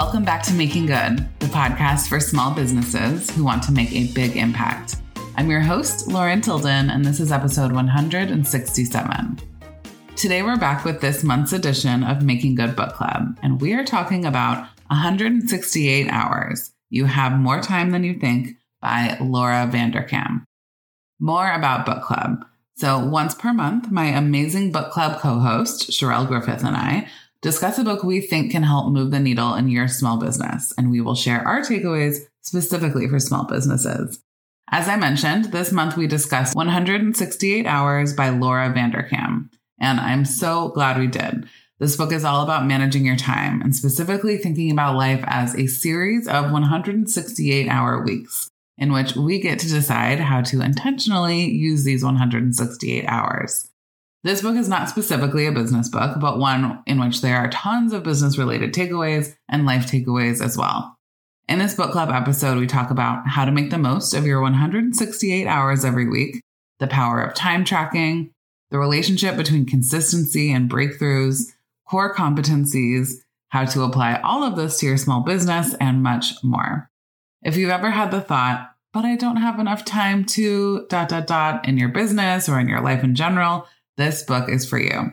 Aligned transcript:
Welcome 0.00 0.24
back 0.24 0.42
to 0.44 0.54
Making 0.54 0.86
Good, 0.86 1.28
the 1.40 1.46
podcast 1.48 2.08
for 2.08 2.20
small 2.20 2.54
businesses 2.54 3.28
who 3.32 3.44
want 3.44 3.62
to 3.64 3.70
make 3.70 3.92
a 3.92 4.10
big 4.14 4.34
impact. 4.34 4.96
I'm 5.36 5.50
your 5.50 5.60
host, 5.60 6.08
Lauren 6.08 6.40
Tilden, 6.40 6.88
and 6.88 7.04
this 7.04 7.20
is 7.20 7.30
episode 7.30 7.70
167. 7.70 9.38
Today, 10.16 10.42
we're 10.42 10.56
back 10.56 10.86
with 10.86 11.02
this 11.02 11.22
month's 11.22 11.52
edition 11.52 12.02
of 12.02 12.22
Making 12.22 12.54
Good 12.54 12.74
Book 12.76 12.94
Club, 12.94 13.38
and 13.42 13.60
we 13.60 13.74
are 13.74 13.84
talking 13.84 14.24
about 14.24 14.66
168 14.86 16.08
Hours 16.08 16.72
You 16.88 17.04
Have 17.04 17.38
More 17.38 17.60
Time 17.60 17.90
Than 17.90 18.02
You 18.02 18.18
Think 18.18 18.56
by 18.80 19.18
Laura 19.20 19.68
Vanderkam. 19.70 20.44
More 21.20 21.52
about 21.52 21.84
book 21.84 22.02
club. 22.02 22.46
So, 22.76 22.98
once 22.98 23.34
per 23.34 23.52
month, 23.52 23.90
my 23.90 24.06
amazing 24.06 24.72
book 24.72 24.92
club 24.92 25.20
co 25.20 25.40
host, 25.40 25.90
Charelle 25.90 26.26
Griffith, 26.26 26.64
and 26.64 26.74
I 26.74 27.06
discuss 27.42 27.78
a 27.78 27.84
book 27.84 28.02
we 28.02 28.20
think 28.20 28.50
can 28.52 28.62
help 28.62 28.92
move 28.92 29.10
the 29.10 29.20
needle 29.20 29.54
in 29.54 29.68
your 29.68 29.88
small 29.88 30.18
business, 30.18 30.72
and 30.76 30.90
we 30.90 31.00
will 31.00 31.14
share 31.14 31.46
our 31.46 31.60
takeaways 31.60 32.18
specifically 32.42 33.08
for 33.08 33.18
small 33.18 33.44
businesses. 33.44 34.20
As 34.70 34.88
I 34.88 34.96
mentioned, 34.96 35.46
this 35.46 35.72
month 35.72 35.96
we 35.96 36.06
discussed 36.06 36.54
168 36.54 37.66
Hours 37.66 38.12
by 38.12 38.30
Laura 38.30 38.72
Vanderkam, 38.72 39.48
and 39.80 40.00
I'm 40.00 40.24
so 40.24 40.68
glad 40.68 40.98
we 40.98 41.06
did. 41.06 41.48
This 41.78 41.96
book 41.96 42.12
is 42.12 42.24
all 42.24 42.42
about 42.44 42.66
managing 42.66 43.06
your 43.06 43.16
time 43.16 43.62
and 43.62 43.74
specifically 43.74 44.36
thinking 44.36 44.70
about 44.70 44.96
life 44.96 45.24
as 45.26 45.54
a 45.54 45.66
series 45.66 46.28
of 46.28 46.52
168 46.52 47.68
hour 47.68 48.04
weeks 48.04 48.50
in 48.80 48.92
which 48.92 49.14
we 49.14 49.38
get 49.38 49.58
to 49.60 49.68
decide 49.68 50.18
how 50.18 50.40
to 50.40 50.62
intentionally 50.62 51.44
use 51.44 51.84
these 51.84 52.02
168 52.02 53.04
hours. 53.06 53.68
This 54.22 54.42
book 54.42 54.56
is 54.56 54.68
not 54.68 54.90
specifically 54.90 55.46
a 55.46 55.52
business 55.52 55.88
book, 55.88 56.20
but 56.20 56.38
one 56.38 56.82
in 56.86 57.00
which 57.00 57.22
there 57.22 57.38
are 57.38 57.48
tons 57.48 57.94
of 57.94 58.02
business 58.02 58.36
related 58.36 58.74
takeaways 58.74 59.34
and 59.48 59.64
life 59.64 59.86
takeaways 59.86 60.44
as 60.44 60.58
well. 60.58 60.94
In 61.48 61.58
this 61.58 61.74
book 61.74 61.90
club 61.90 62.10
episode, 62.10 62.58
we 62.58 62.66
talk 62.66 62.90
about 62.90 63.26
how 63.26 63.46
to 63.46 63.50
make 63.50 63.70
the 63.70 63.78
most 63.78 64.12
of 64.12 64.26
your 64.26 64.42
168 64.42 65.46
hours 65.46 65.86
every 65.86 66.06
week, 66.06 66.42
the 66.80 66.86
power 66.86 67.22
of 67.22 67.34
time 67.34 67.64
tracking, 67.64 68.30
the 68.70 68.78
relationship 68.78 69.36
between 69.38 69.64
consistency 69.64 70.52
and 70.52 70.70
breakthroughs, 70.70 71.44
core 71.88 72.14
competencies, 72.14 73.14
how 73.48 73.64
to 73.64 73.82
apply 73.82 74.20
all 74.22 74.44
of 74.44 74.54
this 74.54 74.78
to 74.78 74.86
your 74.86 74.98
small 74.98 75.22
business, 75.22 75.74
and 75.80 76.02
much 76.02 76.34
more. 76.44 76.90
If 77.42 77.56
you've 77.56 77.70
ever 77.70 77.90
had 77.90 78.10
the 78.10 78.20
thought, 78.20 78.70
but 78.92 79.06
I 79.06 79.16
don't 79.16 79.36
have 79.36 79.58
enough 79.58 79.84
time 79.84 80.24
to 80.26 80.86
dot 80.88 81.08
dot 81.08 81.26
dot 81.26 81.66
in 81.66 81.78
your 81.78 81.88
business 81.88 82.50
or 82.50 82.60
in 82.60 82.68
your 82.68 82.80
life 82.80 83.02
in 83.02 83.14
general, 83.14 83.66
this 84.00 84.22
book 84.22 84.48
is 84.48 84.68
for 84.68 84.78
you. 84.78 85.12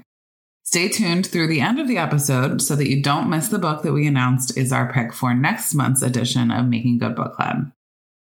Stay 0.63 0.87
tuned 0.87 1.27
through 1.27 1.47
the 1.47 1.61
end 1.61 1.79
of 1.79 1.87
the 1.87 1.97
episode 1.97 2.61
so 2.61 2.75
that 2.75 2.89
you 2.89 3.01
don't 3.01 3.29
miss 3.29 3.49
the 3.49 3.59
book 3.59 3.83
that 3.83 3.93
we 3.93 4.07
announced 4.07 4.57
is 4.57 4.71
our 4.71 4.91
pick 4.91 5.13
for 5.13 5.33
next 5.33 5.73
month's 5.73 6.01
edition 6.01 6.51
of 6.51 6.67
Making 6.67 6.97
Good 6.97 7.15
Book 7.15 7.35
Club. 7.35 7.71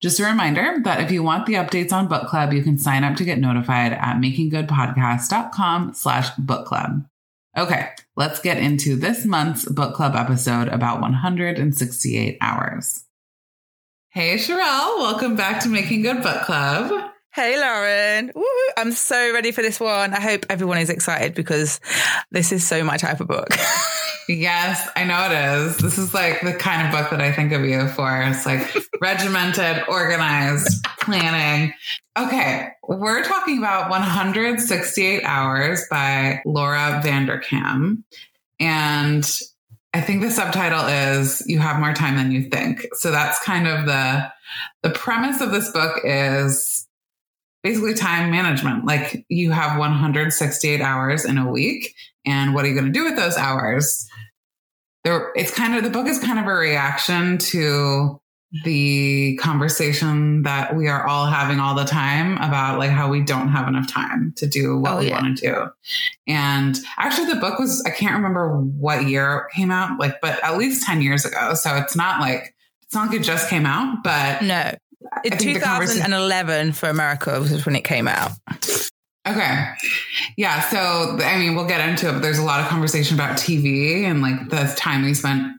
Just 0.01 0.19
a 0.19 0.25
reminder 0.25 0.77
that 0.83 1.01
if 1.01 1.11
you 1.11 1.23
want 1.23 1.45
the 1.45 1.55
updates 1.55 1.91
on 1.91 2.07
book 2.07 2.27
club, 2.27 2.53
you 2.53 2.61
can 2.63 2.77
sign 2.77 3.03
up 3.03 3.17
to 3.17 3.25
get 3.25 3.39
notified 3.39 3.93
at 3.93 4.17
makinggoodpodcast.com 4.17 5.93
slash 5.93 6.29
book 6.37 6.65
club. 6.65 7.05
Okay, 7.57 7.89
let's 8.15 8.39
get 8.39 8.57
into 8.57 8.95
this 8.95 9.25
month's 9.25 9.65
book 9.65 9.95
club 9.95 10.15
episode 10.15 10.69
about 10.69 11.01
168 11.01 12.37
hours. 12.39 13.03
Hey, 14.11 14.35
Charelle, 14.35 14.99
welcome 14.99 15.35
back 15.35 15.61
to 15.63 15.69
Making 15.69 16.03
Good 16.03 16.23
Book 16.23 16.43
Club. 16.43 17.11
Hey, 17.31 17.59
Lauren. 17.59 18.31
Woo-hoo. 18.33 18.73
I'm 18.75 18.91
so 18.91 19.31
ready 19.31 19.51
for 19.51 19.61
this 19.61 19.79
one. 19.79 20.15
I 20.15 20.19
hope 20.19 20.47
everyone 20.49 20.79
is 20.79 20.89
excited 20.89 21.35
because 21.35 21.79
this 22.31 22.51
is 22.51 22.65
so 22.65 22.83
my 22.83 22.97
type 22.97 23.21
of 23.21 23.27
book. 23.27 23.49
yes, 24.27 24.89
I 24.95 25.03
know 25.03 25.27
it 25.29 25.59
is. 25.59 25.77
This 25.77 25.99
is 25.99 26.11
like 26.11 26.41
the 26.41 26.53
kind 26.53 26.87
of 26.87 26.91
book 26.91 27.11
that 27.11 27.21
I 27.21 27.31
think 27.31 27.51
of 27.51 27.63
you 27.65 27.87
for. 27.89 28.19
It's 28.23 28.47
like 28.47 28.75
regimented, 29.01 29.83
organized, 29.87 30.83
planning. 30.99 31.71
Okay, 32.17 32.69
we're 32.87 33.23
talking 33.23 33.59
about 33.59 33.91
168 33.91 35.23
Hours 35.23 35.85
by 35.91 36.41
Laura 36.47 36.99
Vanderkam. 37.05 38.03
And 38.59 39.39
I 39.93 40.01
think 40.01 40.23
the 40.23 40.31
subtitle 40.31 40.87
is 40.87 41.43
You 41.45 41.59
Have 41.59 41.79
More 41.79 41.93
Time 41.93 42.17
Than 42.17 42.31
You 42.31 42.49
Think. 42.49 42.87
So 42.93 43.11
that's 43.11 43.39
kind 43.43 43.67
of 43.67 43.85
the 43.85 44.31
the 44.81 44.89
premise 44.89 45.41
of 45.41 45.51
this 45.51 45.71
book 45.71 46.01
is 46.03 46.87
basically 47.63 47.93
time 47.93 48.31
management. 48.31 48.85
Like 48.85 49.25
you 49.29 49.51
have 49.51 49.77
168 49.77 50.81
hours 50.81 51.25
in 51.25 51.37
a 51.37 51.49
week, 51.49 51.93
and 52.25 52.53
what 52.53 52.65
are 52.65 52.67
you 52.67 52.73
going 52.73 52.87
to 52.87 52.91
do 52.91 53.03
with 53.03 53.15
those 53.15 53.37
hours? 53.37 54.07
There, 55.03 55.31
it's 55.35 55.51
kind 55.51 55.75
of 55.75 55.83
the 55.83 55.89
book 55.89 56.07
is 56.07 56.19
kind 56.19 56.39
of 56.39 56.45
a 56.45 56.53
reaction 56.53 57.37
to 57.37 58.19
the 58.63 59.37
conversation 59.37 60.41
that 60.41 60.75
we 60.75 60.87
are 60.87 61.05
all 61.05 61.27
having 61.27 61.59
all 61.59 61.75
the 61.75 61.85
time 61.85 62.35
about 62.37 62.79
like 62.79 62.89
how 62.89 63.07
we 63.07 63.21
don't 63.21 63.49
have 63.49 63.67
enough 63.67 63.87
time 63.87 64.33
to 64.37 64.47
do 64.47 64.79
what 64.79 64.93
oh, 64.93 64.97
we 64.99 65.07
yeah. 65.07 65.21
want 65.21 65.37
to 65.37 65.47
do. 65.47 65.67
And 66.27 66.75
actually 66.97 67.31
the 67.31 67.39
book 67.39 67.59
was 67.59 67.83
I 67.85 67.91
can't 67.91 68.15
remember 68.15 68.57
what 68.57 69.07
year 69.07 69.47
it 69.49 69.55
came 69.55 69.69
out, 69.69 69.99
like 69.99 70.19
but 70.19 70.43
at 70.43 70.57
least 70.57 70.83
10 70.83 71.01
years 71.01 71.25
ago. 71.25 71.53
So 71.53 71.75
it's 71.75 71.95
not 71.95 72.19
like 72.19 72.55
it's 72.81 72.95
not 72.95 73.09
like 73.09 73.19
it 73.19 73.23
just 73.23 73.49
came 73.49 73.67
out, 73.67 74.03
but 74.03 74.41
no. 74.41 74.71
2011 75.25 76.73
for 76.73 76.89
America 76.89 77.39
was 77.39 77.65
when 77.65 77.75
it 77.75 77.83
came 77.83 78.07
out. 78.07 78.31
Okay. 79.27 79.71
Yeah. 80.37 80.61
So, 80.69 81.17
I 81.21 81.37
mean, 81.37 81.55
we'll 81.55 81.67
get 81.67 81.87
into 81.87 82.09
it, 82.09 82.13
but 82.13 82.21
there's 82.21 82.39
a 82.39 82.43
lot 82.43 82.61
of 82.61 82.67
conversation 82.67 83.15
about 83.15 83.37
TV 83.37 84.03
and 84.03 84.21
like 84.21 84.49
the 84.49 84.73
time 84.75 85.03
we 85.03 85.13
spent, 85.13 85.57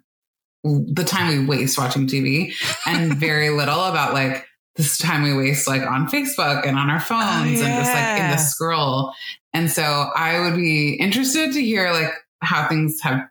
the 0.64 1.04
time 1.04 1.28
we 1.28 1.46
waste 1.46 1.78
watching 1.78 2.06
TV, 2.06 2.52
and 2.86 3.14
very 3.18 3.50
little 3.50 3.84
about 3.84 4.12
like 4.14 4.46
this 4.76 4.98
time 4.98 5.22
we 5.22 5.34
waste 5.34 5.68
like 5.68 5.82
on 5.82 6.08
Facebook 6.08 6.66
and 6.66 6.78
on 6.78 6.90
our 6.90 6.96
oh, 6.96 7.00
phones 7.00 7.60
oh, 7.60 7.64
yeah. 7.64 7.66
and 7.66 7.84
just 7.84 7.94
like 7.94 8.20
in 8.20 8.30
the 8.30 8.36
scroll. 8.38 9.12
And 9.52 9.70
so 9.70 9.82
I 9.82 10.40
would 10.40 10.56
be 10.56 10.94
interested 10.94 11.52
to 11.52 11.62
hear 11.62 11.92
like 11.92 12.12
how 12.40 12.68
things 12.68 13.00
have 13.02 13.28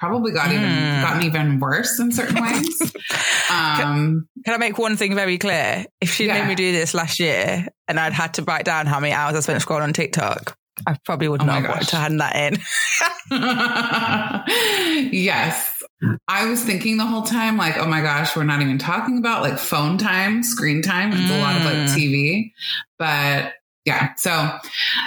probably 0.00 0.32
got 0.32 0.50
even 0.50 0.64
mm. 0.64 1.02
gotten 1.02 1.22
even 1.22 1.60
worse 1.60 2.00
in 2.00 2.10
certain 2.10 2.42
ways. 2.42 2.80
Um, 3.50 3.76
can, 3.76 4.28
can, 4.46 4.54
I 4.54 4.56
make 4.56 4.78
one 4.78 4.96
thing 4.96 5.14
very 5.14 5.38
clear? 5.38 5.84
If 6.00 6.14
she 6.14 6.26
yeah. 6.26 6.40
made 6.40 6.48
me 6.48 6.54
do 6.54 6.72
this 6.72 6.94
last 6.94 7.20
year 7.20 7.68
and 7.86 8.00
I'd 8.00 8.14
had 8.14 8.34
to 8.34 8.42
write 8.42 8.64
down 8.64 8.86
how 8.86 8.98
many 8.98 9.12
hours 9.12 9.36
I 9.36 9.40
spent 9.40 9.62
scrolling 9.62 9.82
on 9.82 9.92
TikTok, 9.92 10.56
I 10.86 10.96
probably 11.04 11.28
would 11.28 11.42
oh 11.42 11.44
not 11.44 11.68
want 11.68 11.88
to 11.88 11.96
hand 11.96 12.20
that 12.20 12.34
in. 12.34 12.58
yes. 15.12 15.82
I 16.26 16.46
was 16.48 16.64
thinking 16.64 16.96
the 16.96 17.04
whole 17.04 17.24
time, 17.24 17.58
like, 17.58 17.76
oh 17.76 17.86
my 17.86 18.00
gosh, 18.00 18.34
we're 18.34 18.44
not 18.44 18.62
even 18.62 18.78
talking 18.78 19.18
about 19.18 19.42
like 19.42 19.58
phone 19.58 19.98
time, 19.98 20.42
screen 20.42 20.80
time. 20.80 21.12
It's 21.12 21.30
mm. 21.30 21.36
a 21.36 21.40
lot 21.40 21.56
of 21.56 21.64
like 21.64 21.74
mm. 21.74 21.94
TV. 21.94 22.52
But 22.98 23.52
yeah. 23.84 24.14
So, 24.16 24.56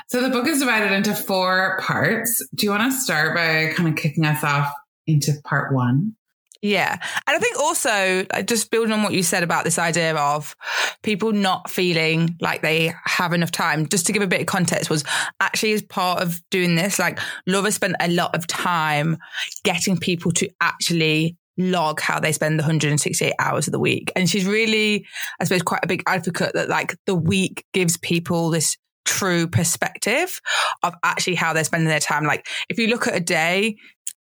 so 0.08 0.22
the 0.22 0.30
book 0.30 0.48
is 0.48 0.60
divided 0.60 0.92
into 0.92 1.16
four 1.16 1.80
parts. 1.82 2.46
Do 2.54 2.66
you 2.68 2.72
want 2.72 2.92
to 2.92 3.00
start 3.00 3.36
by 3.36 3.74
kind 3.74 3.90
of 3.90 3.96
kicking 3.96 4.26
us 4.26 4.44
off 4.44 4.72
into 5.08 5.34
part 5.44 5.74
one. 5.74 6.16
Yeah. 6.64 6.94
And 7.28 7.36
I 7.36 7.40
think 7.40 7.60
also, 7.60 8.26
uh, 8.32 8.42
just 8.42 8.72
building 8.72 8.94
on 8.94 9.04
what 9.04 9.12
you 9.12 9.22
said 9.22 9.44
about 9.44 9.66
this 9.66 9.78
idea 9.78 10.16
of 10.16 10.56
people 11.02 11.34
not 11.34 11.70
feeling 11.70 12.38
like 12.40 12.62
they 12.62 12.94
have 13.04 13.34
enough 13.34 13.52
time, 13.52 13.86
just 13.86 14.08
to 14.08 14.14
give 14.14 14.22
a 14.22 14.28
bit 14.28 14.40
of 14.40 14.48
context, 14.48 14.90
was 14.90 15.04
actually 15.42 15.74
as 15.74 15.82
part 15.82 16.22
of 16.22 16.42
doing 16.52 16.76
this, 16.76 17.00
like 17.00 17.20
Laura 17.46 17.70
spent 17.70 17.98
a 18.00 18.08
lot 18.08 18.34
of 18.34 18.48
time 18.48 19.18
getting 19.66 19.98
people 19.98 20.32
to 20.32 20.50
actually 20.62 21.36
log 21.58 22.00
how 22.00 22.20
they 22.20 22.32
spend 22.32 22.58
the 22.58 22.64
168 22.64 23.34
hours 23.40 23.68
of 23.68 23.74
the 23.74 23.80
week. 23.80 24.10
And 24.16 24.30
she's 24.30 24.46
really, 24.46 25.06
I 25.42 25.44
suppose, 25.44 25.64
quite 25.64 25.84
a 25.84 25.88
big 25.88 26.04
advocate 26.08 26.54
that 26.54 26.70
like 26.70 26.96
the 27.06 27.16
week 27.16 27.66
gives 27.74 27.98
people 27.98 28.50
this 28.50 28.78
true 29.06 29.48
perspective 29.48 30.40
of 30.82 30.96
actually 31.04 31.36
how 31.36 31.52
they're 31.52 31.66
spending 31.66 31.90
their 31.90 32.00
time. 32.00 32.24
Like 32.24 32.48
if 32.70 32.80
you 32.80 32.88
look 32.88 33.06
at 33.08 33.16
a 33.16 33.20
day, 33.20 33.76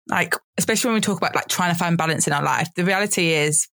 like 0.08 0.34
especially 0.58 0.88
when 0.88 0.94
we 0.96 1.00
talk 1.00 1.18
about 1.18 1.34
like 1.34 1.48
trying 1.48 1.72
to 1.72 1.78
find 1.78 1.96
balance 1.96 2.26
in 2.26 2.32
our 2.32 2.42
life, 2.42 2.68
the 2.76 2.84
reality 2.84 3.30
is 3.32 3.68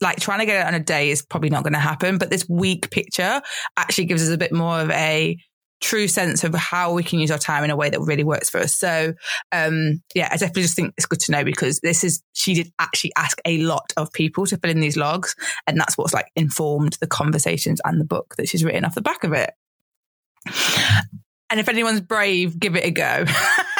like 0.00 0.20
trying 0.20 0.40
to 0.40 0.46
get 0.46 0.60
it 0.60 0.66
on 0.66 0.74
a 0.74 0.80
day 0.80 1.10
is 1.10 1.22
probably 1.22 1.50
not 1.50 1.62
going 1.62 1.72
to 1.72 1.78
happen. 1.78 2.18
But 2.18 2.30
this 2.30 2.46
week 2.48 2.90
picture 2.90 3.40
actually 3.76 4.06
gives 4.06 4.22
us 4.22 4.34
a 4.34 4.38
bit 4.38 4.52
more 4.52 4.80
of 4.80 4.90
a 4.90 5.38
true 5.82 6.08
sense 6.08 6.42
of 6.42 6.54
how 6.54 6.92
we 6.92 7.02
can 7.02 7.18
use 7.18 7.30
our 7.30 7.38
time 7.38 7.62
in 7.62 7.70
a 7.70 7.76
way 7.76 7.90
that 7.90 8.00
really 8.00 8.24
works 8.24 8.48
for 8.48 8.58
us. 8.58 8.74
So, 8.74 9.12
um, 9.52 10.02
yeah, 10.14 10.28
I 10.30 10.36
definitely 10.36 10.62
just 10.62 10.76
think 10.76 10.94
it's 10.96 11.06
good 11.06 11.20
to 11.20 11.32
know 11.32 11.44
because 11.44 11.80
this 11.80 12.02
is, 12.02 12.22
she 12.32 12.54
did 12.54 12.72
actually 12.78 13.12
ask 13.16 13.38
a 13.44 13.58
lot 13.58 13.92
of 13.96 14.12
people 14.12 14.46
to 14.46 14.56
fill 14.56 14.70
in 14.70 14.80
these 14.80 14.96
logs. 14.96 15.34
And 15.66 15.78
that's 15.78 15.98
what's 15.98 16.14
like 16.14 16.30
informed 16.34 16.96
the 17.00 17.06
conversations 17.06 17.80
and 17.84 18.00
the 18.00 18.04
book 18.04 18.34
that 18.36 18.48
she's 18.48 18.64
written 18.64 18.84
off 18.84 18.94
the 18.94 19.02
back 19.02 19.24
of 19.24 19.32
it. 19.32 19.52
And 21.50 21.60
if 21.60 21.68
anyone's 21.68 22.00
brave, 22.00 22.58
give 22.58 22.74
it 22.74 22.84
a 22.84 22.90
go. 22.90 23.24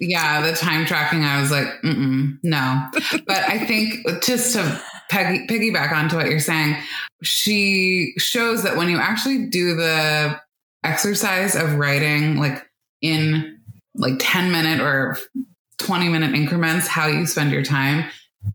yeah, 0.00 0.40
the 0.48 0.56
time 0.56 0.86
tracking, 0.86 1.24
I 1.24 1.40
was 1.40 1.50
like, 1.50 1.68
no. 1.82 2.86
But 3.26 3.48
I 3.48 3.64
think 3.66 4.06
just 4.22 4.52
to 4.54 4.80
peggy, 5.10 5.46
piggyback 5.46 5.92
onto 5.92 6.16
what 6.16 6.28
you're 6.28 6.40
saying, 6.40 6.76
she 7.22 8.14
shows 8.18 8.62
that 8.62 8.76
when 8.76 8.88
you 8.88 8.98
actually 8.98 9.46
do 9.46 9.74
the 9.74 10.40
exercise 10.84 11.56
of 11.56 11.74
writing 11.74 12.36
like 12.36 12.64
in 13.02 13.58
like 13.94 14.14
10 14.18 14.52
minute 14.52 14.80
or 14.80 15.18
20 15.78 16.08
minute 16.08 16.34
increments 16.34 16.86
how 16.86 17.06
you 17.06 17.26
spend 17.26 17.50
your 17.50 17.64
time, 17.64 18.04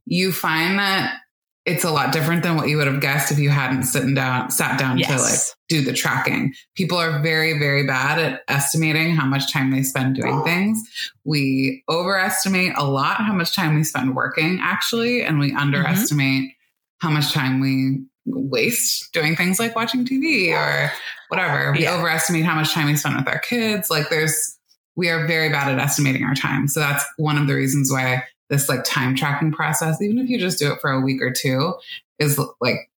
you 0.06 0.32
find 0.32 0.80
that 0.80 1.18
it's 1.66 1.86
a 1.86 1.92
lot 1.92 2.12
different 2.12 2.44
than 2.44 2.58
what 2.58 2.68
you 2.68 2.76
would 2.78 2.88
have 2.88 3.00
guessed 3.00 3.32
if 3.32 3.40
you 3.40 3.50
hadn't 3.50 3.84
sitting 3.84 4.14
down 4.14 4.52
sat 4.52 4.78
down 4.78 4.98
yes. 4.98 5.10
to 5.10 5.22
like 5.22 5.40
do 5.70 5.82
the 5.82 5.94
tracking. 5.94 6.54
People 6.76 6.98
are 6.98 7.22
very 7.22 7.58
very 7.58 7.86
bad 7.88 8.20
at 8.20 8.42
estimating 8.48 9.16
how 9.16 9.26
much 9.26 9.52
time 9.52 9.72
they 9.72 9.84
spend 9.84 10.16
doing 10.16 10.44
things. 10.44 10.82
We 11.24 11.84
overestimate 11.90 12.74
a 12.78 12.84
lot 12.84 13.18
how 13.18 13.34
much 13.34 13.56
time 13.56 13.76
we 13.76 13.84
spend 13.84 14.16
working 14.16 14.60
actually 14.62 15.24
and 15.24 15.40
we 15.40 15.54
underestimate 15.56 16.44
mm-hmm. 16.44 17.08
how 17.08 17.14
much 17.14 17.32
time 17.32 17.62
we 17.62 18.04
waste 18.26 19.12
doing 19.14 19.36
things 19.36 19.60
like 19.60 19.76
watching 19.76 20.06
TV 20.06 20.54
or 20.54 20.92
whatever. 21.30 21.72
We 21.72 21.84
yeah. 21.84 21.96
overestimate 21.96 22.44
how 22.44 22.56
much 22.56 22.72
time 22.72 22.88
we 22.88 22.96
spend 22.96 23.18
with 23.18 23.28
our 23.28 23.40
kids. 23.40 23.90
Like 23.90 24.10
there's, 24.10 24.58
we 24.96 25.10
are 25.10 25.28
very 25.28 25.50
bad 25.50 25.72
at 25.72 25.80
estimating 25.80 26.24
our 26.24 26.36
time. 26.36 26.68
So 26.68 26.80
that's 26.80 27.04
one 27.18 27.38
of 27.38 27.48
the 27.48 27.56
reasons 27.56 27.92
why 27.92 28.24
this 28.54 28.70
like 28.70 28.84
time 28.84 29.16
tracking 29.16 29.52
process, 29.52 30.02
even 30.02 30.20
if 30.20 30.30
you 30.30 30.40
just 30.40 30.60
do 30.60 30.72
it 30.72 30.80
for 30.80 30.92
a 30.92 31.02
week 31.02 31.22
or 31.22 31.32
two, 31.32 31.74
is 32.20 32.40
like 32.62 32.90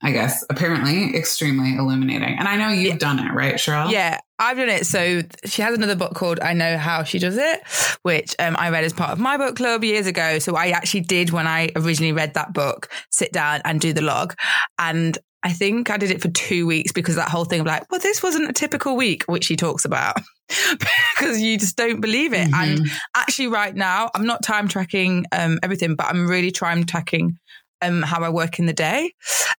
I 0.00 0.12
guess, 0.12 0.44
apparently 0.48 1.16
extremely 1.16 1.74
illuminating. 1.74 2.38
And 2.38 2.46
I 2.46 2.56
know 2.56 2.68
you've 2.68 2.92
yeah. 2.92 2.98
done 2.98 3.18
it, 3.18 3.32
right, 3.32 3.54
Charelle? 3.56 3.90
Yeah, 3.90 4.20
I've 4.38 4.56
done 4.56 4.68
it. 4.68 4.86
So 4.86 5.22
she 5.44 5.60
has 5.62 5.74
another 5.74 5.96
book 5.96 6.14
called 6.14 6.38
I 6.38 6.52
Know 6.52 6.78
How 6.78 7.02
She 7.02 7.18
Does 7.18 7.36
It, 7.36 7.62
which 8.02 8.36
um, 8.38 8.54
I 8.56 8.70
read 8.70 8.84
as 8.84 8.92
part 8.92 9.10
of 9.10 9.18
my 9.18 9.36
book 9.36 9.56
club 9.56 9.82
years 9.82 10.06
ago. 10.06 10.38
So 10.38 10.54
I 10.54 10.68
actually 10.68 11.00
did, 11.00 11.30
when 11.30 11.48
I 11.48 11.70
originally 11.74 12.12
read 12.12 12.34
that 12.34 12.52
book, 12.52 12.88
sit 13.10 13.32
down 13.32 13.60
and 13.64 13.80
do 13.80 13.92
the 13.92 14.02
log. 14.02 14.36
And 14.78 15.18
I 15.42 15.52
think 15.52 15.90
I 15.90 15.96
did 15.96 16.12
it 16.12 16.22
for 16.22 16.28
two 16.28 16.64
weeks 16.64 16.92
because 16.92 17.16
that 17.16 17.28
whole 17.28 17.44
thing 17.44 17.60
of 17.60 17.66
like, 17.66 17.90
well, 17.90 18.00
this 18.00 18.22
wasn't 18.22 18.48
a 18.48 18.52
typical 18.52 18.96
week, 18.96 19.24
which 19.24 19.46
she 19.46 19.56
talks 19.56 19.84
about 19.84 20.16
because 21.18 21.40
you 21.40 21.58
just 21.58 21.76
don't 21.76 22.00
believe 22.00 22.32
it. 22.32 22.50
Mm-hmm. 22.50 22.78
And 22.80 22.90
actually, 23.16 23.48
right 23.48 23.74
now, 23.74 24.10
I'm 24.14 24.26
not 24.26 24.42
time 24.42 24.68
tracking 24.68 25.24
um, 25.32 25.58
everything, 25.62 25.94
but 25.94 26.06
I'm 26.06 26.26
really 26.26 26.50
time 26.50 26.84
tracking 26.84 27.38
um, 27.82 28.02
how 28.02 28.22
I 28.22 28.28
work 28.28 28.58
in 28.58 28.66
the 28.66 28.72
day. 28.72 29.12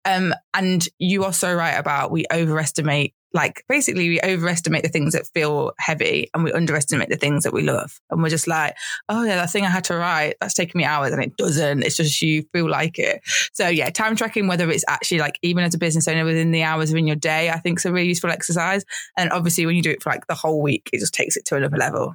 Um, 0.04 0.34
and 0.54 0.86
you 0.98 1.24
are 1.24 1.32
so 1.32 1.52
right 1.52 1.72
about 1.72 2.10
we 2.10 2.24
overestimate, 2.32 3.14
like 3.34 3.62
basically 3.68 4.08
we 4.08 4.20
overestimate 4.22 4.82
the 4.82 4.88
things 4.88 5.12
that 5.12 5.26
feel 5.26 5.72
heavy 5.78 6.30
and 6.32 6.44
we 6.44 6.52
underestimate 6.52 7.08
the 7.10 7.16
things 7.16 7.44
that 7.44 7.52
we 7.52 7.62
love. 7.62 8.00
And 8.10 8.22
we're 8.22 8.30
just 8.30 8.46
like, 8.46 8.74
oh 9.08 9.24
yeah, 9.24 9.36
that 9.36 9.50
thing 9.50 9.64
I 9.64 9.70
had 9.70 9.84
to 9.84 9.96
write, 9.96 10.36
that's 10.40 10.54
taking 10.54 10.78
me 10.78 10.84
hours 10.84 11.12
and 11.12 11.22
it 11.22 11.36
doesn't. 11.36 11.82
It's 11.82 11.96
just 11.96 12.22
you 12.22 12.44
feel 12.52 12.70
like 12.70 12.98
it. 12.98 13.20
So 13.52 13.68
yeah, 13.68 13.90
time 13.90 14.16
tracking, 14.16 14.46
whether 14.46 14.70
it's 14.70 14.84
actually 14.88 15.18
like 15.18 15.38
even 15.42 15.64
as 15.64 15.74
a 15.74 15.78
business 15.78 16.08
owner 16.08 16.24
within 16.24 16.52
the 16.52 16.62
hours 16.62 16.90
of 16.90 16.96
in 16.96 17.06
your 17.06 17.16
day, 17.16 17.50
I 17.50 17.58
think 17.58 17.78
is 17.78 17.86
a 17.86 17.92
really 17.92 18.08
useful 18.08 18.30
exercise. 18.30 18.84
And 19.16 19.30
obviously 19.30 19.66
when 19.66 19.76
you 19.76 19.82
do 19.82 19.90
it 19.90 20.02
for 20.02 20.10
like 20.10 20.26
the 20.26 20.34
whole 20.34 20.62
week, 20.62 20.88
it 20.92 21.00
just 21.00 21.14
takes 21.14 21.36
it 21.36 21.44
to 21.46 21.56
another 21.56 21.76
level. 21.76 22.14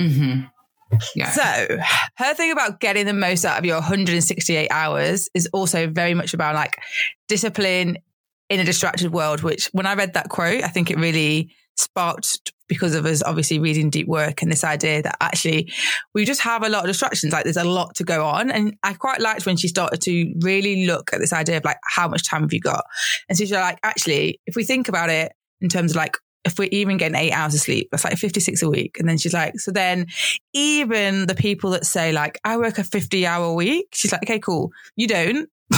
Mm-hmm. 0.00 0.46
Yeah. 1.14 1.30
So 1.30 1.78
her 2.16 2.34
thing 2.34 2.52
about 2.52 2.80
getting 2.80 3.06
the 3.06 3.12
most 3.12 3.44
out 3.44 3.58
of 3.58 3.64
your 3.64 3.76
168 3.76 4.68
hours 4.70 5.28
is 5.34 5.48
also 5.52 5.88
very 5.88 6.14
much 6.14 6.34
about 6.34 6.54
like 6.54 6.76
discipline 7.28 7.98
in 8.50 8.60
a 8.60 8.64
distracted 8.64 9.12
world, 9.12 9.42
which 9.42 9.68
when 9.72 9.86
I 9.86 9.94
read 9.94 10.14
that 10.14 10.28
quote, 10.28 10.62
I 10.62 10.68
think 10.68 10.90
it 10.90 10.98
really 10.98 11.50
sparked 11.76 12.52
because 12.68 12.94
of 12.94 13.04
us 13.04 13.22
obviously 13.22 13.58
reading 13.58 13.90
deep 13.90 14.06
work 14.06 14.40
and 14.40 14.50
this 14.50 14.64
idea 14.64 15.02
that 15.02 15.16
actually 15.20 15.72
we 16.14 16.24
just 16.24 16.40
have 16.40 16.62
a 16.62 16.68
lot 16.68 16.84
of 16.84 16.88
distractions. 16.88 17.32
Like 17.32 17.44
there's 17.44 17.56
a 17.56 17.64
lot 17.64 17.94
to 17.96 18.04
go 18.04 18.24
on. 18.24 18.50
And 18.50 18.76
I 18.82 18.94
quite 18.94 19.20
liked 19.20 19.44
when 19.44 19.56
she 19.56 19.68
started 19.68 20.00
to 20.02 20.34
really 20.40 20.86
look 20.86 21.12
at 21.12 21.20
this 21.20 21.32
idea 21.32 21.58
of 21.58 21.64
like, 21.64 21.78
how 21.84 22.08
much 22.08 22.28
time 22.28 22.42
have 22.42 22.52
you 22.52 22.60
got? 22.60 22.84
And 23.28 23.36
so 23.36 23.44
she's 23.44 23.52
like, 23.52 23.78
actually, 23.82 24.40
if 24.46 24.56
we 24.56 24.64
think 24.64 24.88
about 24.88 25.10
it 25.10 25.32
in 25.60 25.68
terms 25.68 25.92
of 25.92 25.96
like 25.96 26.16
if 26.44 26.58
we're 26.58 26.68
even 26.70 26.96
getting 26.96 27.16
eight 27.16 27.32
hours 27.32 27.54
of 27.54 27.60
sleep, 27.60 27.88
that's 27.90 28.04
like 28.04 28.16
56 28.16 28.62
a 28.62 28.68
week. 28.68 28.98
And 28.98 29.08
then 29.08 29.18
she's 29.18 29.32
like, 29.32 29.58
so 29.58 29.70
then 29.70 30.06
even 30.52 31.26
the 31.26 31.34
people 31.34 31.70
that 31.70 31.86
say 31.86 32.12
like, 32.12 32.38
I 32.44 32.56
work 32.56 32.78
a 32.78 32.84
50 32.84 33.26
hour 33.26 33.52
week, 33.54 33.88
she's 33.92 34.12
like, 34.12 34.22
okay, 34.24 34.38
cool. 34.38 34.70
You 34.96 35.08
don't. 35.08 35.48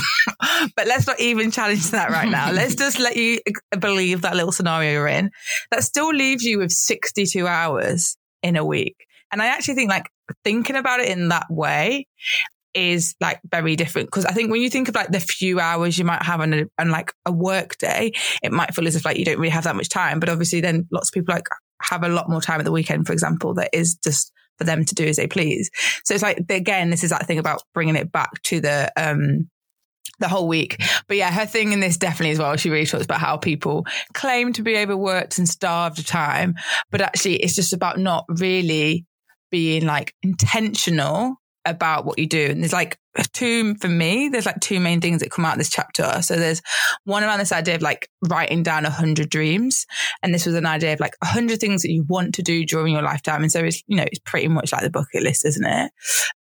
but 0.77 0.87
let's 0.87 1.07
not 1.07 1.21
even 1.21 1.51
challenge 1.51 1.91
that 1.91 2.11
right 2.11 2.29
now. 2.29 2.51
let's 2.51 2.75
just 2.77 2.99
let 2.99 3.17
you 3.17 3.41
believe 3.79 4.23
that 4.23 4.35
little 4.35 4.53
scenario 4.53 4.93
you're 4.93 5.09
in. 5.09 5.31
That 5.71 5.85
still 5.85 6.13
leaves 6.13 6.43
you 6.43 6.59
with 6.59 6.73
62 6.73 7.47
hours 7.47 8.17
in 8.43 8.57
a 8.57 8.65
week. 8.65 9.07
And 9.33 9.41
I 9.41 9.47
actually 9.47 9.75
think 9.75 9.91
like 9.91 10.11
thinking 10.45 10.77
about 10.77 11.01
it 11.01 11.09
in 11.09 11.29
that 11.29 11.47
way 11.51 12.07
is 12.77 13.15
like 13.21 13.41
very 13.51 13.75
different 13.75 14.09
because 14.09 14.27
I 14.27 14.33
think 14.33 14.51
when 14.51 14.61
you 14.61 14.71
think 14.71 14.89
of 14.89 14.95
like 14.95 15.11
the 15.11 15.19
few 15.19 15.59
hours 15.59 15.99
you 15.99 16.05
might 16.05 16.23
have 16.23 16.41
on, 16.41 16.53
a, 16.53 16.65
on 16.79 16.91
like 16.91 17.13
a 17.25 17.33
work 17.33 17.79
day, 17.79 18.13
it 18.43 18.53
might 18.53 18.75
feel 18.75 18.87
as 18.87 18.95
if 18.95 19.05
like 19.05 19.17
you 19.17 19.25
don't 19.25 19.39
really 19.39 19.49
have 19.49 19.65
that 19.65 19.75
much 19.75 19.89
time. 19.89 20.21
But 20.21 20.29
obviously, 20.29 20.61
then 20.61 20.87
lots 20.93 21.09
of 21.09 21.15
people 21.15 21.35
like 21.35 21.49
have 21.83 22.05
a 22.05 22.09
lot 22.09 22.29
more 22.29 22.41
time 22.41 22.61
at 22.61 22.65
the 22.65 22.73
weekend, 22.73 23.07
for 23.07 23.13
example, 23.13 23.55
that 23.55 23.71
is 23.73 23.97
just 24.05 24.33
for 24.59 24.65
them 24.65 24.85
to 24.85 24.95
do 24.95 25.07
as 25.07 25.17
they 25.17 25.27
please. 25.27 25.71
So 26.05 26.15
it's 26.15 26.23
like 26.23 26.45
again, 26.49 26.91
this 26.91 27.03
is 27.03 27.11
that 27.11 27.27
thing 27.27 27.39
about 27.39 27.63
bringing 27.75 27.97
it 27.97 28.13
back 28.13 28.43
to 28.45 28.61
the 28.61 28.93
um 28.97 29.49
the 30.19 30.29
whole 30.29 30.49
week. 30.49 30.83
But 31.09 31.17
yeah, 31.17 31.31
her 31.31 31.47
thing 31.47 31.73
in 31.73 31.81
this 31.81 31.97
definitely 31.97 32.33
as 32.33 32.39
well. 32.39 32.57
She 32.57 32.71
really 32.71 32.87
talks 32.87 33.05
about 33.05 33.21
how 33.21 33.37
people 33.37 33.87
claim 34.15 34.53
to 34.55 34.63
be 34.63 34.79
overworked 34.79 35.39
and 35.39 35.49
starved 35.49 35.99
of 35.99 36.07
time, 36.07 36.55
but 36.91 37.01
actually 37.01 37.37
it's 37.37 37.55
just 37.55 37.73
about 37.73 37.99
not 37.99 38.25
really 38.29 39.05
being 39.51 39.87
like 39.87 40.15
intentional 40.23 41.37
about 41.67 42.05
what 42.05 42.19
you 42.19 42.27
do. 42.27 42.47
And 42.47 42.63
there's 42.63 42.73
like 42.73 42.99
two, 43.33 43.75
for 43.77 43.89
me, 43.89 44.29
there's 44.29 44.47
like 44.47 44.61
two 44.61 44.81
main 44.81 45.01
things 45.01 45.21
that 45.21 45.31
come 45.31 45.45
out 45.45 45.53
of 45.53 45.59
this 45.59 45.71
chapter. 45.71 46.21
So 46.23 46.37
there's 46.37 46.63
one 47.05 47.25
around 47.25 47.39
this 47.39 47.53
idea 47.53 47.77
of 47.77 47.83
like 47.83 48.09
writing 48.29 48.63
down 48.63 48.85
a 48.85 48.91
hundred 48.91 49.31
dreams. 49.31 49.87
And 50.23 50.35
this 50.35 50.47
was 50.47 50.55
an 50.55 50.67
idea 50.67 50.93
of 50.93 51.01
like 51.01 51.15
a 51.23 51.27
hundred 51.27 51.61
things 51.61 51.83
that 51.83 51.91
you 51.91 52.05
want 52.09 52.35
to 52.35 52.43
do 52.43 52.65
during 52.65 52.93
your 52.93 53.03
lifetime. 53.03 53.43
And 53.43 53.53
so 53.53 53.61
it's, 53.61 53.83
you 53.87 53.97
know, 53.97 54.05
it's 54.05 54.21
pretty 54.21 54.49
much 54.49 54.73
like 54.73 54.83
the 54.83 54.91
bucket 54.91 55.23
list, 55.23 55.45
isn't 55.47 55.67
it? 55.67 55.93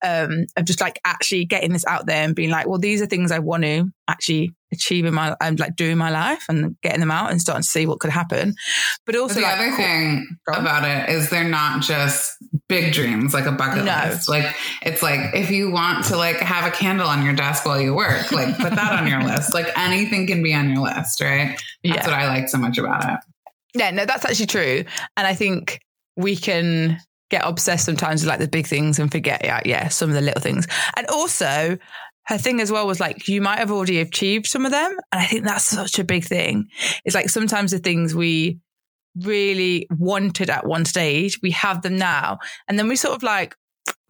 Um, 0.04 0.46
of 0.56 0.64
just 0.64 0.80
like 0.80 1.00
actually 1.04 1.44
getting 1.44 1.72
this 1.72 1.86
out 1.86 2.06
there 2.06 2.24
and 2.24 2.34
being 2.34 2.50
like, 2.50 2.66
well, 2.66 2.78
these 2.78 3.00
are 3.02 3.06
things 3.06 3.30
I 3.32 3.38
want 3.38 3.64
to 3.64 3.86
actually 4.08 4.54
achieving 4.72 5.14
my 5.14 5.34
and 5.40 5.58
like 5.60 5.76
doing 5.76 5.96
my 5.96 6.10
life 6.10 6.44
and 6.48 6.76
getting 6.82 7.00
them 7.00 7.10
out 7.10 7.30
and 7.30 7.40
starting 7.40 7.62
to 7.62 7.68
see 7.68 7.86
what 7.86 8.00
could 8.00 8.10
happen. 8.10 8.54
But 9.04 9.16
also 9.16 9.36
the 9.36 9.42
like, 9.42 9.58
other 9.58 9.76
thing 9.76 10.26
about 10.48 10.84
it 10.84 11.14
is 11.14 11.30
they're 11.30 11.48
not 11.48 11.82
just 11.82 12.36
big 12.68 12.92
dreams 12.92 13.32
like 13.32 13.46
a 13.46 13.52
bucket 13.52 13.84
no. 13.84 14.02
list. 14.08 14.28
Like 14.28 14.54
it's 14.82 15.02
like 15.02 15.34
if 15.34 15.50
you 15.50 15.70
want 15.70 16.06
to 16.06 16.16
like 16.16 16.36
have 16.36 16.65
a 16.66 16.70
candle 16.70 17.08
on 17.08 17.24
your 17.24 17.34
desk 17.34 17.64
while 17.64 17.80
you 17.80 17.94
work, 17.94 18.30
like 18.32 18.56
put 18.58 18.74
that 18.74 18.98
on 18.98 19.06
your 19.06 19.22
list. 19.22 19.54
Like 19.54 19.76
anything 19.76 20.26
can 20.26 20.42
be 20.42 20.54
on 20.54 20.70
your 20.70 20.82
list, 20.82 21.20
right? 21.20 21.56
That's 21.84 21.96
yeah. 21.96 22.04
what 22.06 22.14
I 22.14 22.28
like 22.28 22.48
so 22.48 22.58
much 22.58 22.78
about 22.78 23.04
it. 23.04 23.20
Yeah, 23.74 23.90
no, 23.90 24.06
that's 24.06 24.24
actually 24.24 24.46
true. 24.46 24.84
And 25.16 25.26
I 25.26 25.34
think 25.34 25.80
we 26.16 26.36
can 26.36 26.98
get 27.30 27.42
obsessed 27.44 27.84
sometimes 27.84 28.22
with 28.22 28.28
like 28.28 28.38
the 28.38 28.48
big 28.48 28.66
things 28.66 28.98
and 28.98 29.10
forget, 29.10 29.42
yeah, 29.44 29.60
yeah, 29.64 29.88
some 29.88 30.08
of 30.08 30.14
the 30.14 30.20
little 30.20 30.40
things. 30.40 30.66
And 30.96 31.06
also, 31.08 31.76
her 32.26 32.38
thing 32.38 32.60
as 32.60 32.72
well 32.72 32.86
was 32.86 33.00
like, 33.00 33.28
you 33.28 33.40
might 33.40 33.58
have 33.58 33.70
already 33.70 34.00
achieved 34.00 34.46
some 34.46 34.64
of 34.64 34.72
them. 34.72 34.90
And 35.12 35.20
I 35.20 35.26
think 35.26 35.44
that's 35.44 35.64
such 35.64 35.98
a 35.98 36.04
big 36.04 36.24
thing. 36.24 36.68
It's 37.04 37.14
like 37.14 37.28
sometimes 37.28 37.70
the 37.70 37.78
things 37.78 38.14
we 38.14 38.58
really 39.22 39.86
wanted 39.90 40.50
at 40.50 40.66
one 40.66 40.84
stage, 40.84 41.40
we 41.42 41.52
have 41.52 41.82
them 41.82 41.96
now. 41.96 42.38
And 42.68 42.78
then 42.78 42.88
we 42.88 42.96
sort 42.96 43.14
of 43.14 43.22
like 43.22 43.54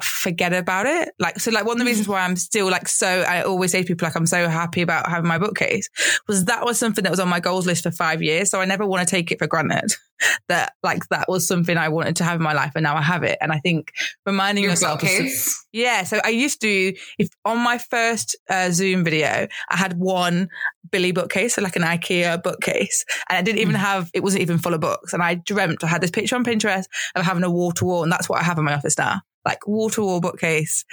forget 0.02 0.52
about 0.52 0.86
it. 0.86 1.10
Like, 1.18 1.40
so 1.40 1.50
like 1.50 1.64
one 1.64 1.76
of 1.76 1.78
the 1.78 1.84
Mm. 1.84 1.88
reasons 1.88 2.08
why 2.08 2.20
I'm 2.22 2.36
still 2.36 2.70
like 2.70 2.88
so, 2.88 3.06
I 3.22 3.42
always 3.42 3.72
say 3.72 3.82
to 3.82 3.86
people, 3.86 4.06
like, 4.06 4.16
I'm 4.16 4.26
so 4.26 4.48
happy 4.48 4.82
about 4.82 5.08
having 5.08 5.28
my 5.28 5.38
bookcase 5.38 5.88
was 6.28 6.44
that 6.46 6.64
was 6.64 6.78
something 6.78 7.02
that 7.04 7.10
was 7.10 7.20
on 7.20 7.28
my 7.28 7.40
goals 7.40 7.66
list 7.66 7.82
for 7.84 7.90
five 7.90 8.22
years. 8.22 8.50
So 8.50 8.60
I 8.60 8.64
never 8.66 8.86
want 8.86 9.06
to 9.06 9.10
take 9.10 9.30
it 9.32 9.38
for 9.38 9.46
granted 9.46 9.92
that 10.48 10.74
like 10.82 11.06
that 11.08 11.28
was 11.28 11.46
something 11.46 11.76
I 11.78 11.88
wanted 11.88 12.16
to 12.16 12.24
have 12.24 12.36
in 12.36 12.42
my 12.42 12.52
life 12.52 12.72
and 12.74 12.82
now 12.82 12.96
I 12.96 13.02
have 13.02 13.22
it. 13.22 13.38
And 13.40 13.52
I 13.52 13.58
think 13.58 13.92
reminding 14.26 14.64
Your 14.64 14.72
yourself, 14.72 15.00
bookcase. 15.00 15.64
yeah. 15.72 16.04
So 16.04 16.20
I 16.24 16.28
used 16.28 16.60
to, 16.60 16.94
if 17.18 17.28
on 17.44 17.58
my 17.58 17.78
first 17.78 18.36
uh, 18.50 18.70
Zoom 18.70 19.02
video, 19.04 19.46
I 19.70 19.76
had 19.76 19.98
one 19.98 20.48
Billy 20.92 21.10
bookcase, 21.12 21.54
so 21.54 21.62
like 21.62 21.74
an 21.74 21.82
IKEA 21.82 22.40
bookcase, 22.42 23.04
and 23.28 23.36
I 23.36 23.42
didn't 23.42 23.58
even 23.58 23.74
Mm. 23.74 23.78
have, 23.80 24.10
it 24.14 24.22
wasn't 24.22 24.42
even 24.42 24.58
full 24.58 24.72
of 24.72 24.80
books. 24.80 25.12
And 25.12 25.20
I 25.20 25.34
dreamt, 25.34 25.82
I 25.82 25.88
had 25.88 26.00
this 26.00 26.12
picture 26.12 26.36
on 26.36 26.44
Pinterest 26.44 26.84
of 27.16 27.24
having 27.24 27.42
a 27.42 27.50
wall 27.50 27.72
to 27.72 27.84
wall, 27.84 28.02
and 28.04 28.12
that's 28.12 28.28
what 28.28 28.40
I 28.40 28.44
have 28.44 28.56
in 28.58 28.64
my 28.64 28.74
office 28.74 28.96
now, 28.96 29.20
like 29.46 29.66
wall 29.66 29.88
to 29.90 30.02
wall 30.02 30.20
bookcase. 30.20 30.84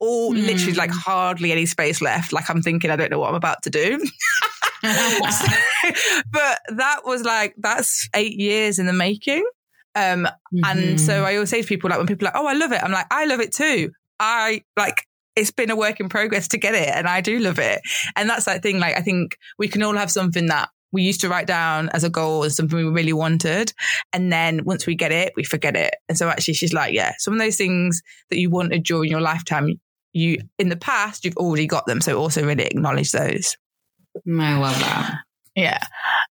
All 0.00 0.32
Mm. 0.32 0.46
literally 0.46 0.74
like 0.74 0.90
hardly 0.90 1.52
any 1.52 1.66
space 1.66 2.00
left. 2.00 2.32
Like 2.32 2.48
I'm 2.48 2.62
thinking, 2.62 2.90
I 2.90 2.96
don't 2.96 3.10
know 3.10 3.18
what 3.18 3.28
I'm 3.28 3.34
about 3.34 3.62
to 3.64 3.70
do. 3.70 4.02
but 4.82 6.58
that 6.68 7.00
was 7.04 7.22
like, 7.22 7.54
that's 7.58 8.08
eight 8.14 8.38
years 8.38 8.78
in 8.78 8.86
the 8.86 8.92
making. 8.94 9.44
Um, 9.94 10.26
and 10.64 10.98
so. 11.00 11.24
I 11.24 11.34
always 11.34 11.50
say 11.50 11.60
to 11.60 11.68
people, 11.68 11.90
like 11.90 11.98
when 11.98 12.06
people 12.06 12.26
are 12.26 12.32
like, 12.32 12.40
oh, 12.42 12.46
I 12.46 12.54
love 12.54 12.72
it. 12.72 12.82
I'm 12.82 12.92
like, 12.92 13.06
I 13.10 13.26
love 13.26 13.40
it 13.40 13.52
too. 13.52 13.90
I 14.18 14.62
like, 14.76 15.06
it's 15.36 15.50
been 15.50 15.70
a 15.70 15.76
work 15.76 16.00
in 16.00 16.08
progress 16.08 16.48
to 16.48 16.58
get 16.58 16.74
it 16.74 16.88
and 16.88 17.06
I 17.06 17.20
do 17.20 17.38
love 17.38 17.58
it. 17.58 17.82
And 18.16 18.28
that's 18.28 18.46
that 18.46 18.62
thing. 18.62 18.78
Like, 18.78 18.96
I 18.96 19.02
think 19.02 19.36
we 19.58 19.68
can 19.68 19.82
all 19.82 19.96
have 19.96 20.10
something 20.10 20.46
that 20.46 20.70
we 20.92 21.02
used 21.02 21.20
to 21.20 21.28
write 21.28 21.46
down 21.46 21.88
as 21.90 22.04
a 22.04 22.10
goal 22.10 22.42
and 22.42 22.52
something 22.52 22.76
we 22.76 22.84
really 22.84 23.12
wanted. 23.12 23.72
And 24.12 24.32
then 24.32 24.64
once 24.64 24.86
we 24.86 24.94
get 24.94 25.12
it, 25.12 25.32
we 25.36 25.44
forget 25.44 25.76
it. 25.76 25.94
And 26.08 26.16
so 26.18 26.28
actually 26.28 26.54
she's 26.54 26.72
like, 26.72 26.94
yeah, 26.94 27.12
some 27.18 27.34
of 27.34 27.40
those 27.40 27.56
things 27.56 28.02
that 28.30 28.38
you 28.38 28.50
wanted 28.50 28.82
during 28.82 29.10
your 29.10 29.20
lifetime, 29.20 29.80
you 30.12 30.38
in 30.58 30.68
the 30.68 30.76
past, 30.76 31.24
you've 31.24 31.36
already 31.36 31.66
got 31.66 31.86
them. 31.86 32.00
So 32.00 32.18
also 32.18 32.44
really 32.44 32.64
acknowledge 32.64 33.12
those. 33.12 33.56
I 34.26 34.58
love 34.58 34.78
that. 34.80 35.18
Yeah. 35.54 35.80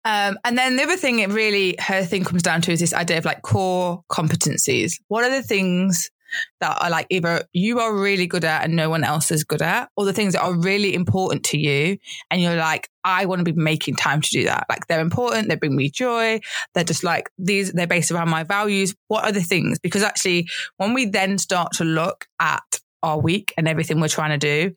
Um, 0.05 0.39
and 0.45 0.59
then 0.59 0.77
the 0.77 0.83
other 0.83 0.97
thing 0.97 1.21
it 1.21 1.31
really, 1.31 1.77
her 1.79 2.05
thing 2.05 2.25
comes 2.25 2.43
down 2.43 2.61
to 2.63 2.73
is 2.73 2.81
this 2.81 2.93
idea 2.93 3.19
of 3.19 3.25
like 3.25 3.43
core 3.43 4.03
competencies. 4.11 5.01
What 5.09 5.25
are 5.25 5.31
the 5.31 5.43
things 5.43 6.11
that 6.61 6.79
are 6.81 6.91
like 6.91 7.07
either 7.11 7.45
you 7.53 7.81
are 7.81 7.95
really 7.95 8.27
good 8.27 8.45
at 8.45 8.65
and 8.65 8.77
no 8.77 8.91
one 8.91 9.05
else 9.05 9.31
is 9.31 9.45
good 9.45 9.63
at, 9.63 9.91
or 9.97 10.05
the 10.05 10.13
things 10.13 10.33
that 10.33 10.43
are 10.43 10.55
really 10.55 10.95
important 10.95 11.45
to 11.45 11.59
you. 11.59 11.99
And 12.31 12.41
you're 12.41 12.57
like, 12.57 12.89
I 13.05 13.27
want 13.27 13.41
to 13.41 13.45
be 13.45 13.53
making 13.53 13.97
time 13.97 14.21
to 14.21 14.31
do 14.31 14.45
that. 14.45 14.67
Like 14.69 14.87
they're 14.87 15.01
important. 15.01 15.49
They 15.49 15.57
bring 15.57 15.77
me 15.77 15.91
joy. 15.91 16.41
They're 16.75 16.85
just 16.85 17.05
like 17.05 17.31
these, 17.39 17.73
they're 17.73 17.87
based 17.87 18.11
around 18.11 18.31
my 18.31 18.45
values. 18.45 18.95
What 19.09 19.25
are 19.25 19.33
the 19.33 19.43
things? 19.43 19.79
Because 19.79 20.03
actually, 20.03 20.49
when 20.79 20.95
we 20.95 21.07
then 21.07 21.39
start 21.39 21.73
to 21.75 21.85
look 21.85 22.27
at 22.41 22.81
our 23.03 23.21
week 23.21 23.53
and 23.59 23.69
everything 23.69 24.01
we're 24.01 24.09
trying 24.09 24.39
to 24.39 24.39
do, 24.39 24.75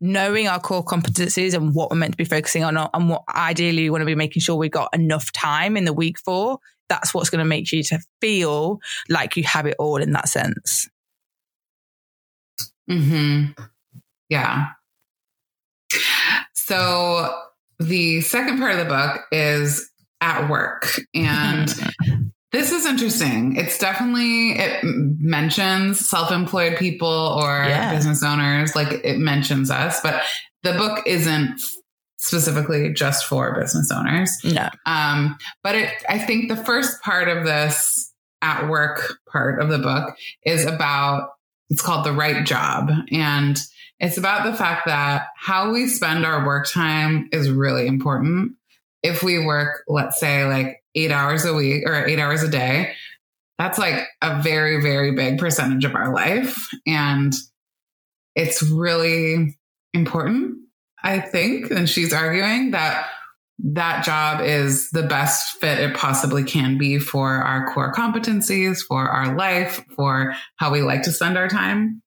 knowing 0.00 0.46
our 0.46 0.60
core 0.60 0.84
competencies 0.84 1.54
and 1.54 1.74
what 1.74 1.90
we're 1.90 1.96
meant 1.96 2.12
to 2.12 2.16
be 2.16 2.24
focusing 2.24 2.62
on 2.62 2.76
uh, 2.76 2.88
and 2.94 3.08
what 3.08 3.22
ideally 3.34 3.82
we 3.82 3.90
want 3.90 4.02
to 4.02 4.06
be 4.06 4.14
making 4.14 4.40
sure 4.40 4.54
we've 4.54 4.70
got 4.70 4.94
enough 4.94 5.32
time 5.32 5.76
in 5.76 5.84
the 5.84 5.92
week 5.92 6.18
for, 6.18 6.58
that's 6.88 7.14
what's 7.14 7.30
going 7.30 7.40
to 7.40 7.48
make 7.48 7.72
you 7.72 7.82
to 7.82 7.98
feel 8.20 8.78
like 9.08 9.36
you 9.36 9.42
have 9.42 9.66
it 9.66 9.76
all 9.78 9.96
in 9.96 10.12
that 10.12 10.28
sense. 10.28 10.88
Hmm 12.88 13.44
Yeah. 14.28 14.66
So 16.54 17.42
the 17.78 18.20
second 18.22 18.58
part 18.58 18.72
of 18.72 18.78
the 18.78 18.84
book 18.86 19.22
is 19.32 19.90
at 20.20 20.48
work. 20.48 20.88
And 21.14 21.68
this 22.52 22.72
is 22.72 22.86
interesting. 22.86 23.56
It's 23.56 23.78
definitely, 23.78 24.52
it 24.52 24.80
mentions 24.82 26.08
self 26.08 26.30
employed 26.32 26.78
people 26.78 27.08
or 27.08 27.64
Yeah. 27.68 27.94
business 27.94 28.22
owners, 28.22 28.74
like 28.74 29.04
it 29.04 29.18
mentions 29.18 29.70
us, 29.70 30.00
but 30.00 30.22
the 30.62 30.72
book 30.72 31.02
isn't 31.06 31.60
specifically 32.18 32.90
just 32.92 33.26
for 33.26 33.54
business 33.60 33.90
owners. 33.92 34.30
No. 34.44 34.68
Um, 34.86 35.36
but 35.62 35.74
it, 35.74 35.90
I 36.08 36.18
think 36.18 36.48
the 36.48 36.56
first 36.56 37.02
part 37.02 37.28
of 37.28 37.44
this 37.44 38.10
at 38.40 38.68
work 38.68 39.18
part 39.30 39.60
of 39.60 39.68
the 39.68 39.78
book 39.78 40.16
is 40.46 40.64
about, 40.64 41.30
it's 41.74 41.82
called 41.82 42.06
the 42.06 42.12
right 42.12 42.46
job. 42.46 42.88
And 43.10 43.58
it's 43.98 44.16
about 44.16 44.44
the 44.44 44.56
fact 44.56 44.86
that 44.86 45.26
how 45.36 45.72
we 45.72 45.88
spend 45.88 46.24
our 46.24 46.46
work 46.46 46.68
time 46.70 47.28
is 47.32 47.50
really 47.50 47.88
important. 47.88 48.52
If 49.02 49.24
we 49.24 49.44
work, 49.44 49.82
let's 49.88 50.20
say 50.20 50.44
like 50.44 50.80
eight 50.94 51.10
hours 51.10 51.44
a 51.44 51.52
week 51.52 51.82
or 51.84 52.06
eight 52.06 52.20
hours 52.20 52.44
a 52.44 52.48
day, 52.48 52.92
that's 53.58 53.76
like 53.76 54.06
a 54.22 54.40
very, 54.40 54.80
very 54.82 55.16
big 55.16 55.38
percentage 55.38 55.84
of 55.84 55.96
our 55.96 56.14
life. 56.14 56.68
And 56.86 57.34
it's 58.36 58.62
really 58.62 59.58
important, 59.92 60.58
I 61.02 61.18
think. 61.18 61.72
And 61.72 61.90
she's 61.90 62.12
arguing 62.12 62.70
that 62.70 63.08
that 63.58 64.04
job 64.04 64.40
is 64.40 64.90
the 64.90 65.04
best 65.04 65.58
fit 65.60 65.78
it 65.78 65.94
possibly 65.96 66.42
can 66.44 66.76
be 66.76 66.98
for 66.98 67.34
our 67.34 67.72
core 67.72 67.92
competencies, 67.92 68.80
for 68.86 69.08
our 69.08 69.36
life, 69.36 69.84
for 69.94 70.34
how 70.56 70.72
we 70.72 70.82
like 70.82 71.02
to 71.02 71.12
spend 71.12 71.38
our 71.38 71.48
time. 71.48 72.02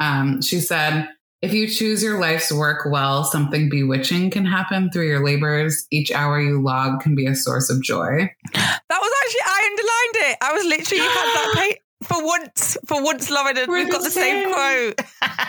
Um, 0.00 0.40
she 0.40 0.60
said, 0.60 1.08
if 1.42 1.52
you 1.52 1.68
choose 1.68 2.02
your 2.02 2.18
life's 2.18 2.50
work 2.50 2.86
well, 2.90 3.24
something 3.24 3.68
bewitching 3.68 4.30
can 4.30 4.46
happen 4.46 4.90
through 4.90 5.08
your 5.08 5.22
labors. 5.24 5.86
Each 5.90 6.10
hour 6.10 6.40
you 6.40 6.62
log 6.62 7.00
can 7.00 7.14
be 7.14 7.26
a 7.26 7.34
source 7.34 7.68
of 7.68 7.82
joy. 7.82 8.30
That 8.54 8.98
was 9.00 9.12
actually, 9.24 9.40
I 9.44 9.68
underlined 9.70 10.30
it. 10.30 10.38
I 10.40 10.52
was 10.52 10.64
literally 10.64 11.02
had 11.02 11.10
that 11.10 11.76
for 12.02 12.24
once, 12.24 12.76
for 12.86 13.02
once, 13.04 13.30
Lauren, 13.30 13.58
and 13.58 13.70
we've 13.70 13.90
got 13.90 13.98
the 13.98 14.04
the 14.04 14.10
same 14.10 14.44
same. 14.44 14.54
quote. 14.54 15.00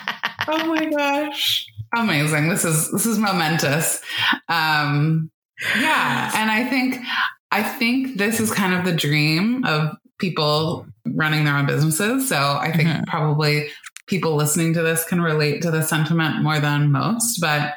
Oh 0.47 0.67
my 0.67 0.85
gosh. 0.85 1.65
Amazing. 1.95 2.49
This 2.49 2.65
is 2.65 2.91
this 2.91 3.07
is 3.07 3.17
momentous. 3.17 3.99
Um 4.47 5.31
yeah, 5.77 6.31
and 6.35 6.51
I 6.51 6.65
think 6.69 6.97
I 7.51 7.63
think 7.63 8.17
this 8.17 8.39
is 8.39 8.51
kind 8.51 8.73
of 8.73 8.83
the 8.85 8.91
dream 8.93 9.63
of 9.65 9.95
people 10.19 10.85
running 11.05 11.45
their 11.45 11.55
own 11.55 11.65
businesses. 11.65 12.27
So 12.27 12.35
I 12.37 12.71
think 12.71 12.89
Mhm. 12.89 13.05
probably 13.07 13.69
people 14.07 14.35
listening 14.35 14.73
to 14.73 14.81
this 14.81 15.05
can 15.05 15.21
relate 15.21 15.61
to 15.61 15.71
the 15.71 15.81
sentiment 15.81 16.43
more 16.43 16.59
than 16.59 16.91
most, 16.91 17.39
but 17.39 17.75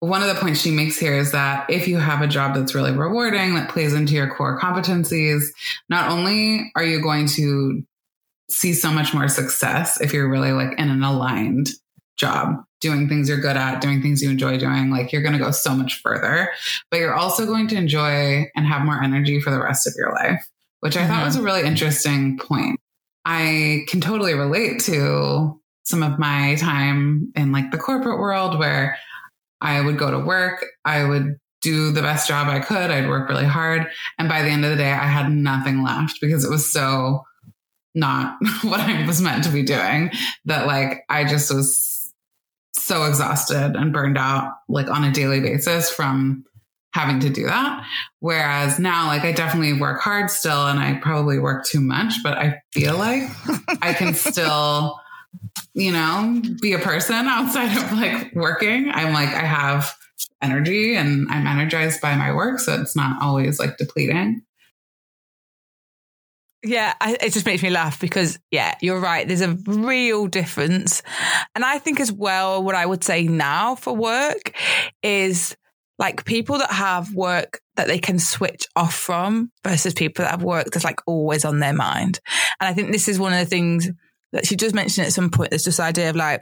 one 0.00 0.20
of 0.20 0.28
the 0.28 0.34
points 0.34 0.60
she 0.60 0.72
makes 0.72 0.98
here 0.98 1.14
is 1.14 1.30
that 1.30 1.64
if 1.70 1.86
you 1.86 1.98
have 1.98 2.22
a 2.22 2.26
job 2.26 2.54
that's 2.54 2.74
really 2.74 2.90
rewarding, 2.90 3.54
that 3.54 3.68
plays 3.68 3.94
into 3.94 4.14
your 4.14 4.28
core 4.28 4.58
competencies, 4.58 5.44
not 5.88 6.10
only 6.10 6.72
are 6.74 6.82
you 6.82 7.00
going 7.00 7.26
to 7.28 7.84
see 8.50 8.72
so 8.74 8.90
much 8.90 9.14
more 9.14 9.28
success 9.28 10.00
if 10.00 10.12
you're 10.12 10.28
really 10.28 10.50
like 10.52 10.76
in 10.78 10.90
an 10.90 11.04
aligned 11.04 11.68
job, 12.16 12.56
doing 12.82 13.08
things 13.08 13.28
you're 13.28 13.40
good 13.40 13.56
at, 13.56 13.80
doing 13.80 14.02
things 14.02 14.20
you 14.22 14.28
enjoy 14.28 14.58
doing, 14.58 14.90
like 14.90 15.12
you're 15.12 15.22
going 15.22 15.32
to 15.32 15.38
go 15.38 15.50
so 15.50 15.74
much 15.74 16.00
further, 16.02 16.50
but 16.90 16.98
you're 17.00 17.14
also 17.14 17.46
going 17.46 17.68
to 17.68 17.76
enjoy 17.76 18.44
and 18.54 18.66
have 18.66 18.82
more 18.84 19.02
energy 19.02 19.40
for 19.40 19.50
the 19.50 19.60
rest 19.62 19.86
of 19.86 19.94
your 19.96 20.12
life, 20.12 20.46
which 20.80 20.96
I 20.96 21.06
thought 21.06 21.22
Mhm. 21.22 21.26
was 21.26 21.36
a 21.36 21.42
really 21.42 21.62
interesting 21.62 22.36
point. 22.38 22.78
I 23.24 23.84
can 23.88 24.00
totally 24.00 24.34
relate 24.34 24.80
to 24.80 25.58
some 25.84 26.02
of 26.02 26.18
my 26.18 26.56
time 26.56 27.32
in 27.36 27.52
like 27.52 27.70
the 27.70 27.78
corporate 27.78 28.18
world 28.18 28.58
where 28.58 28.98
I 29.60 29.80
would 29.80 29.96
go 29.96 30.10
to 30.10 30.18
work, 30.18 30.64
I 30.84 31.04
would 31.04 31.36
do 31.62 31.92
the 31.92 32.02
best 32.02 32.26
job 32.26 32.48
I 32.48 32.58
could, 32.58 32.90
I'd 32.90 33.08
work 33.08 33.28
really 33.28 33.44
hard, 33.44 33.86
and 34.18 34.28
by 34.28 34.42
the 34.42 34.48
end 34.50 34.64
of 34.64 34.70
the 34.72 34.76
day 34.76 34.90
I 34.90 35.06
had 35.06 35.30
nothing 35.30 35.84
left 35.84 36.18
because 36.20 36.44
it 36.44 36.50
was 36.50 36.72
so 36.72 37.22
not 37.94 38.36
what 38.62 38.80
I 38.80 39.06
was 39.06 39.20
meant 39.20 39.44
to 39.44 39.50
be 39.50 39.62
doing 39.62 40.10
that 40.46 40.66
like 40.66 41.04
I 41.08 41.24
just 41.24 41.54
was 41.54 41.91
so 42.74 43.04
exhausted 43.04 43.76
and 43.76 43.92
burned 43.92 44.18
out 44.18 44.54
like 44.68 44.88
on 44.88 45.04
a 45.04 45.12
daily 45.12 45.40
basis 45.40 45.90
from 45.90 46.44
having 46.92 47.20
to 47.20 47.30
do 47.30 47.46
that. 47.46 47.84
Whereas 48.20 48.78
now, 48.78 49.06
like 49.06 49.22
I 49.22 49.32
definitely 49.32 49.74
work 49.74 50.00
hard 50.00 50.30
still 50.30 50.66
and 50.66 50.78
I 50.78 50.94
probably 50.94 51.38
work 51.38 51.64
too 51.64 51.80
much, 51.80 52.14
but 52.22 52.36
I 52.36 52.60
feel 52.72 52.96
like 52.98 53.24
I 53.82 53.94
can 53.94 54.14
still, 54.14 54.98
you 55.74 55.92
know, 55.92 56.40
be 56.60 56.74
a 56.74 56.78
person 56.78 57.14
outside 57.26 57.76
of 57.76 57.92
like 57.92 58.34
working. 58.34 58.90
I'm 58.90 59.12
like, 59.12 59.30
I 59.30 59.44
have 59.44 59.94
energy 60.42 60.94
and 60.96 61.28
I'm 61.30 61.46
energized 61.46 62.00
by 62.00 62.14
my 62.16 62.32
work. 62.32 62.60
So 62.60 62.80
it's 62.80 62.94
not 62.94 63.22
always 63.22 63.58
like 63.58 63.78
depleting. 63.78 64.42
Yeah, 66.64 66.94
I, 67.00 67.16
it 67.20 67.32
just 67.32 67.46
makes 67.46 67.62
me 67.62 67.70
laugh 67.70 68.00
because, 68.00 68.38
yeah, 68.52 68.76
you're 68.80 69.00
right. 69.00 69.26
There's 69.26 69.40
a 69.40 69.58
real 69.66 70.28
difference. 70.28 71.02
And 71.56 71.64
I 71.64 71.78
think 71.78 71.98
as 71.98 72.12
well, 72.12 72.62
what 72.62 72.76
I 72.76 72.86
would 72.86 73.02
say 73.02 73.24
now 73.24 73.74
for 73.74 73.94
work 73.94 74.56
is 75.02 75.56
like 75.98 76.24
people 76.24 76.58
that 76.58 76.70
have 76.70 77.14
work 77.14 77.60
that 77.76 77.88
they 77.88 77.98
can 77.98 78.18
switch 78.18 78.66
off 78.76 78.94
from 78.94 79.50
versus 79.64 79.94
people 79.94 80.24
that 80.24 80.30
have 80.30 80.42
work 80.42 80.66
that's 80.66 80.84
like 80.84 81.00
always 81.06 81.44
on 81.44 81.58
their 81.58 81.72
mind. 81.72 82.20
And 82.60 82.68
I 82.68 82.74
think 82.74 82.92
this 82.92 83.08
is 83.08 83.18
one 83.18 83.32
of 83.32 83.40
the 83.40 83.46
things 83.46 83.90
that 84.32 84.46
she 84.46 84.54
does 84.56 84.72
mention 84.72 85.04
at 85.04 85.12
some 85.12 85.30
point. 85.30 85.50
There's 85.50 85.64
this 85.64 85.80
idea 85.80 86.10
of 86.10 86.16
like, 86.16 86.40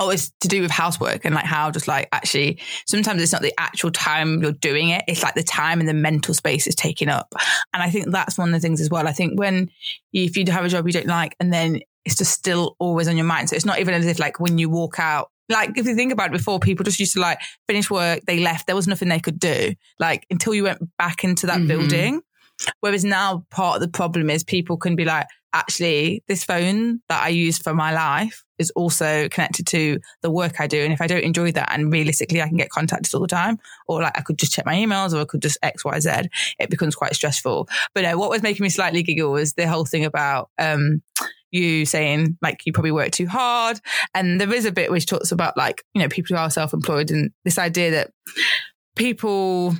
oh, 0.00 0.10
it's 0.10 0.32
to 0.40 0.48
do 0.48 0.62
with 0.62 0.70
housework 0.70 1.24
and 1.24 1.34
like 1.34 1.44
how 1.44 1.70
just 1.70 1.86
like 1.86 2.08
actually 2.12 2.58
sometimes 2.86 3.22
it's 3.22 3.32
not 3.32 3.42
the 3.42 3.52
actual 3.58 3.90
time 3.90 4.42
you're 4.42 4.52
doing 4.52 4.88
it. 4.88 5.04
It's 5.06 5.22
like 5.22 5.34
the 5.34 5.42
time 5.42 5.80
and 5.80 5.88
the 5.88 5.94
mental 5.94 6.34
space 6.34 6.66
is 6.66 6.74
taken 6.74 7.08
up. 7.08 7.34
And 7.74 7.82
I 7.82 7.90
think 7.90 8.10
that's 8.10 8.38
one 8.38 8.48
of 8.48 8.54
the 8.54 8.60
things 8.60 8.80
as 8.80 8.88
well. 8.88 9.06
I 9.06 9.12
think 9.12 9.38
when 9.38 9.70
you, 10.12 10.24
if 10.24 10.36
you 10.36 10.44
have 10.50 10.64
a 10.64 10.68
job 10.68 10.86
you 10.86 10.92
don't 10.92 11.06
like 11.06 11.36
and 11.40 11.52
then 11.52 11.80
it's 12.04 12.16
just 12.16 12.32
still 12.32 12.76
always 12.78 13.06
on 13.06 13.16
your 13.16 13.26
mind. 13.26 13.50
So 13.50 13.56
it's 13.56 13.64
not 13.64 13.80
even 13.80 13.94
as 13.94 14.06
if 14.06 14.18
like 14.18 14.40
when 14.40 14.58
you 14.58 14.70
walk 14.70 14.98
out, 14.98 15.30
like 15.48 15.76
if 15.76 15.86
you 15.86 15.94
think 15.94 16.12
about 16.12 16.28
it 16.28 16.32
before, 16.32 16.58
people 16.58 16.84
just 16.84 16.98
used 16.98 17.12
to 17.14 17.20
like 17.20 17.38
finish 17.68 17.90
work, 17.90 18.20
they 18.26 18.40
left, 18.40 18.66
there 18.66 18.76
was 18.76 18.88
nothing 18.88 19.08
they 19.08 19.20
could 19.20 19.38
do, 19.38 19.74
like 19.98 20.26
until 20.30 20.54
you 20.54 20.64
went 20.64 20.80
back 20.96 21.22
into 21.22 21.46
that 21.46 21.58
mm-hmm. 21.58 21.68
building. 21.68 22.22
Whereas 22.80 23.04
now 23.04 23.44
part 23.50 23.76
of 23.76 23.82
the 23.82 23.88
problem 23.88 24.30
is 24.30 24.42
people 24.42 24.76
can 24.76 24.96
be 24.96 25.04
like, 25.04 25.26
actually, 25.52 26.22
this 26.28 26.44
phone 26.44 27.00
that 27.08 27.22
I 27.22 27.28
use 27.28 27.58
for 27.58 27.74
my 27.74 27.92
life 27.92 28.44
is 28.58 28.70
also 28.70 29.28
connected 29.28 29.66
to 29.68 29.98
the 30.22 30.30
work 30.30 30.60
I 30.60 30.66
do. 30.66 30.80
And 30.80 30.92
if 30.92 31.00
I 31.00 31.06
don't 31.06 31.24
enjoy 31.24 31.52
that 31.52 31.72
and 31.72 31.92
realistically 31.92 32.40
I 32.40 32.48
can 32.48 32.56
get 32.56 32.70
contacted 32.70 33.14
all 33.14 33.20
the 33.20 33.26
time, 33.26 33.58
or 33.88 34.02
like 34.02 34.16
I 34.16 34.22
could 34.22 34.38
just 34.38 34.52
check 34.52 34.66
my 34.66 34.74
emails 34.74 35.12
or 35.12 35.20
I 35.20 35.24
could 35.24 35.42
just 35.42 35.58
X, 35.62 35.84
Y, 35.84 36.00
Z, 36.00 36.10
it 36.58 36.70
becomes 36.70 36.94
quite 36.94 37.14
stressful. 37.14 37.68
But 37.94 38.02
no, 38.02 38.16
what 38.16 38.30
was 38.30 38.42
making 38.42 38.64
me 38.64 38.70
slightly 38.70 39.02
giggle 39.02 39.32
was 39.32 39.54
the 39.54 39.68
whole 39.68 39.84
thing 39.84 40.04
about, 40.04 40.50
um, 40.58 41.02
you 41.50 41.84
saying 41.84 42.38
like 42.40 42.62
you 42.64 42.72
probably 42.72 42.92
work 42.92 43.10
too 43.10 43.26
hard. 43.26 43.78
And 44.14 44.40
there 44.40 44.52
is 44.52 44.64
a 44.64 44.72
bit 44.72 44.90
which 44.90 45.06
talks 45.06 45.32
about 45.32 45.56
like, 45.56 45.84
you 45.94 46.00
know, 46.00 46.08
people 46.08 46.34
who 46.34 46.42
are 46.42 46.50
self 46.50 46.72
employed 46.72 47.10
and 47.10 47.30
this 47.44 47.58
idea 47.58 47.90
that 47.90 48.12
people 48.96 49.76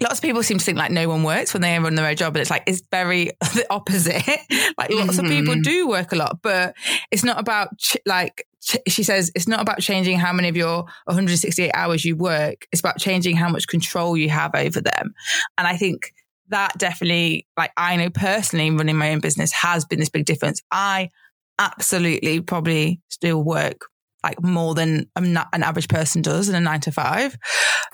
lots 0.00 0.18
of 0.18 0.22
people 0.22 0.42
seem 0.42 0.58
to 0.58 0.64
think 0.64 0.78
like 0.78 0.90
no 0.90 1.08
one 1.08 1.22
works 1.22 1.52
when 1.54 1.62
they 1.62 1.78
run 1.78 1.94
their 1.94 2.06
own 2.06 2.16
job, 2.16 2.32
but 2.32 2.40
it's 2.40 2.50
like 2.50 2.64
it's 2.66 2.82
very 2.90 3.26
the 3.40 3.66
opposite. 3.70 4.14
like 4.78 4.90
lots 4.90 5.16
mm-hmm. 5.16 5.24
of 5.24 5.30
people 5.30 5.54
mm-hmm. 5.54 5.62
do 5.62 5.88
work 5.88 6.12
a 6.12 6.16
lot, 6.16 6.40
but 6.42 6.74
it's 7.10 7.24
not 7.24 7.38
about 7.38 7.76
ch- 7.78 7.96
like 8.06 8.46
ch- 8.62 8.76
she 8.88 9.02
says 9.02 9.30
it's 9.34 9.48
not 9.48 9.60
about 9.60 9.80
changing 9.80 10.18
how 10.18 10.32
many 10.32 10.48
of 10.48 10.56
your 10.56 10.84
168 11.04 11.70
hours 11.74 12.04
you 12.04 12.16
work. 12.16 12.66
It's 12.72 12.80
about 12.80 12.98
changing 12.98 13.36
how 13.36 13.48
much 13.48 13.66
control 13.68 14.16
you 14.16 14.28
have 14.30 14.54
over 14.54 14.80
them. 14.80 15.14
And 15.58 15.66
I 15.66 15.76
think 15.76 16.12
that 16.48 16.76
definitely, 16.78 17.46
like 17.56 17.72
I 17.76 17.96
know 17.96 18.10
personally, 18.10 18.70
running 18.70 18.96
my 18.96 19.12
own 19.12 19.20
business 19.20 19.52
has 19.52 19.84
been 19.84 19.98
this 19.98 20.08
big 20.08 20.26
difference. 20.26 20.62
I 20.70 21.10
absolutely 21.58 22.40
probably 22.40 23.00
still 23.08 23.42
work 23.42 23.86
like 24.26 24.42
more 24.42 24.74
than 24.74 25.08
an 25.14 25.36
average 25.36 25.88
person 25.88 26.20
does 26.20 26.48
in 26.48 26.54
a 26.56 26.60
nine 26.60 26.80
to 26.80 26.90
five. 26.90 27.36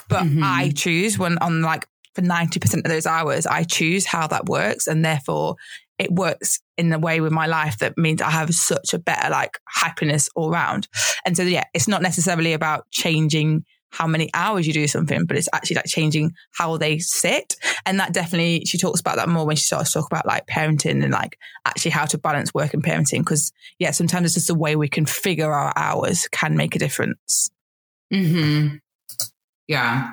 But 0.09 0.25
mm-hmm. 0.25 0.43
I 0.43 0.73
choose 0.75 1.19
when 1.19 1.37
on 1.39 1.63
like 1.63 1.87
for 2.15 2.23
90% 2.23 2.79
of 2.79 2.85
those 2.85 3.07
hours, 3.07 3.47
I 3.47 3.65
choose 3.65 4.05
how 4.07 4.27
that 4.29 4.47
works. 4.47 4.87
And 4.87 5.05
therefore 5.05 5.57
it 5.99 6.13
works 6.13 6.61
in 6.77 6.93
a 6.93 6.99
way 6.99 7.21
with 7.21 7.33
my 7.33 7.47
life 7.47 7.79
that 7.79 7.97
means 7.97 8.21
I 8.21 8.31
have 8.31 8.51
such 8.51 8.93
a 8.95 8.99
better 8.99 9.31
like 9.31 9.59
happiness 9.69 10.29
all 10.35 10.51
around. 10.51 10.89
And 11.25 11.37
so, 11.37 11.43
yeah, 11.43 11.65
it's 11.75 11.89
not 11.89 12.03
necessarily 12.03 12.53
about 12.53 12.91
changing 12.91 13.65
how 13.91 14.07
many 14.07 14.31
hours 14.33 14.67
you 14.67 14.73
do 14.73 14.89
something, 14.89 15.27
but 15.27 15.37
it's 15.37 15.51
actually 15.53 15.77
like 15.77 15.85
changing 15.87 16.33
how 16.53 16.79
they 16.79 16.99
sit. 16.99 17.57
And 17.85 18.01
that 18.01 18.15
definitely, 18.15 18.65
she 18.65 18.79
talks 18.79 19.01
about 19.01 19.17
that 19.17 19.29
more 19.29 19.47
when 19.47 19.57
she 19.57 19.65
starts 19.65 19.93
to 19.93 19.99
talk 19.99 20.11
about 20.11 20.27
like 20.27 20.47
parenting 20.47 21.05
and 21.05 21.13
like 21.13 21.37
actually 21.67 21.91
how 21.91 22.07
to 22.07 22.19
balance 22.19 22.55
work 22.55 22.73
and 22.73 22.83
parenting. 22.83 23.25
Cause 23.25 23.53
yeah, 23.79 23.91
sometimes 23.91 24.27
it's 24.27 24.35
just 24.35 24.47
the 24.47 24.55
way 24.55 24.77
we 24.77 24.89
configure 24.89 25.55
our 25.55 25.75
hours 25.77 26.27
can 26.29 26.57
make 26.57 26.75
a 26.75 26.79
difference. 26.79 27.51
Hmm. 28.11 28.77
Yeah. 29.69 30.13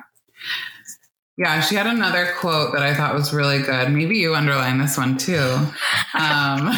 Yeah, 1.36 1.60
she 1.60 1.74
had 1.74 1.86
another 1.86 2.34
quote 2.38 2.72
that 2.74 2.82
I 2.82 2.94
thought 2.94 3.14
was 3.14 3.32
really 3.32 3.62
good. 3.62 3.90
Maybe 3.90 4.18
you 4.18 4.34
underline 4.34 4.78
this 4.78 4.98
one 4.98 5.16
too. 5.16 5.58
Um, 6.14 6.70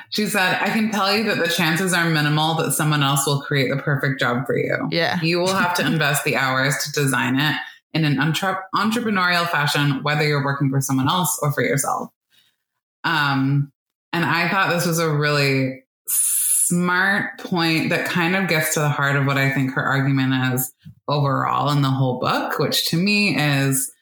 she 0.10 0.26
said, 0.26 0.58
I 0.60 0.68
can 0.68 0.90
tell 0.90 1.16
you 1.16 1.24
that 1.24 1.38
the 1.38 1.48
chances 1.48 1.94
are 1.94 2.10
minimal 2.10 2.56
that 2.56 2.72
someone 2.72 3.02
else 3.02 3.26
will 3.26 3.40
create 3.40 3.70
the 3.70 3.80
perfect 3.80 4.20
job 4.20 4.44
for 4.44 4.56
you. 4.56 4.76
Yeah. 4.90 5.18
You 5.22 5.38
will 5.38 5.54
have 5.54 5.74
to 5.76 5.86
invest 5.86 6.24
the 6.24 6.36
hours 6.36 6.76
to 6.84 6.92
design 6.92 7.40
it 7.40 7.56
in 7.94 8.04
an 8.04 8.18
entre- 8.20 8.62
entrepreneurial 8.74 9.48
fashion, 9.48 10.02
whether 10.02 10.26
you're 10.26 10.44
working 10.44 10.70
for 10.70 10.80
someone 10.80 11.08
else 11.08 11.38
or 11.42 11.52
for 11.52 11.62
yourself. 11.62 12.10
Um, 13.04 13.72
and 14.12 14.24
I 14.24 14.48
thought 14.48 14.70
this 14.70 14.86
was 14.86 14.98
a 14.98 15.10
really 15.10 15.84
smart 16.06 17.38
point 17.38 17.90
that 17.90 18.06
kind 18.06 18.36
of 18.36 18.48
gets 18.48 18.74
to 18.74 18.80
the 18.80 18.88
heart 18.88 19.16
of 19.16 19.26
what 19.26 19.36
I 19.38 19.50
think 19.50 19.72
her 19.72 19.82
argument 19.82 20.54
is 20.54 20.72
overall 21.10 21.70
in 21.70 21.82
the 21.82 21.90
whole 21.90 22.18
book, 22.20 22.58
which 22.58 22.88
to 22.88 22.96
me 22.96 23.36
is 23.36 23.92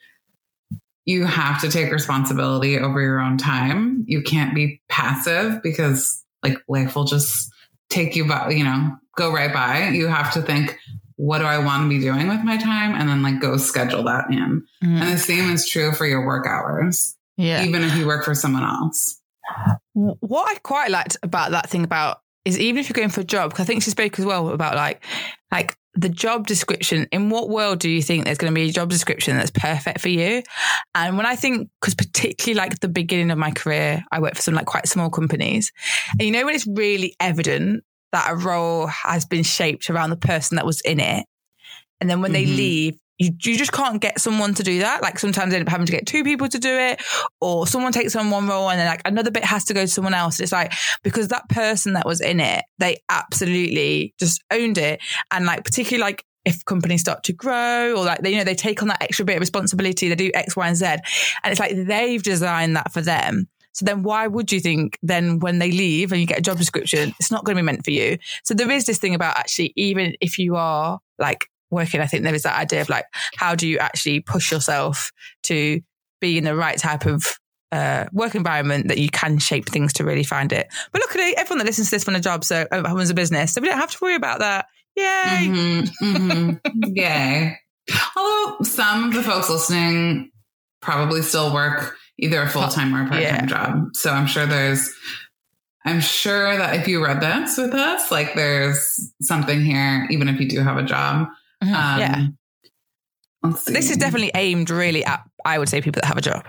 you 1.05 1.25
have 1.25 1.61
to 1.63 1.71
take 1.71 1.91
responsibility 1.91 2.79
over 2.79 3.01
your 3.01 3.19
own 3.19 3.39
time. 3.39 4.05
You 4.07 4.23
can't 4.23 4.55
be 4.55 4.83
passive 4.89 5.63
because 5.63 6.23
like 6.43 6.59
life 6.69 6.95
will 6.95 7.05
just 7.05 7.51
take 7.89 8.15
you 8.15 8.27
by, 8.27 8.51
you 8.51 8.63
know, 8.63 8.97
go 9.17 9.33
right 9.33 9.53
by. 9.53 9.89
You 9.89 10.07
have 10.07 10.33
to 10.35 10.43
think, 10.43 10.79
what 11.17 11.39
do 11.39 11.45
I 11.45 11.59
want 11.59 11.85
to 11.85 11.89
be 11.89 11.99
doing 11.99 12.29
with 12.29 12.45
my 12.45 12.59
time? 12.59 12.95
And 12.95 13.09
then 13.09 13.23
like 13.23 13.41
go 13.41 13.57
schedule 13.57 14.05
that 14.05 14.27
in. 14.31 14.63
Mm. 14.85 15.01
And 15.01 15.13
the 15.13 15.19
same 15.19 15.51
is 15.51 15.67
true 15.67 15.93
for 15.93 16.07
your 16.07 16.27
work 16.27 16.47
hours. 16.47 17.17
Yeah. 17.39 17.65
Even 17.65 17.83
if 17.83 17.97
you 17.97 18.07
work 18.07 18.25
for 18.25 18.35
someone 18.35 18.65
else. 18.65 19.19
What 19.95 20.51
I 20.51 20.59
quite 20.59 20.91
liked 20.91 21.17
about 21.23 21.53
that 21.53 21.71
thing 21.71 21.85
about 21.85 22.21
is 22.45 22.59
even 22.59 22.81
if 22.81 22.89
you're 22.89 22.95
going 22.95 23.09
for 23.09 23.23
a 23.23 23.25
job, 23.25 23.51
because 23.51 23.65
I 23.65 23.67
think 23.67 23.83
she 23.83 23.91
spoke 23.91 24.19
as 24.19 24.25
well 24.25 24.51
about 24.51 24.77
like, 24.77 25.03
like 25.51 25.77
the 25.95 26.09
job 26.09 26.47
description. 26.47 27.07
In 27.11 27.31
what 27.31 27.49
world 27.49 27.81
do 27.81 27.91
you 27.91 28.03
think 28.03 28.25
there's 28.25 28.39
going 28.39 28.53
to 28.53 28.55
be 28.55 28.69
a 28.69 28.73
job 28.73 28.89
description 28.89 29.37
that's 29.37 29.51
perfect 29.51 30.01
for 30.01 30.09
you? 30.09 30.43
And 30.95 31.17
when 31.17 31.27
I 31.27 31.37
think, 31.37 31.71
because 31.81 31.95
particularly 31.95 32.59
like 32.59 32.79
the 32.81 32.89
beginning 32.89 33.31
of 33.31 33.39
my 33.39 33.51
career, 33.51 34.05
I 34.13 34.21
worked 34.21 34.37
for 34.37 34.43
some 34.43 34.55
like 34.55 34.67
quite 34.67 34.89
small 34.89 35.11
companies, 35.11 35.73
and 36.13 36.23
you 36.23 36.31
know 36.31 36.45
when 36.45 36.55
it's 36.55 36.67
really 36.67 37.15
evident 37.21 37.85
that 38.13 38.31
a 38.31 38.37
role 38.37 38.87
has 38.87 39.27
been 39.27 39.43
shaped 39.43 39.91
around 39.91 40.11
the 40.11 40.17
person 40.17 40.57
that 40.57 40.67
was 40.67 40.81
in 40.83 41.01
it, 41.01 41.27
and 42.01 42.09
then 42.09 42.21
when 42.21 42.33
mm-hmm. 42.33 42.47
they 42.47 42.55
leave, 42.57 42.95
you, 43.19 43.31
you 43.43 43.59
just 43.59 43.73
can't 43.73 44.01
get 44.01 44.21
someone 44.21 44.55
to 44.55 44.63
do 44.63 44.79
that. 44.81 45.03
Like 45.03 45.19
sometimes 45.19 45.51
they 45.51 45.59
end 45.59 45.67
up 45.67 45.71
having 45.71 45.87
to 45.87 45.93
get 45.93 46.07
two 46.07 46.25
people 46.25 46.49
to 46.49 46.59
do 46.59 46.71
it, 46.71 47.03
or 47.41 47.67
someone 47.67 47.93
takes 47.93 48.15
on 48.17 48.31
one 48.31 48.49
role 48.49 48.71
and 48.71 48.79
then 48.79 48.87
like 48.87 49.03
another 49.05 49.31
bit 49.31 49.45
has 49.45 49.65
to 49.67 49.75
go 49.75 49.83
to 49.83 49.89
someone 49.89 50.15
else. 50.15 50.41
It's 50.41 50.53
like 50.53 50.73
because 51.03 51.29
that 51.29 51.49
person 51.49 51.95
that 51.95 52.07
was 52.07 52.21
in 52.21 52.41
it, 52.41 52.65
they 52.79 52.99
absolutely 53.09 54.15
just 54.19 54.43
owned 54.51 54.79
it. 54.79 55.01
And 55.31 55.47
like 55.47 55.65
particularly 55.65 56.03
like 56.03 56.25
if 56.45 56.65
companies 56.65 57.01
start 57.01 57.25
to 57.25 57.33
grow 57.33 57.95
or 57.97 58.05
like 58.05 58.21
they, 58.21 58.31
you 58.31 58.39
know, 58.39 58.45
they 58.45 58.55
take 58.55 58.81
on 58.83 58.89
that 58.89 59.03
extra 59.03 59.25
bit 59.25 59.37
of 59.37 59.41
responsibility, 59.41 60.09
they 60.09 60.15
do 60.15 60.31
X, 60.33 60.57
Y, 60.57 60.67
and 60.67 60.77
Z. 60.77 60.87
And 60.87 61.01
it's 61.47 61.61
like 61.61 61.75
they've 61.77 62.23
designed 62.23 62.77
that 62.77 62.93
for 62.93 63.03
them. 63.03 63.49
So 63.73 63.85
then 63.85 64.03
why 64.03 64.27
would 64.27 64.51
you 64.51 64.59
think 64.59 64.99
then 65.03 65.39
when 65.39 65.59
they 65.59 65.71
leave 65.71 66.11
and 66.11 66.21
you 66.21 66.27
get 66.27 66.39
a 66.39 66.43
job 66.43 66.59
description, 66.59 67.15
it's 67.21 67.31
not 67.31 67.45
going 67.45 67.57
to 67.57 67.63
be 67.63 67.67
meant 67.67 67.85
for 67.85 67.91
you? 67.91 68.19
So 68.45 68.55
there 68.55 68.71
is 68.71 68.87
this 68.87 68.99
thing 68.99 69.15
about 69.15 69.37
actually, 69.37 69.73
even 69.77 70.15
if 70.21 70.39
you 70.39 70.57
are 70.57 70.99
like 71.19 71.49
working, 71.71 72.01
I 72.01 72.07
think 72.07 72.25
there 72.25 72.35
is 72.35 72.43
that 72.43 72.59
idea 72.59 72.81
of 72.81 72.89
like, 72.89 73.05
how 73.37 73.55
do 73.55 73.67
you 73.67 73.79
actually 73.79 74.21
push 74.21 74.51
yourself 74.51 75.13
to 75.45 75.81
be 76.21 76.39
in 76.39 76.45
the 76.45 76.57
right 76.57 76.79
type 76.79 77.07
of 77.07 77.39
uh, 77.73 78.07
work 78.13 78.35
environment 78.35 78.89
that 78.89 78.99
you 78.99 79.09
can 79.09 79.39
shape 79.39 79.69
things 79.69 79.93
to 79.95 80.05
really 80.05 80.25
find 80.25 80.53
it. 80.53 80.69
But 80.93 81.01
look 81.01 81.15
at 81.15 81.21
it, 81.21 81.39
everyone 81.39 81.59
that 81.59 81.67
listens 81.67 81.89
to 81.89 81.97
this 81.97 82.05
from 82.05 82.15
a 82.15 82.21
job, 82.21 82.45
so 82.45 82.67
uh, 82.71 82.83
owns 82.87 83.11
a 83.11 83.15
business, 83.15 83.53
so 83.53 83.61
we 83.61 83.69
don't 83.69 83.79
have 83.79 83.91
to 83.91 83.99
worry 84.01 84.15
about 84.15 84.41
that. 84.41 84.67
Yay! 84.97 85.05
Mm-hmm, 85.05 86.05
mm-hmm. 86.05 86.81
Yay! 86.97 87.59
Although 88.17 88.59
some 88.63 89.05
of 89.05 89.15
the 89.15 89.23
folks 89.23 89.51
listening 89.51 90.31
probably 90.81 91.23
still 91.23 91.53
work 91.53 91.95
either 92.19 92.43
a 92.43 92.49
full 92.49 92.69
time 92.69 92.95
or 92.95 93.05
a 93.05 93.09
part 93.09 93.23
time 93.23 93.23
yeah. 93.23 93.47
job, 93.47 93.91
so 93.95 94.11
I'm 94.11 94.27
sure 94.27 94.47
there's. 94.47 94.93
I'm 95.85 96.01
sure 96.01 96.59
that 96.59 96.75
if 96.75 96.89
you 96.89 97.03
read 97.03 97.23
this 97.23 97.57
with 97.57 97.73
us, 97.73 98.11
like 98.11 98.35
there's 98.35 99.11
something 99.23 99.63
here, 99.63 100.07
even 100.11 100.29
if 100.29 100.39
you 100.39 100.49
do 100.49 100.61
have 100.61 100.77
a 100.77 100.83
job. 100.83 101.29
Mm-hmm. 101.63 101.75
Um, 101.75 102.01
yeah. 102.01 102.27
This 103.67 103.91
is 103.91 103.97
definitely 103.97 104.33
aimed 104.35 104.71
really 104.71 105.05
at, 105.05 105.23
I 105.45 105.59
would 105.59 105.69
say, 105.69 105.81
people 105.81 106.01
that 106.01 106.07
have 106.07 106.19
a 106.19 106.23
job. 106.23 106.45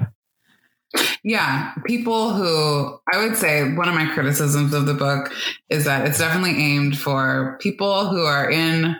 Yeah, 1.23 1.73
people 1.85 2.33
who 2.33 2.99
I 3.13 3.23
would 3.23 3.37
say 3.37 3.73
one 3.73 3.87
of 3.87 3.93
my 3.93 4.07
criticisms 4.07 4.73
of 4.73 4.87
the 4.87 4.95
book 4.95 5.31
is 5.69 5.85
that 5.85 6.07
it's 6.07 6.17
definitely 6.17 6.57
aimed 6.57 6.97
for 6.97 7.57
people 7.61 8.07
who 8.07 8.23
are 8.23 8.49
in 8.49 8.95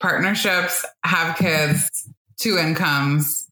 partnerships, 0.00 0.84
have 1.02 1.36
kids, 1.36 2.10
two 2.38 2.58
incomes 2.58 3.48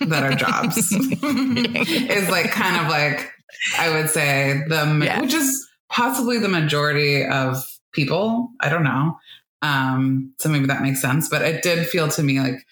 that 0.00 0.22
are 0.22 0.34
jobs. 0.34 0.78
is 0.92 2.28
like 2.30 2.50
kind 2.50 2.76
of 2.76 2.88
like 2.88 3.30
I 3.78 3.90
would 3.90 4.08
say 4.08 4.62
the 4.68 5.00
yeah. 5.04 5.20
which 5.20 5.34
is 5.34 5.68
possibly 5.90 6.38
the 6.38 6.48
majority 6.48 7.26
of 7.26 7.62
people. 7.92 8.48
I 8.60 8.70
don't 8.70 8.84
know. 8.84 9.18
Um, 9.62 10.34
so 10.38 10.48
maybe 10.48 10.66
that 10.66 10.82
makes 10.82 11.00
sense. 11.00 11.28
But 11.28 11.42
it 11.42 11.62
did 11.62 11.86
feel 11.88 12.08
to 12.08 12.22
me 12.22 12.40
like 12.40 12.66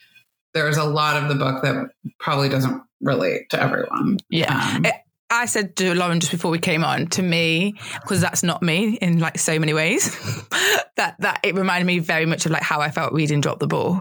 there's 0.55 0.77
a 0.77 0.85
lot 0.85 1.23
of 1.23 1.29
the 1.29 1.35
book 1.35 1.63
that 1.63 1.91
probably 2.19 2.49
doesn't 2.49 2.83
relate 3.01 3.51
to 3.51 3.63
everyone. 3.63 4.19
Yeah. 4.29 4.77
Um, 4.77 4.87
I 5.31 5.45
said 5.45 5.77
to 5.77 5.95
Lauren 5.95 6.21
just 6.21 6.33
before 6.33 6.51
we 6.51 6.59
came 6.59 6.83
on, 6.83 7.07
to 7.09 7.23
me, 7.23 7.75
because 8.01 8.21
that's 8.21 8.43
not 8.43 8.63
me 8.63 8.97
in 9.03 9.19
like 9.19 9.39
so 9.39 9.59
many 9.59 9.75
ways, 9.75 10.11
that 10.97 11.17
that 11.19 11.41
it 11.43 11.55
reminded 11.55 11.87
me 11.87 11.99
very 11.99 12.25
much 12.25 12.47
of 12.47 12.53
like 12.53 12.63
how 12.63 12.81
I 12.81 12.91
felt 12.91 13.13
reading 13.13 13.43
Drop 13.43 13.59
the 13.59 13.67
Ball, 13.67 14.01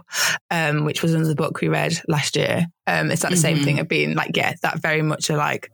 um, 0.52 0.86
which 0.86 1.02
was 1.02 1.14
another 1.14 1.36
book 1.36 1.60
we 1.60 1.68
read 1.68 2.02
last 2.08 2.38
year. 2.38 2.68
Um, 2.88 3.12
it's 3.12 3.24
the 3.24 3.28
mm-hmm. 3.28 3.36
same 3.36 3.58
thing 3.58 3.80
of 3.80 3.90
being 3.90 4.16
like, 4.16 4.38
yeah, 4.38 4.54
that 4.62 4.82
very 4.82 5.02
much 5.02 5.30
are 5.30 5.36
like 5.36 5.70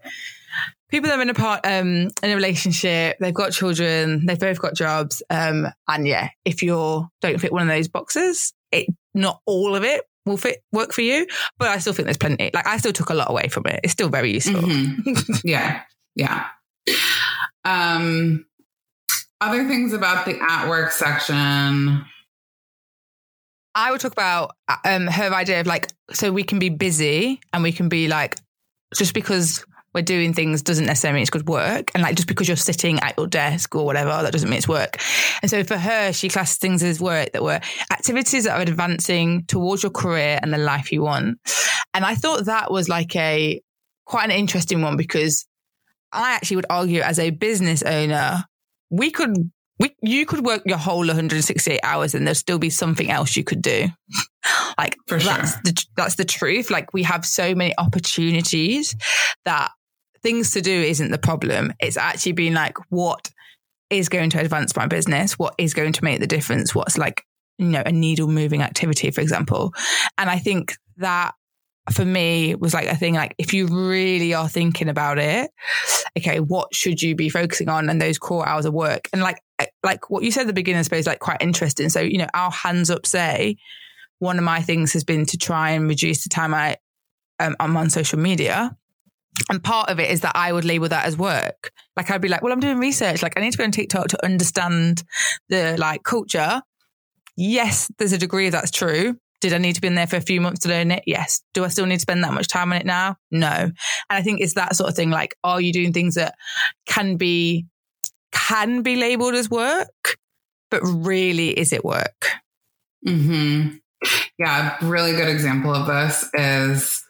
people 0.94 1.10
that 1.10 1.18
are 1.18 1.22
in 1.24 1.30
a 1.30 1.34
part 1.34 1.62
um 1.66 2.10
in 2.22 2.30
a 2.30 2.36
relationship, 2.36 3.18
they've 3.20 3.34
got 3.34 3.52
children, 3.52 4.26
they've 4.28 4.40
both 4.40 4.62
got 4.62 4.76
jobs. 4.76 5.24
Um, 5.30 5.68
and 5.88 6.08
yeah, 6.08 6.30
if 6.46 6.62
you 6.62 7.10
don't 7.20 7.40
fit 7.40 7.52
one 7.52 7.64
of 7.64 7.68
those 7.68 7.88
boxes, 7.88 8.54
it 8.72 8.88
not 9.16 9.42
all 9.48 9.76
of 9.76 9.84
it 9.84 10.04
will 10.26 10.38
fit 10.38 10.64
work 10.72 10.94
for 10.94 11.02
you. 11.02 11.26
But 11.58 11.70
I 11.70 11.80
still 11.80 11.94
think 11.94 12.06
there's 12.06 12.18
plenty. 12.18 12.52
Like 12.54 12.68
I 12.68 12.78
still 12.78 12.94
took 12.94 13.10
a 13.10 13.16
lot 13.16 13.32
away 13.32 13.48
from 13.48 13.66
it. 13.66 13.80
It's 13.84 13.92
still 13.92 14.10
very 14.10 14.34
useful. 14.34 14.62
Mm-hmm. 14.62 15.34
yeah. 15.44 15.82
Yeah. 16.16 16.46
Um 17.66 18.46
other 19.42 19.68
things 19.68 19.94
about 19.94 20.26
the 20.26 20.40
at 20.42 20.70
work 20.70 20.92
section. 20.92 22.06
I 23.76 23.92
would 23.92 24.00
talk 24.00 24.12
about 24.12 24.56
um, 24.86 25.08
her 25.08 25.34
idea 25.34 25.60
of 25.60 25.66
like, 25.66 25.88
so 26.12 26.32
we 26.32 26.44
can 26.44 26.60
be 26.60 26.70
busy 26.70 27.42
and 27.52 27.64
we 27.64 27.72
can 27.72 27.90
be 27.90 28.08
like, 28.08 28.38
just 28.96 29.16
because 29.16 29.66
we're 29.94 30.02
doing 30.02 30.34
things 30.34 30.62
doesn't 30.62 30.86
necessarily 30.86 31.16
mean 31.18 31.22
it's 31.22 31.30
good 31.30 31.48
work. 31.48 31.92
And 31.94 32.04
like, 32.04 32.16
just 32.16 32.28
because 32.28 32.48
you're 32.48 32.58
sitting 32.58 33.00
at 33.00 33.16
your 33.18 33.28
desk 33.28 33.76
or 33.76 33.86
whatever, 33.86 34.10
that 34.10 34.32
doesn't 34.32 34.50
mean 34.50 34.58
it's 34.58 34.68
work. 34.68 34.98
And 35.42 35.50
so 35.50 35.64
for 35.64 35.78
her, 35.78 36.12
she 36.12 36.30
classed 36.30 36.62
things 36.62 36.82
as 36.84 37.00
work 37.00 37.32
that 37.34 37.44
were 37.44 37.60
activities 37.92 38.46
that 38.46 38.58
are 38.58 38.62
advancing 38.62 39.46
towards 39.46 39.84
your 39.84 39.92
career 39.92 40.40
and 40.42 40.54
the 40.54 40.58
life 40.58 40.92
you 40.92 41.04
want. 41.04 41.40
And 41.94 42.06
I 42.06 42.16
thought 42.16 42.46
that 42.46 42.72
was 42.72 42.90
like 42.90 43.16
a 43.16 43.62
quite 44.06 44.26
an 44.26 44.32
interesting 44.32 44.82
one 44.82 44.98
because 44.98 45.46
I 46.12 46.34
actually 46.34 46.58
would 46.58 46.66
argue 46.70 47.02
as 47.02 47.20
a 47.20 47.30
business 47.30 47.84
owner, 47.84 48.46
we 48.90 49.12
could 49.12 49.52
we, 49.80 49.96
you 50.02 50.26
could 50.26 50.46
work 50.46 50.62
your 50.66 50.78
whole 50.78 51.00
168 51.00 51.80
hours 51.84 52.14
and 52.14 52.28
there'd 52.28 52.38
still 52.38 52.60
be 52.60 52.70
something 52.70 53.10
else 53.10 53.36
you 53.36 53.44
could 53.44 53.62
do. 53.62 53.88
like 54.78 54.96
For 55.08 55.20
sure. 55.20 55.34
that's 55.34 55.56
the 55.62 55.86
that's 55.98 56.16
the 56.16 56.26
truth. 56.26 56.70
Like 56.70 56.94
we 56.94 57.04
have 57.04 57.26
so 57.26 57.56
many 57.56 57.74
opportunities 57.78 58.96
that 59.46 59.72
things 60.24 60.52
to 60.52 60.62
do 60.62 60.72
isn't 60.72 61.12
the 61.12 61.18
problem. 61.18 61.74
It's 61.80 61.98
actually 61.98 62.32
being 62.32 62.54
like 62.54 62.78
what 62.90 63.30
is 63.90 64.10
going 64.10 64.30
to 64.32 64.40
advance 64.40 64.76
my 64.76 64.88
business, 64.88 65.38
what 65.38 65.54
is 65.58 65.74
going 65.74 65.94
to 65.94 66.04
make 66.04 66.20
the 66.20 66.28
difference, 66.28 66.74
what's 66.74 66.98
like, 66.98 67.24
you 67.58 67.68
know, 67.68 67.84
a 67.86 67.92
needle 67.92 68.28
moving 68.28 68.62
activity, 68.62 69.12
for 69.12 69.22
example. 69.22 69.74
And 70.18 70.30
I 70.30 70.40
think 70.40 70.76
that 70.98 71.34
for 71.92 72.06
me 72.06 72.56
was 72.56 72.74
like 72.74 72.88
a 72.88 72.96
thing 72.96 73.14
like 73.14 73.36
if 73.38 73.54
you 73.54 73.68
really 73.68 74.34
are 74.34 74.48
thinking 74.48 74.88
about 74.88 75.20
it 75.20 75.52
okay 76.18 76.40
what 76.40 76.74
should 76.74 77.02
you 77.02 77.16
be 77.16 77.30
focusing 77.30 77.70
on? 77.70 77.90
And 77.90 78.02
those 78.02 78.18
core 78.18 78.48
hours 78.48 78.66
of 78.66 78.74
work. 78.74 79.10
And 79.12 79.22
like 79.22 79.42
eh, 79.60 79.66
like 79.84 80.10
what 80.10 80.24
you 80.24 80.32
said 80.32 80.42
at 80.42 80.48
the 80.48 80.54
beginning 80.54 80.80
I 80.80 80.84
suppose 80.84 81.08
like 81.08 81.20
quite 81.20 81.42
interesting. 81.42 81.90
So 81.90 82.02
you 82.02 82.18
know 82.18 82.28
our 82.34 82.52
hands 82.52 82.90
up 82.90 83.06
say 83.06 83.58
one 84.20 84.38
of 84.38 84.44
my 84.44 84.62
things 84.62 84.94
has 84.94 85.04
been 85.04 85.26
to 85.26 85.38
try 85.38 85.72
and 85.72 85.88
reduce 85.88 86.24
the 86.24 86.30
time 86.30 86.54
I 86.54 86.78
um, 87.40 87.56
I'm 87.60 87.76
on 87.76 87.90
social 87.90 88.20
media 88.20 88.76
and 89.50 89.64
part 89.64 89.90
of 89.90 90.00
it 90.00 90.12
is 90.12 90.22
that 90.22 90.36
I 90.36 90.52
would 90.52 90.66
label 90.66 90.88
that 90.90 91.06
as 91.06 91.18
work. 91.18 91.72
Like 91.98 92.12
I'd 92.12 92.22
be 92.22 92.28
like, 92.28 92.42
well, 92.42 92.54
I'm 92.54 92.60
doing 92.60 92.78
research. 92.78 93.24
Like 93.24 93.34
I 93.38 93.42
need 93.42 93.52
to 93.52 93.58
go 93.58 93.64
on 93.64 93.72
TikTok 93.72 94.08
to 94.10 94.26
understand 94.26 95.04
the 95.50 95.76
like 95.78 96.04
culture. 96.04 96.62
Yes, 97.36 97.92
there's 97.98 98.14
a 98.14 98.18
degree 98.18 98.48
of 98.48 98.52
that's 98.52 98.72
true. 98.72 99.18
Did 99.42 99.54
I 99.54 99.58
need 99.58 99.76
to 99.76 99.82
be 99.82 99.88
in 99.88 99.96
there 99.96 100.08
for 100.08 100.16
a 100.16 100.22
few 100.22 100.40
months 100.40 100.62
to 100.62 100.70
learn 100.70 100.92
it? 100.92 101.04
Yes. 101.06 101.42
Do 101.54 101.66
I 101.66 101.68
still 101.68 101.86
need 101.86 101.98
to 101.98 102.02
spend 102.02 102.24
that 102.24 102.34
much 102.34 102.48
time 102.48 102.72
on 102.72 102.78
it 102.78 102.86
now? 102.86 103.18
No. 103.30 103.48
And 103.50 103.74
I 104.10 104.22
think 104.22 104.40
it's 104.40 104.54
that 104.54 104.76
sort 104.76 104.90
of 104.90 104.96
thing. 104.96 105.10
Like, 105.10 105.36
are 105.44 105.60
you 105.60 105.74
doing 105.74 105.92
things 105.92 106.16
that 106.16 106.36
can 106.86 107.18
be, 107.18 107.66
can 108.32 108.84
be 108.84 108.96
labeled 108.96 109.34
as 109.34 109.50
work, 109.50 110.18
but 110.72 110.82
really 110.84 111.50
is 111.50 111.74
it 111.74 111.84
work? 111.84 112.28
hmm 113.06 113.70
Yeah, 114.40 114.78
really 114.82 115.12
good 115.12 115.28
example 115.28 115.74
of 115.74 115.88
this 115.88 116.30
is 116.34 117.03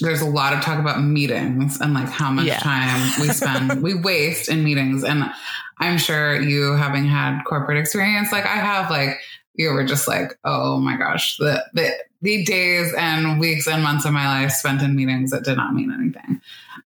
there's 0.00 0.20
a 0.20 0.26
lot 0.28 0.52
of 0.52 0.60
talk 0.62 0.78
about 0.78 1.02
meetings 1.02 1.80
and 1.80 1.94
like 1.94 2.08
how 2.08 2.30
much 2.30 2.46
Yeah. 2.46 2.58
time 2.58 3.10
we 3.20 3.28
spend, 3.28 3.82
we 3.84 3.94
waste 3.94 4.48
in 4.48 4.64
meetings. 4.64 5.04
And 5.04 5.30
I'm 5.78 5.96
sure 5.98 6.40
you 6.40 6.72
having 6.72 7.04
had 7.06 7.42
corporate 7.44 7.78
experience, 7.78 8.32
like 8.32 8.44
I 8.46 8.56
have, 8.56 8.90
like 8.90 9.18
you 9.54 9.70
were 9.72 9.84
just 9.84 10.08
like, 10.08 10.38
oh 10.44 10.78
my 10.78 10.96
gosh, 10.96 11.36
the 11.38 11.64
the 11.74 11.90
the 12.22 12.44
days 12.44 12.92
and 12.98 13.40
weeks 13.40 13.66
and 13.66 13.82
months 13.82 14.04
of 14.04 14.12
my 14.12 14.26
life 14.42 14.52
spent 14.52 14.82
in 14.82 14.94
meetings 14.94 15.30
that 15.30 15.44
did 15.44 15.56
not 15.56 15.72
mean 15.74 15.90
anything. 15.92 16.40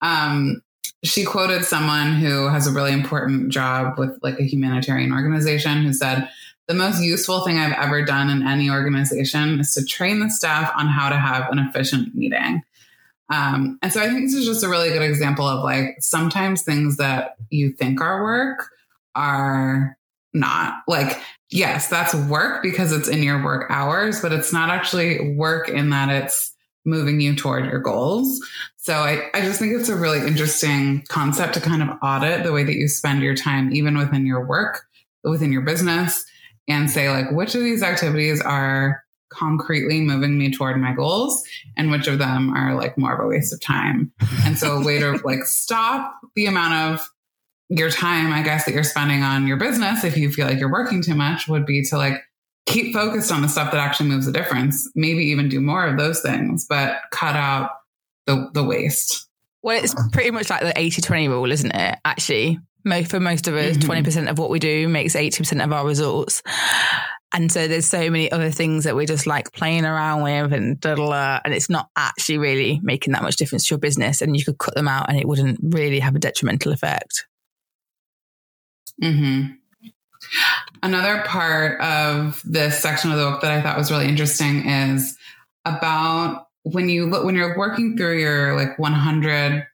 Um, 0.02 0.62
she 1.04 1.24
quoted 1.26 1.66
someone 1.66 2.14
who 2.14 2.48
has 2.48 2.66
a 2.66 2.72
really 2.72 2.94
important 2.94 3.50
job 3.50 4.00
with 4.00 4.18
like 4.24 4.40
a 4.40 4.44
humanitarian 4.44 5.12
organization 5.12 5.84
who 5.84 5.94
said, 5.94 6.30
the 6.68 6.74
most 6.74 7.02
useful 7.02 7.46
thing 7.46 7.58
I've 7.58 7.74
ever 7.74 8.04
done 8.04 8.30
in 8.30 8.46
any 8.46 8.70
organization 8.70 9.60
is 9.60 9.74
to 9.76 9.86
train 9.86 10.20
the 10.20 10.30
staff 10.30 10.72
on 10.76 10.88
how 10.88 11.10
to 11.10 11.18
have 11.18 11.50
an 11.50 11.60
efficient 11.60 12.14
meeting. 12.14 12.62
Um, 13.30 13.78
and 13.82 13.92
so 13.92 14.02
I 14.02 14.08
think 14.08 14.26
this 14.26 14.34
is 14.34 14.46
just 14.46 14.64
a 14.64 14.70
really 14.70 14.90
good 14.90 15.02
example 15.02 15.48
of 15.48 15.64
like 15.64 15.98
sometimes 16.00 16.62
things 16.62 16.98
that 16.98 17.36
you 17.50 17.72
think 17.72 18.02
are 18.02 18.24
work 18.24 18.70
are 19.16 19.98
not. 20.34 20.76
Like, 20.88 21.20
yes, 21.50 21.90
that's 21.90 22.14
work 22.14 22.64
because 22.64 22.92
it's 22.92 23.08
in 23.08 23.24
your 23.24 23.44
work 23.44 23.70
hours, 23.70 24.22
but 24.22 24.32
it's 24.32 24.54
not 24.54 24.70
actually 24.70 25.36
work 25.36 25.70
in 25.70 25.90
that 25.90 26.10
it's 26.10 26.54
moving 26.86 27.20
you 27.20 27.36
toward 27.36 27.66
your 27.66 27.80
goals. 27.80 28.40
So 28.78 28.94
I, 28.94 29.30
I 29.34 29.42
just 29.42 29.60
think 29.60 29.74
it's 29.74 29.90
a 29.90 29.96
really 29.96 30.26
interesting 30.26 31.04
concept 31.10 31.56
to 31.56 31.62
kind 31.62 31.84
of 31.84 31.90
audit 32.02 32.44
the 32.44 32.54
way 32.54 32.64
that 32.64 32.76
you 32.76 32.88
spend 32.88 33.22
your 33.22 33.36
time, 33.36 33.74
even 33.74 33.98
within 33.98 34.26
your 34.26 34.46
work, 34.46 34.86
within 35.26 35.52
your 35.52 35.64
business, 35.64 36.24
and 36.68 36.90
say, 36.90 37.10
like, 37.10 37.32
which 37.32 37.56
of 37.56 37.64
these 37.64 37.84
activities 37.84 38.42
are 38.42 39.04
concretely 39.30 40.02
moving 40.02 40.38
me 40.38 40.52
toward 40.52 40.80
my 40.80 40.94
goals 40.94 41.44
and 41.76 41.92
which 41.92 42.08
of 42.08 42.18
them 42.18 42.54
are 42.54 42.76
like 42.76 42.98
more 42.98 43.14
of 43.14 43.20
a 43.20 43.28
waste 43.28 43.54
of 43.54 43.60
time. 43.62 44.12
And 44.46 44.58
so 44.58 44.78
a 44.78 44.84
way 44.84 45.00
to 45.00 45.20
like 45.26 45.44
stop 45.44 46.16
the 46.36 46.46
amount 46.46 46.94
of 46.94 47.10
your 47.70 47.90
time, 47.90 48.32
I 48.32 48.42
guess, 48.42 48.66
that 48.66 48.74
you're 48.74 48.84
spending 48.84 49.24
on 49.24 49.46
your 49.46 49.58
business, 49.58 50.04
if 50.04 50.16
you 50.16 50.32
feel 50.32 50.48
like 50.48 50.60
you're 50.60 50.72
working 50.72 51.02
too 51.02 51.16
much, 51.16 51.48
would 51.48 51.66
be 51.66 51.84
to 51.86 51.98
like 51.98 52.22
keep 52.66 52.94
focused 52.94 53.32
on 53.32 53.42
the 53.42 53.50
stuff 53.50 53.72
that 53.72 53.80
actually 53.80 54.10
moves 54.10 54.28
a 54.28 54.32
difference. 54.32 54.90
Maybe 54.96 55.26
even 55.26 55.50
do 55.50 55.60
more 55.60 55.86
of 55.86 55.98
those 55.98 56.22
things, 56.22 56.66
but 56.68 56.98
cut 57.12 57.36
out 57.36 57.72
the 58.26 58.50
the 58.54 58.64
waste. 58.64 59.28
Well, 59.64 59.84
it's 59.84 59.96
pretty 60.14 60.32
much 60.32 60.50
like 60.50 60.62
the 60.62 60.78
80 60.80 61.02
20 61.02 61.28
rule, 61.28 61.52
isn't 61.52 61.76
it? 61.76 62.00
Actually, 62.06 62.60
for 63.08 63.20
most 63.20 63.48
of 63.48 63.56
us, 63.56 63.78
Mhm. 63.78 63.82
20% 63.84 64.30
of 64.30 64.38
what 64.38 64.50
we 64.50 64.60
do 64.60 64.88
makes 64.88 65.16
80% 65.16 65.62
of 65.62 65.72
our 65.72 65.86
results. 65.86 66.42
And 67.34 67.52
so 67.52 67.68
there's 67.68 67.86
so 67.86 68.10
many 68.10 68.32
other 68.32 68.52
things 68.52 68.86
that 68.86 68.96
we're 68.96 69.06
just 69.06 69.28
like 69.28 69.52
playing 69.52 69.84
around 69.86 70.24
with 70.24 70.54
and 70.54 70.80
da, 70.80 70.96
da, 70.96 71.10
da, 71.10 71.40
and 71.44 71.54
it's 71.54 71.70
not 71.70 71.90
actually 71.98 72.38
really 72.38 72.80
making 72.82 73.12
that 73.14 73.22
much 73.22 73.36
difference 73.36 73.68
to 73.68 73.74
your 73.74 73.80
business. 73.80 74.22
And 74.22 74.36
you 74.38 74.46
could 74.46 74.58
cut 74.58 74.76
them 74.76 74.88
out 74.88 75.10
and 75.10 75.20
it 75.20 75.28
wouldn't 75.28 75.60
really 75.62 76.00
have 76.00 76.16
a 76.16 76.20
detrimental 76.20 76.72
effect. 76.72 77.26
hmm 79.02 79.44
Another 80.84 81.22
part 81.26 81.80
of 81.82 82.42
this 82.44 82.80
section 82.82 83.12
of 83.12 83.18
the 83.18 83.24
book 83.30 83.42
that 83.42 83.52
I 83.52 83.62
thought 83.62 83.78
was 83.78 83.92
really 83.92 84.08
interesting 84.08 84.68
is 84.68 85.18
about 85.66 86.48
when 86.64 86.90
you 86.90 87.06
look 87.06 87.24
when 87.24 87.36
you're 87.36 87.58
working 87.58 87.96
through 87.96 88.20
your 88.20 88.56
like 88.56 88.78
100 88.80 89.66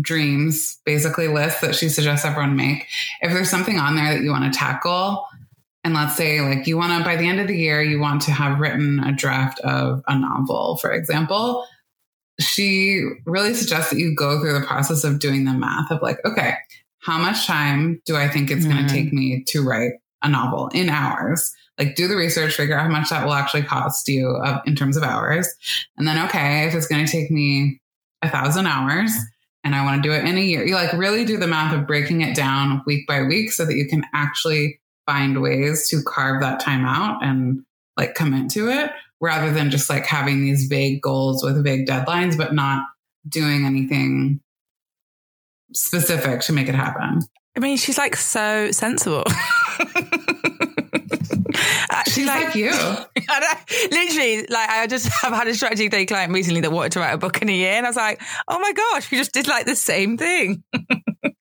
dreams 0.00 0.78
basically 0.84 1.28
list 1.28 1.60
that 1.60 1.74
she 1.74 1.88
suggests 1.88 2.24
everyone 2.24 2.56
make 2.56 2.86
if 3.20 3.32
there's 3.32 3.50
something 3.50 3.78
on 3.78 3.94
there 3.96 4.14
that 4.14 4.22
you 4.22 4.30
want 4.30 4.50
to 4.52 4.58
tackle 4.58 5.26
and 5.84 5.94
let's 5.94 6.16
say 6.16 6.40
like 6.40 6.66
you 6.66 6.76
want 6.76 6.96
to 6.96 7.04
by 7.04 7.16
the 7.16 7.26
end 7.28 7.40
of 7.40 7.46
the 7.48 7.56
year 7.56 7.82
you 7.82 8.00
want 8.00 8.22
to 8.22 8.30
have 8.32 8.58
written 8.60 9.00
a 9.00 9.12
draft 9.12 9.58
of 9.60 10.02
a 10.08 10.18
novel 10.18 10.76
for 10.76 10.92
example 10.92 11.66
she 12.40 13.02
really 13.26 13.54
suggests 13.54 13.90
that 13.90 13.98
you 13.98 14.14
go 14.14 14.40
through 14.40 14.58
the 14.58 14.66
process 14.66 15.04
of 15.04 15.18
doing 15.20 15.44
the 15.44 15.52
math 15.52 15.90
of 15.90 16.00
like 16.02 16.18
okay 16.24 16.54
how 17.00 17.18
much 17.18 17.46
time 17.46 18.00
do 18.06 18.16
I 18.16 18.28
think 18.28 18.50
it's 18.50 18.64
going 18.64 18.76
Mhm. 18.76 18.86
to 18.88 18.94
take 18.94 19.12
me 19.12 19.42
to 19.48 19.62
write 19.62 19.90
a 20.22 20.28
novel 20.28 20.68
in 20.68 20.88
hours? 20.88 21.52
Like, 21.76 21.96
do 21.96 22.06
the 22.06 22.14
research, 22.14 22.54
figure 22.54 22.78
out 22.78 22.84
how 22.84 22.92
much 22.92 23.10
that 23.10 23.24
will 23.24 23.32
actually 23.32 23.64
cost 23.64 24.06
you 24.06 24.28
uh, 24.36 24.60
in 24.66 24.76
terms 24.76 24.96
of 24.96 25.02
hours. 25.02 25.48
And 25.96 26.06
then, 26.06 26.24
okay, 26.26 26.64
if 26.68 26.74
it's 26.76 26.86
going 26.86 27.04
to 27.04 27.10
take 27.10 27.28
me 27.28 27.80
a 28.22 28.28
thousand 28.30 28.68
hours 28.68 29.10
and 29.64 29.74
I 29.74 29.84
want 29.84 30.02
to 30.02 30.08
do 30.08 30.14
it 30.14 30.24
in 30.24 30.36
a 30.36 30.40
year, 30.40 30.64
you 30.66 30.74
like 30.74 30.92
really 30.92 31.24
do 31.24 31.36
the 31.36 31.46
math 31.46 31.72
of 31.72 31.86
breaking 31.86 32.22
it 32.22 32.34
down 32.34 32.82
week 32.86 33.06
by 33.06 33.22
week 33.22 33.52
so 33.52 33.64
that 33.64 33.76
you 33.76 33.86
can 33.86 34.04
actually 34.12 34.80
find 35.06 35.40
ways 35.40 35.88
to 35.90 36.02
carve 36.02 36.40
that 36.40 36.60
time 36.60 36.84
out 36.84 37.24
and 37.24 37.62
like 37.96 38.14
commit 38.14 38.50
to 38.50 38.68
it 38.68 38.90
rather 39.20 39.52
than 39.52 39.70
just 39.70 39.88
like 39.88 40.04
having 40.04 40.42
these 40.42 40.66
vague 40.66 41.00
goals 41.00 41.44
with 41.44 41.62
vague 41.62 41.86
deadlines, 41.86 42.36
but 42.36 42.54
not 42.54 42.84
doing 43.28 43.64
anything 43.64 44.40
specific 45.74 46.40
to 46.40 46.52
make 46.52 46.68
it 46.68 46.74
happen. 46.74 47.20
I 47.56 47.60
mean, 47.60 47.76
she's 47.76 47.98
like 47.98 48.16
so 48.16 48.70
sensible. 48.72 49.24
She's 52.22 52.28
like, 52.28 52.54
you. 52.54 52.70
I 53.28 53.56
literally, 53.90 54.46
like 54.48 54.68
I 54.68 54.86
just 54.86 55.06
have 55.22 55.32
had 55.32 55.48
a 55.48 55.54
strategy 55.54 55.88
day 55.88 56.06
client 56.06 56.32
recently 56.32 56.60
that 56.62 56.72
wanted 56.72 56.92
to 56.92 57.00
write 57.00 57.12
a 57.12 57.18
book 57.18 57.42
in 57.42 57.48
a 57.48 57.52
year, 57.52 57.72
and 57.72 57.86
I 57.86 57.88
was 57.88 57.96
like, 57.96 58.20
"Oh 58.48 58.58
my 58.58 58.72
gosh, 58.72 59.10
we 59.10 59.18
just 59.18 59.32
did 59.32 59.48
like 59.48 59.66
the 59.66 59.76
same 59.76 60.16
thing." 60.16 60.62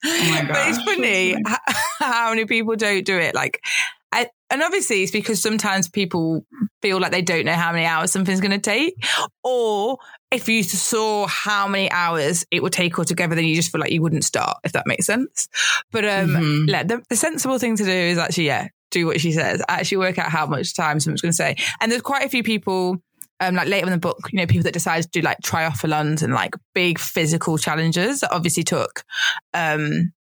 Oh 0.04 0.30
my 0.32 0.46
but 0.48 0.58
it's 0.68 0.82
funny 0.82 1.34
that's 1.44 1.60
h- 1.70 1.76
how 2.00 2.30
many 2.30 2.46
people 2.46 2.76
don't 2.76 3.06
do 3.06 3.18
it. 3.20 3.36
Like, 3.36 3.62
I, 4.12 4.28
and 4.50 4.64
obviously, 4.64 5.04
it's 5.04 5.12
because 5.12 5.40
sometimes 5.42 5.88
people 5.90 6.44
feel 6.82 7.00
like 7.00 7.12
they 7.12 7.22
don't 7.22 7.46
know 7.46 7.54
how 7.54 7.72
many 7.72 7.86
hours 7.86 8.12
something's 8.12 8.42
going 8.42 8.52
to 8.52 8.58
take, 8.60 8.96
or 9.44 9.98
if 10.32 10.50
you 10.50 10.64
saw 10.64 11.28
how 11.28 11.68
many 11.68 11.92
hours 11.92 12.46
it 12.50 12.64
would 12.64 12.74
take 12.74 12.98
altogether, 12.98 13.36
then 13.36 13.46
you 13.46 13.56
just 13.56 13.72
feel 13.72 13.80
like 13.82 13.92
you 13.92 14.02
wouldn't 14.02 14.24
start. 14.24 14.58
If 14.64 14.72
that 14.74 14.88
makes 14.88 15.06
sense. 15.06 15.48
But 15.92 16.06
um, 16.06 16.30
Mhm. 16.30 16.70
like, 16.72 16.88
the, 16.88 17.04
the 17.10 17.16
sensible 17.16 17.60
thing 17.60 17.76
to 17.78 17.84
do 17.84 17.92
is 17.92 18.18
actually, 18.18 18.48
yeah, 18.48 18.70
do 18.92 19.08
what 19.08 19.20
she 19.20 19.32
says. 19.32 19.62
I 19.68 19.80
Actually 19.80 19.98
work 19.98 20.20
out 20.20 20.30
how 20.30 20.46
much 20.46 20.76
time 20.76 21.00
someone's 21.00 21.22
going 21.22 21.32
to 21.32 21.36
say. 21.36 21.56
And 21.80 21.92
there's 21.92 22.02
quite 22.02 22.26
a 22.26 22.30
few 22.30 22.44
people, 22.44 22.98
um, 23.40 23.56
like 23.56 23.68
later 23.68 23.88
in 23.88 23.92
the 23.92 23.98
book, 23.98 24.30
you 24.32 24.38
know, 24.38 24.46
people 24.46 24.64
that 24.64 24.74
decide 24.74 25.04
to 25.04 25.10
do 25.10 25.22
like 25.22 25.40
triathlons 25.44 26.22
and 26.22 26.34
like 26.34 26.54
big 26.74 27.00
physical 27.00 27.58
challenges 27.58 28.20
that 28.20 28.32
obviously 28.32 28.64
took, 28.64 29.04
um, 29.54 30.14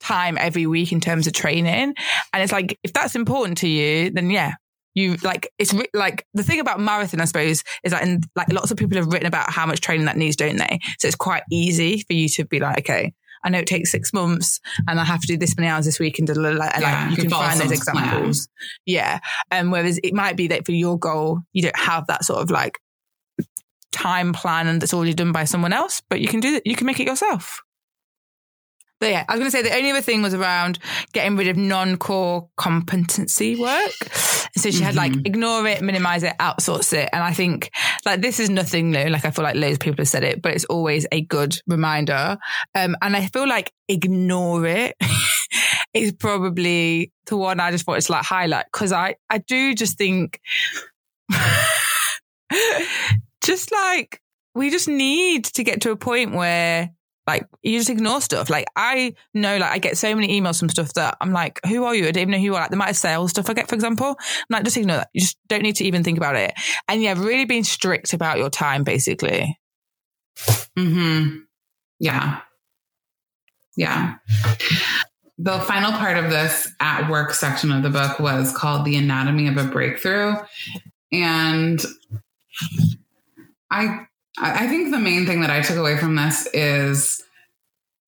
time 0.00 0.36
every 0.38 0.66
week 0.66 0.92
in 0.92 1.00
terms 1.00 1.26
of 1.26 1.32
training. 1.32 1.94
And 2.32 2.42
it's 2.42 2.52
like, 2.52 2.78
if 2.82 2.92
that's 2.92 3.16
important 3.16 3.58
to 3.58 3.68
you, 3.68 4.10
then 4.10 4.30
yeah, 4.30 4.52
you 4.94 5.16
like 5.22 5.50
it's 5.58 5.74
like 5.92 6.24
the 6.34 6.44
thing 6.44 6.60
about 6.60 6.78
marathon, 6.78 7.20
I 7.20 7.24
suppose, 7.24 7.64
is 7.82 7.92
that 7.92 8.02
in, 8.02 8.20
like 8.36 8.52
lots 8.52 8.70
of 8.70 8.76
people 8.76 8.96
have 8.96 9.12
written 9.12 9.26
about 9.26 9.50
how 9.50 9.66
much 9.66 9.80
training 9.80 10.06
that 10.06 10.16
needs, 10.16 10.36
don't 10.36 10.56
they? 10.56 10.78
So 10.98 11.08
it's 11.08 11.16
quite 11.16 11.42
easy 11.50 11.98
for 12.02 12.12
you 12.12 12.28
to 12.28 12.44
be 12.44 12.60
like, 12.60 12.78
okay, 12.80 13.12
I 13.44 13.50
know 13.50 13.58
it 13.58 13.66
takes 13.66 13.90
six 13.90 14.12
months 14.12 14.60
and 14.88 14.98
I 14.98 15.04
have 15.04 15.20
to 15.20 15.26
do 15.26 15.36
this 15.36 15.56
many 15.56 15.68
hours 15.68 15.84
this 15.84 16.00
week 16.00 16.18
and 16.18 16.28
like, 16.28 16.72
yeah, 16.80 17.10
you, 17.10 17.16
can, 17.16 17.24
can 17.28 17.30
find 17.30 17.60
those 17.60 17.70
examples. 17.70 18.46
Plan. 18.46 18.56
Yeah. 18.86 19.18
And 19.50 19.66
um, 19.66 19.70
whereas 19.70 20.00
it 20.02 20.14
might 20.14 20.36
be 20.36 20.48
that 20.48 20.66
for 20.66 20.72
your 20.72 20.98
goal, 20.98 21.40
you 21.52 21.62
don't 21.62 21.76
have 21.76 22.06
that 22.06 22.24
sort 22.24 22.40
of 22.40 22.50
like 22.50 22.78
time 23.92 24.32
plan 24.32 24.66
and 24.66 24.80
that's 24.80 24.92
already 24.92 25.14
done 25.14 25.32
by 25.32 25.44
someone 25.44 25.72
else, 25.72 26.02
but 26.08 26.20
you 26.20 26.28
can 26.28 26.40
do 26.40 26.52
that. 26.52 26.66
You 26.66 26.74
can 26.74 26.86
make 26.86 27.00
it 27.00 27.06
yourself. 27.06 27.62
But 29.00 29.10
yeah, 29.10 29.24
I 29.28 29.32
was 29.32 29.40
going 29.40 29.50
to 29.50 29.56
say 29.56 29.62
the 29.62 29.74
only 29.74 29.90
other 29.90 30.00
thing 30.00 30.22
was 30.22 30.34
around 30.34 30.78
getting 31.12 31.36
rid 31.36 31.48
of 31.48 31.56
non-core 31.56 32.48
competency 32.56 33.56
work. 33.56 33.92
So 34.56 34.70
she 34.70 34.76
mm-hmm. 34.76 34.84
had 34.84 34.94
like 34.94 35.12
mm-hmm. 35.12 35.26
ignore 35.26 35.66
it, 35.66 35.82
minimize 35.82 36.22
it, 36.22 36.34
outsource 36.38 36.92
it. 36.92 37.10
And 37.12 37.22
I 37.22 37.32
think 37.32 37.70
like 38.06 38.20
this 38.20 38.38
is 38.38 38.48
nothing 38.50 38.90
new. 38.90 39.06
Like 39.06 39.24
I 39.24 39.30
feel 39.30 39.42
like 39.42 39.56
loads 39.56 39.74
of 39.74 39.80
people 39.80 39.98
have 39.98 40.08
said 40.08 40.24
it, 40.24 40.40
but 40.40 40.52
it's 40.52 40.64
always 40.66 41.06
a 41.12 41.20
good 41.20 41.58
reminder. 41.66 42.38
Um, 42.74 42.96
and 43.02 43.16
I 43.16 43.26
feel 43.26 43.48
like 43.48 43.72
ignore 43.88 44.66
it 44.66 44.96
is 45.94 46.12
probably 46.12 47.12
the 47.26 47.36
one 47.36 47.60
I 47.60 47.70
just 47.72 47.86
wanted 47.86 48.02
to 48.02 48.12
like 48.12 48.24
highlight 48.24 48.66
because 48.72 48.92
I, 48.92 49.16
I 49.28 49.38
do 49.38 49.74
just 49.74 49.98
think 49.98 50.40
just 53.42 53.72
like 53.72 54.20
we 54.54 54.70
just 54.70 54.88
need 54.88 55.44
to 55.46 55.64
get 55.64 55.80
to 55.82 55.90
a 55.90 55.96
point 55.96 56.32
where 56.32 56.90
like 57.26 57.46
you 57.62 57.78
just 57.78 57.90
ignore 57.90 58.20
stuff. 58.20 58.50
Like 58.50 58.66
I 58.76 59.14
know, 59.32 59.56
like 59.56 59.70
I 59.70 59.78
get 59.78 59.96
so 59.96 60.14
many 60.14 60.40
emails 60.40 60.58
from 60.58 60.68
stuff 60.68 60.92
that 60.94 61.16
I'm 61.20 61.32
like, 61.32 61.60
who 61.66 61.84
are 61.84 61.94
you? 61.94 62.06
I 62.06 62.10
don't 62.10 62.22
even 62.22 62.32
know 62.32 62.38
who 62.38 62.44
you 62.44 62.54
are. 62.54 62.60
Like 62.60 62.70
the 62.70 62.76
amount 62.76 62.90
of 62.90 62.96
sales 62.96 63.30
stuff 63.30 63.48
I 63.48 63.54
get, 63.54 63.68
for 63.68 63.74
example. 63.74 64.16
I'm 64.18 64.46
like, 64.50 64.64
just 64.64 64.76
ignore 64.76 64.98
that. 64.98 65.10
You 65.12 65.20
just 65.20 65.38
don't 65.48 65.62
need 65.62 65.76
to 65.76 65.84
even 65.84 66.04
think 66.04 66.18
about 66.18 66.36
it. 66.36 66.52
And 66.88 67.02
yeah, 67.02 67.14
really 67.16 67.44
being 67.44 67.64
strict 67.64 68.12
about 68.12 68.38
your 68.38 68.50
time, 68.50 68.84
basically. 68.84 69.58
Hmm. 70.76 71.38
Yeah. 71.98 72.40
Yeah. 73.76 74.16
The 75.38 75.58
final 75.60 75.92
part 75.92 76.16
of 76.16 76.30
this 76.30 76.70
at 76.80 77.10
work 77.10 77.32
section 77.32 77.72
of 77.72 77.82
the 77.82 77.90
book 77.90 78.20
was 78.20 78.56
called 78.56 78.84
The 78.84 78.96
Anatomy 78.96 79.48
of 79.48 79.56
a 79.56 79.64
Breakthrough. 79.64 80.34
And 81.10 81.82
I 83.70 84.06
I 84.36 84.66
think 84.66 84.90
the 84.90 84.98
main 84.98 85.26
thing 85.26 85.42
that 85.42 85.50
I 85.50 85.60
took 85.60 85.76
away 85.76 85.96
from 85.96 86.16
this 86.16 86.48
is 86.52 87.22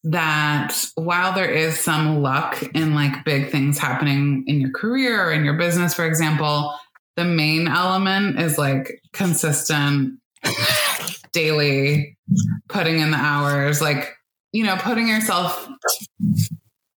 that 0.04 0.74
while 0.94 1.32
there 1.32 1.50
is 1.50 1.78
some 1.78 2.22
luck 2.22 2.62
in 2.74 2.94
like 2.94 3.24
big 3.24 3.50
things 3.50 3.78
happening 3.78 4.44
in 4.46 4.60
your 4.60 4.70
career 4.70 5.28
or 5.28 5.32
in 5.32 5.44
your 5.44 5.56
business, 5.56 5.94
for 5.94 6.04
example, 6.04 6.74
the 7.16 7.24
main 7.24 7.68
element 7.68 8.40
is 8.40 8.58
like 8.58 9.00
consistent 9.12 10.18
daily 11.32 12.16
putting 12.68 12.98
in 12.98 13.10
the 13.10 13.16
hours, 13.16 13.80
like, 13.80 14.14
you 14.52 14.64
know, 14.64 14.76
putting 14.76 15.08
yourself, 15.08 15.68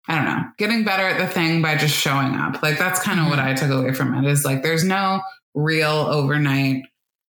I 0.08 0.14
don't 0.14 0.24
know, 0.24 0.42
getting 0.58 0.84
better 0.84 1.06
at 1.06 1.18
the 1.18 1.26
thing 1.26 1.62
by 1.62 1.76
just 1.76 1.94
showing 1.94 2.34
up. 2.34 2.62
Like, 2.62 2.78
that's 2.78 3.00
kind 3.00 3.20
of 3.20 3.26
what 3.26 3.38
mm-hmm. 3.38 3.48
I 3.48 3.54
took 3.54 3.70
away 3.70 3.92
from 3.92 4.14
it 4.14 4.30
is 4.30 4.44
like, 4.44 4.62
there's 4.62 4.84
no 4.84 5.20
real 5.54 5.90
overnight 5.90 6.84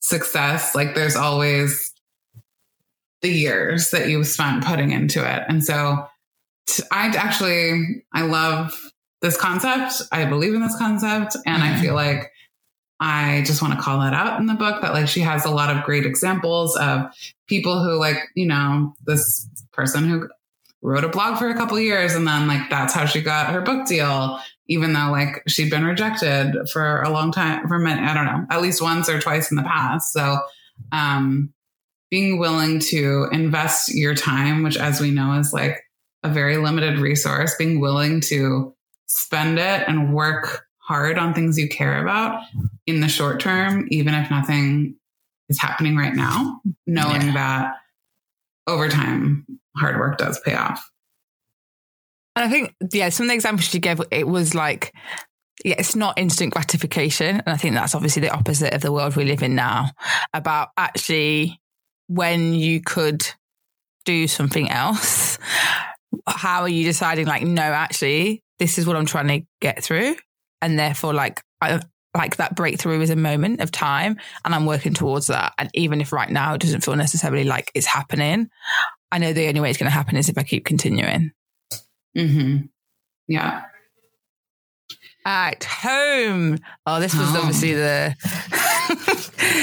success, 0.00 0.74
like 0.74 0.94
there's 0.94 1.16
always 1.16 1.92
the 3.22 3.30
years 3.30 3.90
that 3.90 4.08
you 4.08 4.24
spent 4.24 4.64
putting 4.64 4.92
into 4.92 5.20
it. 5.20 5.42
And 5.48 5.62
so 5.62 6.06
I 6.90 7.08
actually, 7.08 8.04
I 8.12 8.22
love 8.22 8.78
this 9.20 9.36
concept. 9.36 10.02
I 10.10 10.24
believe 10.24 10.54
in 10.54 10.62
this 10.62 10.76
concept. 10.76 11.36
And 11.46 11.62
mm-hmm. 11.62 11.74
I 11.74 11.80
feel 11.80 11.94
like 11.94 12.32
I 12.98 13.42
just 13.46 13.62
want 13.62 13.74
to 13.74 13.80
call 13.80 14.00
that 14.00 14.14
out 14.14 14.40
in 14.40 14.46
the 14.46 14.54
book 14.54 14.82
that 14.82 14.92
like 14.92 15.08
she 15.08 15.20
has 15.20 15.44
a 15.44 15.50
lot 15.50 15.74
of 15.74 15.84
great 15.84 16.06
examples 16.06 16.76
of 16.76 17.12
people 17.46 17.82
who 17.82 17.98
like, 17.98 18.18
you 18.34 18.46
know, 18.46 18.94
this 19.06 19.48
person 19.72 20.08
who 20.08 20.28
wrote 20.82 21.04
a 21.04 21.08
blog 21.08 21.38
for 21.38 21.48
a 21.48 21.54
couple 21.54 21.78
years 21.78 22.14
and 22.14 22.26
then 22.26 22.46
like 22.46 22.70
that's 22.70 22.94
how 22.94 23.04
she 23.04 23.20
got 23.20 23.52
her 23.52 23.60
book 23.60 23.86
deal 23.86 24.40
even 24.70 24.92
though 24.92 25.10
like 25.10 25.42
she'd 25.48 25.68
been 25.68 25.84
rejected 25.84 26.54
for 26.72 27.02
a 27.02 27.10
long 27.10 27.32
time 27.32 27.66
for 27.66 27.78
many, 27.78 28.00
I 28.00 28.14
don't 28.14 28.24
know, 28.24 28.46
at 28.50 28.62
least 28.62 28.80
once 28.80 29.08
or 29.08 29.20
twice 29.20 29.50
in 29.50 29.56
the 29.56 29.64
past. 29.64 30.12
So, 30.12 30.38
um, 30.92 31.52
being 32.10 32.38
willing 32.38 32.80
to 32.80 33.28
invest 33.30 33.94
your 33.94 34.14
time, 34.14 34.62
which 34.62 34.76
as 34.76 35.00
we 35.00 35.10
know 35.10 35.38
is 35.38 35.52
like 35.52 35.80
a 36.22 36.28
very 36.28 36.56
limited 36.56 36.98
resource, 36.98 37.54
being 37.56 37.80
willing 37.80 38.20
to 38.20 38.74
spend 39.06 39.58
it 39.58 39.84
and 39.88 40.14
work 40.14 40.64
hard 40.78 41.18
on 41.18 41.34
things 41.34 41.58
you 41.58 41.68
care 41.68 42.00
about 42.00 42.42
in 42.86 43.00
the 43.00 43.08
short 43.08 43.40
term, 43.40 43.86
even 43.90 44.14
if 44.14 44.30
nothing 44.30 44.96
is 45.48 45.60
happening 45.60 45.96
right 45.96 46.14
now, 46.14 46.60
knowing 46.86 47.22
yeah. 47.22 47.32
that 47.34 47.74
over 48.66 48.88
time, 48.88 49.46
hard 49.76 49.98
work 49.98 50.18
does 50.18 50.40
pay 50.40 50.54
off. 50.54 50.89
And 52.40 52.48
I 52.48 52.50
think, 52.50 52.74
yeah, 52.90 53.10
some 53.10 53.24
of 53.24 53.28
the 53.28 53.34
examples 53.34 53.66
she 53.66 53.80
gave, 53.80 54.00
it 54.10 54.26
was 54.26 54.54
like, 54.54 54.94
yeah, 55.62 55.74
it's 55.76 55.94
not 55.94 56.18
instant 56.18 56.54
gratification. 56.54 57.36
And 57.36 57.48
I 57.48 57.58
think 57.58 57.74
that's 57.74 57.94
obviously 57.94 58.22
the 58.22 58.30
opposite 58.30 58.72
of 58.72 58.80
the 58.80 58.90
world 58.90 59.14
we 59.14 59.26
live 59.26 59.42
in 59.42 59.54
now 59.54 59.90
about 60.32 60.70
actually 60.78 61.60
when 62.06 62.54
you 62.54 62.80
could 62.80 63.30
do 64.06 64.26
something 64.26 64.70
else. 64.70 65.36
How 66.26 66.62
are 66.62 66.68
you 66.68 66.84
deciding, 66.84 67.26
like, 67.26 67.42
no, 67.42 67.60
actually, 67.60 68.42
this 68.58 68.78
is 68.78 68.86
what 68.86 68.96
I'm 68.96 69.04
trying 69.04 69.28
to 69.28 69.46
get 69.60 69.84
through? 69.84 70.16
And 70.62 70.78
therefore, 70.78 71.12
like, 71.12 71.42
I, 71.60 71.82
like 72.16 72.36
that 72.36 72.56
breakthrough 72.56 73.02
is 73.02 73.10
a 73.10 73.16
moment 73.16 73.60
of 73.60 73.70
time 73.70 74.16
and 74.46 74.54
I'm 74.54 74.64
working 74.64 74.94
towards 74.94 75.26
that. 75.26 75.52
And 75.58 75.68
even 75.74 76.00
if 76.00 76.10
right 76.10 76.30
now 76.30 76.54
it 76.54 76.62
doesn't 76.62 76.86
feel 76.86 76.96
necessarily 76.96 77.44
like 77.44 77.70
it's 77.74 77.86
happening, 77.86 78.48
I 79.12 79.18
know 79.18 79.34
the 79.34 79.46
only 79.48 79.60
way 79.60 79.68
it's 79.68 79.78
going 79.78 79.90
to 79.90 79.94
happen 79.94 80.16
is 80.16 80.30
if 80.30 80.38
I 80.38 80.42
keep 80.42 80.64
continuing. 80.64 81.32
Mm-hmm. 82.16 82.66
Yeah. 83.28 83.62
At 85.24 85.64
home. 85.64 86.58
Oh, 86.86 87.00
this 87.00 87.14
was 87.14 87.28
home. 87.28 87.36
obviously 87.36 87.74
the 87.74 88.14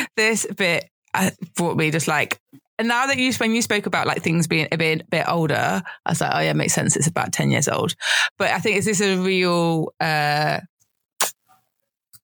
this 0.16 0.46
bit 0.56 0.90
uh, 1.14 1.32
brought 1.56 1.78
me 1.78 1.92
just 1.92 2.08
like 2.08 2.40
and 2.80 2.88
now 2.88 3.08
that 3.08 3.18
you 3.18 3.34
when 3.34 3.56
you 3.56 3.62
spoke 3.62 3.88
about 3.88 4.06
like 4.06 4.22
things 4.22 4.48
being 4.48 4.68
a 4.72 4.78
bit, 4.78 5.02
a 5.02 5.06
bit 5.06 5.26
older, 5.28 5.82
I 6.06 6.10
was 6.10 6.22
like, 6.22 6.32
oh 6.34 6.40
yeah, 6.40 6.52
it 6.52 6.56
makes 6.56 6.74
sense. 6.74 6.96
It's 6.96 7.08
about 7.08 7.34
ten 7.34 7.50
years 7.50 7.68
old. 7.68 7.96
But 8.38 8.52
I 8.52 8.60
think 8.60 8.78
is 8.78 8.86
this 8.86 9.02
a 9.02 9.18
real? 9.18 9.94
uh 10.00 10.60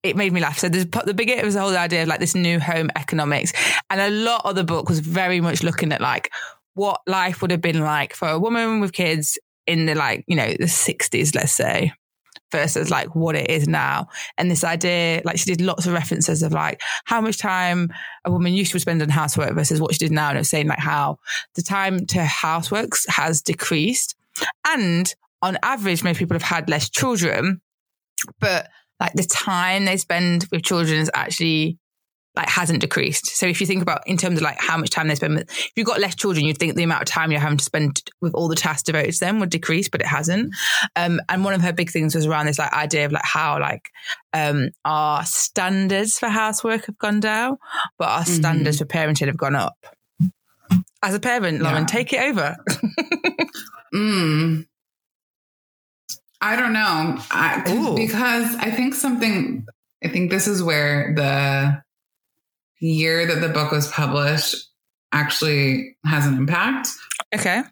It 0.02 0.16
made 0.16 0.34
me 0.34 0.42
laugh. 0.42 0.58
So 0.58 0.70
there's 0.70 0.88
the 0.88 1.14
beginning 1.14 1.46
was 1.46 1.54
the 1.54 1.62
whole 1.62 1.78
idea 1.78 2.02
of 2.02 2.08
like 2.08 2.20
this 2.20 2.34
new 2.34 2.60
home 2.60 2.90
economics, 2.96 3.54
and 3.92 4.02
a 4.02 4.10
lot 4.10 4.42
of 4.44 4.56
the 4.56 4.64
book 4.64 4.90
was 4.90 5.00
very 5.00 5.40
much 5.40 5.62
looking 5.62 5.92
at 5.92 6.02
like 6.02 6.32
what 6.74 7.02
life 7.06 7.42
would 7.42 7.52
have 7.52 7.62
been 7.62 7.82
like 7.82 8.16
for 8.16 8.30
a 8.30 8.40
woman 8.40 8.80
with 8.80 8.92
kids 8.92 9.38
in 9.70 9.86
the 9.86 9.94
like, 9.94 10.26
you 10.28 10.36
know, 10.36 10.48
the 10.48 10.66
60s, 10.66 11.36
let's 11.36 11.54
say, 11.54 11.94
versus 12.52 12.90
like 12.90 13.16
what 13.16 13.36
it 13.36 13.50
is 13.50 13.68
now. 13.68 14.08
And 14.38 14.50
this 14.50 14.64
idea, 14.64 15.22
like 15.24 15.38
she 15.38 15.46
did 15.46 15.62
lots 15.62 15.86
of 15.86 15.94
references 15.94 16.42
of 16.42 16.52
like 16.52 16.82
how 17.06 17.22
much 17.22 17.38
time 17.38 17.94
a 18.26 18.32
woman 18.32 18.54
used 18.54 18.72
to 18.72 18.80
spend 18.80 19.02
on 19.04 19.10
housework 19.10 19.54
versus 19.54 19.80
what 19.80 19.94
she 19.94 20.00
did 20.00 20.12
now. 20.12 20.30
And 20.30 20.40
it's 20.40 20.50
saying 20.50 20.68
like 20.68 20.80
how 20.80 21.20
the 21.54 21.62
time 21.62 22.08
to 22.08 22.18
houseworks 22.20 23.08
has 23.08 23.44
decreased. 23.44 24.16
And 24.66 25.14
on 25.44 25.60
average, 25.62 26.04
most 26.04 26.18
people 26.18 26.36
have 26.36 26.42
had 26.42 26.68
less 26.68 26.90
children, 26.90 27.62
but 28.40 28.70
like 29.00 29.14
the 29.14 29.24
time 29.24 29.86
they 29.86 29.98
spend 29.98 30.48
with 30.52 30.64
children 30.64 31.00
is 31.00 31.12
actually 31.14 31.78
like 32.36 32.48
hasn't 32.48 32.82
decreased. 32.82 33.28
So 33.28 33.48
if 33.48 33.60
you 33.60 33.68
think 33.68 33.82
about 33.82 34.02
in 34.08 34.18
terms 34.18 34.38
of 34.38 34.44
like 34.44 34.60
how 34.60 34.78
much 34.78 34.92
time 34.92 35.08
they 35.08 35.16
spend 35.16 35.36
with, 35.36 35.50
if 35.50 35.72
you've 35.76 35.88
got 35.88 36.00
less 36.00 36.16
children, 36.16 36.46
you'd 36.46 36.58
think 36.58 36.76
the 36.76 36.84
amount 36.84 37.02
of 37.02 37.08
time 37.08 37.32
you're 37.32 37.40
having 37.40 37.58
to 37.58 37.64
spend 37.64 38.04
with 38.22 38.34
all 38.34 38.48
the 38.48 38.56
tasks 38.56 38.84
devoted 38.84 39.14
to 39.14 39.20
them 39.20 39.40
would 39.40 39.50
decrease, 39.50 39.90
but 39.90 40.02
it 40.02 40.08
hasn't. 40.08 40.54
Um, 40.96 41.20
and 41.28 41.44
one 41.44 41.54
of 41.54 41.62
her 41.62 41.74
big 41.74 41.90
things 41.90 42.16
was 42.16 42.26
around 42.26 42.46
this 42.46 42.60
like 42.60 42.72
idea 42.74 43.06
of 43.06 43.12
like 43.12 43.26
how 43.26 43.60
like 43.60 43.90
um, 44.34 44.70
our 44.86 45.26
standards 45.26 46.20
for 46.20 46.30
housework 46.30 46.86
have 46.86 46.98
gone 46.98 47.20
down, 47.20 47.58
but 47.98 48.08
our 48.08 48.22
mm-hmm. 48.22 48.34
standards 48.34 48.78
for 48.78 48.86
parenting 48.86 49.28
have 49.28 49.38
gone 49.38 49.56
up. 49.56 49.78
As 51.02 51.16
a 51.16 51.20
parent, 51.20 51.62
Lauren, 51.62 51.84
yeah. 51.84 51.88
take 51.88 52.14
it 52.14 52.22
over. 52.22 52.58
mm. 53.94 54.66
I 56.42 56.56
don't 56.56 56.74
know. 56.74 57.18
I, 57.32 57.64
because 57.96 58.56
I 58.56 58.72
think 58.72 58.94
something, 58.94 59.66
I 60.04 60.10
think 60.10 60.30
this 60.30 60.48
is 60.48 60.62
where 60.62 61.14
the 61.16 61.82
year 62.80 63.26
that 63.28 63.42
the 63.42 63.50
book 63.50 63.72
was 63.72 63.88
published 63.90 64.70
actually 65.12 65.98
has 66.06 66.26
an 66.26 66.36
impact. 66.36 66.90
Okay. 67.34 67.64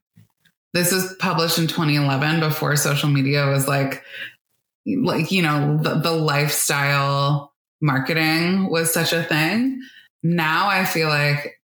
This 0.74 0.92
was 0.92 1.16
published 1.20 1.58
in 1.58 1.68
2011 1.68 2.40
before 2.40 2.76
social 2.76 3.10
media 3.10 3.48
was 3.48 3.68
like, 3.68 4.04
like, 4.86 5.32
you 5.32 5.42
know, 5.42 5.78
the, 5.78 5.96
the 5.96 6.12
lifestyle 6.12 7.54
marketing 7.82 8.70
was 8.70 8.94
such 8.94 9.14
a 9.14 9.24
thing. 9.24 9.82
Now 10.24 10.68
I 10.68 10.86
feel 10.86 11.10
like 11.10 11.60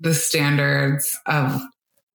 the 0.00 0.14
standards 0.14 1.18
of 1.26 1.60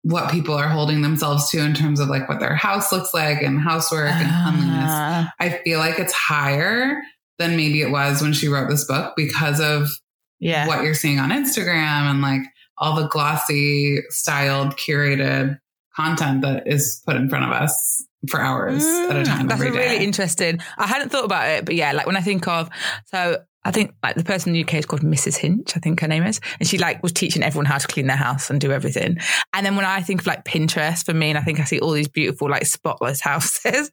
what 0.03 0.31
people 0.31 0.55
are 0.55 0.69
holding 0.69 1.03
themselves 1.03 1.51
to 1.51 1.59
in 1.59 1.75
terms 1.75 1.99
of 1.99 2.09
like 2.09 2.29
what 2.29 2.39
their 2.39 2.55
house 2.55 2.93
looks 2.93 3.13
like 3.13 3.43
and 3.43 3.61
housework 3.61 4.13
and 4.13 4.55
cleanliness. 4.55 4.91
Uh, 4.91 5.27
I 5.41 5.61
feel 5.65 5.81
like 5.81 5.99
it's 5.99 6.13
higher 6.13 7.03
than 7.39 7.57
maybe 7.57 7.83
it 7.83 7.91
was 7.91 8.23
when 8.23 8.33
she 8.33 8.49
wrote 8.49 8.71
this 8.71 8.85
book 8.85 9.15
because 9.17 9.61
of 9.61 9.89
yeah. 10.39 10.67
what 10.67 10.83
you're 10.85 10.95
seeing 10.95 11.19
on 11.19 11.31
Instagram 11.31 12.11
and 12.11 12.21
like 12.21 12.43
all 12.79 12.95
the 12.95 13.09
glossy, 13.09 14.01
styled, 14.11 14.77
curated 14.77 15.59
content 15.95 16.43
that 16.43 16.67
is 16.67 17.03
put 17.07 17.17
in 17.17 17.29
front 17.29 17.45
of 17.45 17.51
us 17.51 18.05
for 18.29 18.41
hours 18.41 18.85
at 18.85 19.17
a 19.17 19.21
Mm, 19.21 19.25
time 19.25 19.47
That's 19.47 19.61
really 19.61 20.05
interesting. 20.05 20.61
I 20.77 20.87
hadn't 20.87 21.11
thought 21.11 21.25
about 21.25 21.49
it, 21.49 21.65
but 21.65 21.75
yeah, 21.75 21.93
like 21.93 22.07
when 22.07 22.17
I 22.17 22.21
think 22.21 22.47
of 22.47 22.69
so 23.07 23.39
I 23.67 23.73
think 23.73 23.93
like 24.03 24.15
the 24.15 24.23
person 24.23 24.51
in 24.51 24.55
the 24.55 24.63
UK 24.63 24.75
is 24.75 24.87
called 24.87 25.03
Mrs. 25.03 25.37
Hinch, 25.37 25.77
I 25.77 25.81
think 25.81 26.01
her 26.01 26.07
name 26.07 26.23
is. 26.23 26.41
And 26.61 26.69
she 26.69 26.79
like 26.79 27.03
was 27.03 27.13
teaching 27.13 27.43
everyone 27.43 27.67
how 27.67 27.79
to 27.79 27.87
clean 27.89 28.07
their 28.07 28.17
house 28.17 28.49
and 28.49 28.61
do 28.61 28.71
everything. 28.71 29.19
And 29.53 29.67
then 29.67 29.75
when 29.75 29.85
I 29.85 30.03
think 30.03 30.21
of 30.21 30.27
like 30.29 30.45
Pinterest 30.45 31.05
for 31.05 31.13
me, 31.13 31.31
and 31.31 31.39
I 31.39 31.43
think 31.43 31.59
I 31.59 31.65
see 31.65 31.81
all 31.81 31.91
these 31.91 32.07
beautiful 32.07 32.49
like 32.49 32.65
spotless 32.65 33.21
houses, 33.23 33.91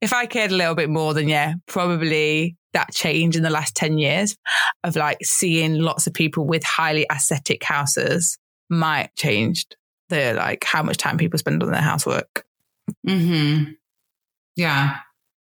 if 0.00 0.12
I 0.12 0.26
cared 0.26 0.52
a 0.52 0.56
little 0.56 0.76
bit 0.76 0.88
more 0.88 1.14
then 1.14 1.28
yeah, 1.28 1.54
probably 1.66 2.56
that 2.74 2.94
change 2.94 3.34
in 3.34 3.42
the 3.42 3.50
last 3.50 3.74
10 3.74 3.98
years 3.98 4.36
of 4.84 4.94
like 4.94 5.18
seeing 5.24 5.80
lots 5.80 6.06
of 6.06 6.14
people 6.14 6.46
with 6.46 6.62
highly 6.62 7.04
aesthetic 7.10 7.64
houses 7.64 8.38
might 8.70 9.14
changed 9.16 9.76
the 10.10 10.34
like 10.34 10.62
how 10.64 10.82
much 10.82 10.96
time 10.96 11.18
people 11.18 11.38
spend 11.38 11.62
on 11.62 11.72
their 11.72 11.82
housework. 11.82 12.44
hmm 13.06 13.64
Yeah. 14.54 14.98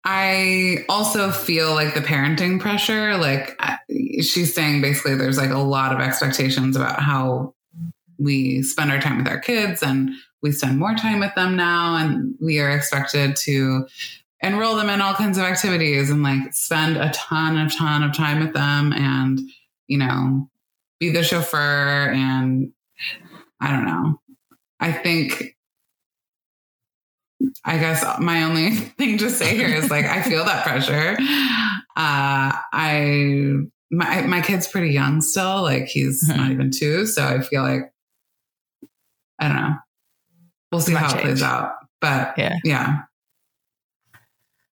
I 0.09 0.85
also 0.87 1.31
feel 1.31 1.73
like 1.73 1.93
the 1.93 1.99
parenting 1.99 2.61
pressure, 2.61 3.17
like 3.17 3.59
she's 4.21 4.55
saying 4.55 4.79
basically 4.79 5.15
there's 5.15 5.37
like 5.37 5.49
a 5.49 5.57
lot 5.57 5.91
of 5.91 5.99
expectations 5.99 6.77
about 6.77 7.01
how 7.01 7.53
we 8.17 8.61
spend 8.61 8.89
our 8.89 9.01
time 9.01 9.17
with 9.17 9.27
our 9.27 9.37
kids 9.37 9.83
and 9.83 10.11
we 10.41 10.53
spend 10.53 10.79
more 10.79 10.95
time 10.95 11.19
with 11.19 11.35
them 11.35 11.57
now 11.57 11.97
and 11.97 12.35
we 12.39 12.57
are 12.61 12.69
expected 12.69 13.35
to 13.35 13.85
enroll 14.39 14.77
them 14.77 14.89
in 14.89 15.01
all 15.01 15.13
kinds 15.13 15.37
of 15.37 15.43
activities 15.43 16.09
and 16.09 16.23
like 16.23 16.53
spend 16.53 16.95
a 16.95 17.09
ton 17.09 17.57
of 17.57 17.75
ton 17.75 18.01
of 18.01 18.15
time 18.15 18.39
with 18.39 18.53
them 18.53 18.93
and 18.93 19.41
you 19.87 19.97
know 19.97 20.49
be 21.01 21.11
the 21.11 21.21
chauffeur 21.21 22.13
and 22.13 22.71
I 23.59 23.71
don't 23.71 23.85
know. 23.85 24.21
I 24.79 24.93
think 24.93 25.56
I 27.65 27.77
guess 27.77 28.05
my 28.19 28.43
only 28.43 28.71
thing 28.97 29.17
to 29.19 29.29
say 29.29 29.55
here 29.55 29.67
is 29.69 29.89
like 29.89 30.05
I 30.05 30.21
feel 30.21 30.45
that 30.45 30.63
pressure. 30.65 31.17
Uh, 31.95 32.51
I 32.73 33.53
my 33.91 34.21
my 34.21 34.41
kid's 34.41 34.67
pretty 34.67 34.91
young 34.91 35.21
still, 35.21 35.61
like 35.63 35.85
he's 35.85 36.27
Mhm. 36.29 36.37
not 36.37 36.51
even 36.51 36.71
two, 36.71 37.05
so 37.05 37.25
I 37.25 37.41
feel 37.41 37.63
like 37.63 37.91
I 39.39 39.47
don't 39.47 39.55
know. 39.57 39.75
We'll 40.71 40.81
see 40.81 40.93
Might 40.93 41.03
how 41.03 41.17
it 41.17 41.21
plays 41.21 41.41
out, 41.43 41.73
but 42.01 42.37
Yeah. 42.37 42.55
yeah, 42.63 42.97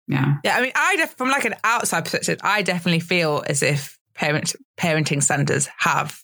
yeah. 0.09 0.37
Yeah, 0.45 0.57
I 0.57 0.63
mean, 0.63 0.73
I 0.75 0.97
def- 0.97 1.17
from 1.17 1.29
like 1.31 1.45
an 1.45 1.55
outside 1.65 2.03
perspective, 2.05 2.39
I 2.43 2.63
definitely 2.63 3.01
feel 3.01 3.43
as 3.47 3.63
if 3.63 3.99
parent 4.15 4.55
parenting 4.79 5.23
standards 5.23 5.69
have 5.79 6.21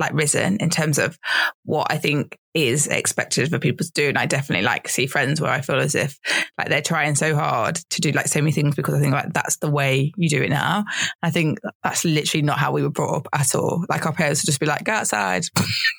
like 0.00 0.12
risen 0.14 0.56
in 0.56 0.70
terms 0.70 0.98
of 0.98 1.18
what 1.64 1.86
I 1.90 1.98
think 1.98 2.36
is 2.54 2.88
expected 2.88 3.48
for 3.48 3.58
people 3.58 3.86
to 3.86 3.92
do. 3.92 4.08
And 4.08 4.18
I 4.18 4.26
definitely 4.26 4.64
like 4.64 4.88
see 4.88 5.06
friends 5.06 5.40
where 5.40 5.52
I 5.52 5.60
feel 5.60 5.78
as 5.78 5.94
if 5.94 6.18
like 6.58 6.68
they're 6.68 6.82
trying 6.82 7.14
so 7.14 7.36
hard 7.36 7.76
to 7.90 8.00
do 8.00 8.10
like 8.10 8.26
so 8.26 8.40
many 8.40 8.50
things 8.50 8.74
because 8.74 8.94
I 8.94 9.00
think 9.00 9.12
like 9.12 9.32
that's 9.32 9.58
the 9.58 9.70
way 9.70 10.12
you 10.16 10.28
do 10.28 10.42
it 10.42 10.50
now. 10.50 10.84
I 11.22 11.30
think 11.30 11.60
that's 11.84 12.04
literally 12.04 12.42
not 12.42 12.58
how 12.58 12.72
we 12.72 12.82
were 12.82 12.90
brought 12.90 13.18
up 13.18 13.28
at 13.32 13.54
all. 13.54 13.84
Like 13.88 14.06
our 14.06 14.12
parents 14.12 14.42
would 14.42 14.46
just 14.46 14.58
be 14.58 14.66
like, 14.66 14.84
go 14.84 14.92
outside, 14.92 15.44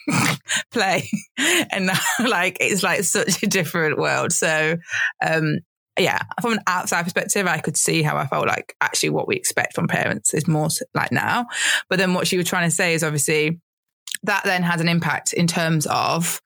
play. 0.72 1.10
And 1.72 1.88
now 1.88 2.00
like 2.28 2.58
it's 2.60 2.84
like 2.84 3.04
such 3.04 3.42
a 3.42 3.48
different 3.48 3.98
world. 3.98 4.32
So 4.32 4.78
um 5.26 5.60
yeah, 6.00 6.20
from 6.42 6.54
an 6.54 6.62
outside 6.68 7.04
perspective, 7.04 7.48
I 7.48 7.60
could 7.60 7.78
see 7.78 8.02
how 8.02 8.18
I 8.18 8.26
felt 8.26 8.48
like 8.48 8.76
actually 8.82 9.10
what 9.10 9.28
we 9.28 9.36
expect 9.36 9.76
from 9.76 9.88
parents 9.88 10.34
is 10.34 10.48
more 10.48 10.70
like 10.94 11.12
now. 11.12 11.48
But 11.90 12.00
then 12.00 12.14
what 12.14 12.28
she 12.28 12.38
was 12.38 12.48
trying 12.48 12.70
to 12.70 12.76
say 12.76 12.94
is 12.94 13.04
obviously 13.04 13.60
that 14.24 14.44
then 14.44 14.64
has 14.64 14.82
an 14.82 14.88
impact 14.88 15.34
in 15.34 15.48
terms 15.48 15.88
of 15.88 16.42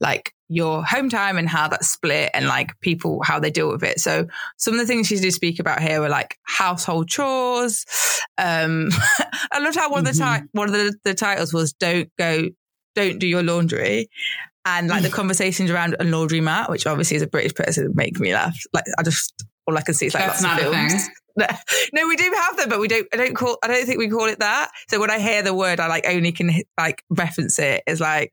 like 0.00 0.32
your 0.48 0.84
home 0.84 1.08
time 1.08 1.36
and 1.38 1.48
how 1.48 1.66
that's 1.68 1.88
split 1.88 2.30
and 2.34 2.46
like 2.46 2.78
people, 2.80 3.20
how 3.24 3.40
they 3.40 3.50
deal 3.50 3.68
with 3.68 3.82
it. 3.82 3.98
So 3.98 4.26
some 4.58 4.74
of 4.74 4.78
the 4.80 4.86
things 4.86 5.08
she 5.08 5.16
do 5.18 5.30
speak 5.32 5.58
about 5.58 5.80
here 5.82 6.02
are 6.02 6.08
like 6.08 6.36
household 6.44 7.08
chores. 7.08 7.84
Um, 8.38 8.90
I 9.52 9.58
loved 9.58 9.76
how 9.76 9.90
one 9.90 10.06
of 10.06 10.14
the, 10.14 10.22
Mhm. 10.22 10.38
ti- 10.42 10.46
one 10.52 10.68
of 10.68 10.72
the, 10.74 10.94
the 11.02 11.14
titles 11.14 11.52
was 11.52 11.72
don't 11.72 12.08
go, 12.16 12.48
don't 12.94 13.18
do 13.18 13.26
your 13.26 13.42
laundry 13.42 14.08
and 14.64 14.88
like 14.88 15.02
the 15.02 15.10
conversations 15.10 15.70
around 15.70 15.96
a 15.98 16.04
laundry 16.04 16.40
mat, 16.40 16.70
which 16.70 16.86
obviously 16.86 17.16
as 17.16 17.22
a 17.22 17.26
British 17.26 17.54
person 17.54 17.90
make 17.94 18.18
me 18.20 18.32
laugh. 18.32 18.56
Like 18.72 18.84
I 18.98 19.02
just 19.02 19.32
all 19.66 19.76
I 19.76 19.80
can 19.82 19.94
see 19.94 20.06
is 20.06 20.14
like 20.14 20.26
That's 20.26 20.42
lots 20.42 20.60
not 20.62 20.66
of 20.66 20.72
films. 20.72 21.08
No, 21.92 22.06
we 22.08 22.16
do 22.16 22.32
have 22.34 22.56
them, 22.56 22.68
but 22.68 22.80
we 22.80 22.88
don't. 22.88 23.06
I 23.12 23.16
don't 23.16 23.34
call. 23.34 23.58
I 23.62 23.68
don't 23.68 23.86
think 23.86 23.98
we 23.98 24.08
call 24.08 24.26
it 24.26 24.40
that. 24.40 24.70
So 24.88 25.00
when 25.00 25.10
I 25.10 25.18
hear 25.18 25.42
the 25.42 25.54
word, 25.54 25.80
I 25.80 25.86
like 25.86 26.06
only 26.08 26.32
can 26.32 26.50
like 26.78 27.02
reference 27.10 27.58
it 27.58 27.82
as 27.86 28.00
like, 28.00 28.32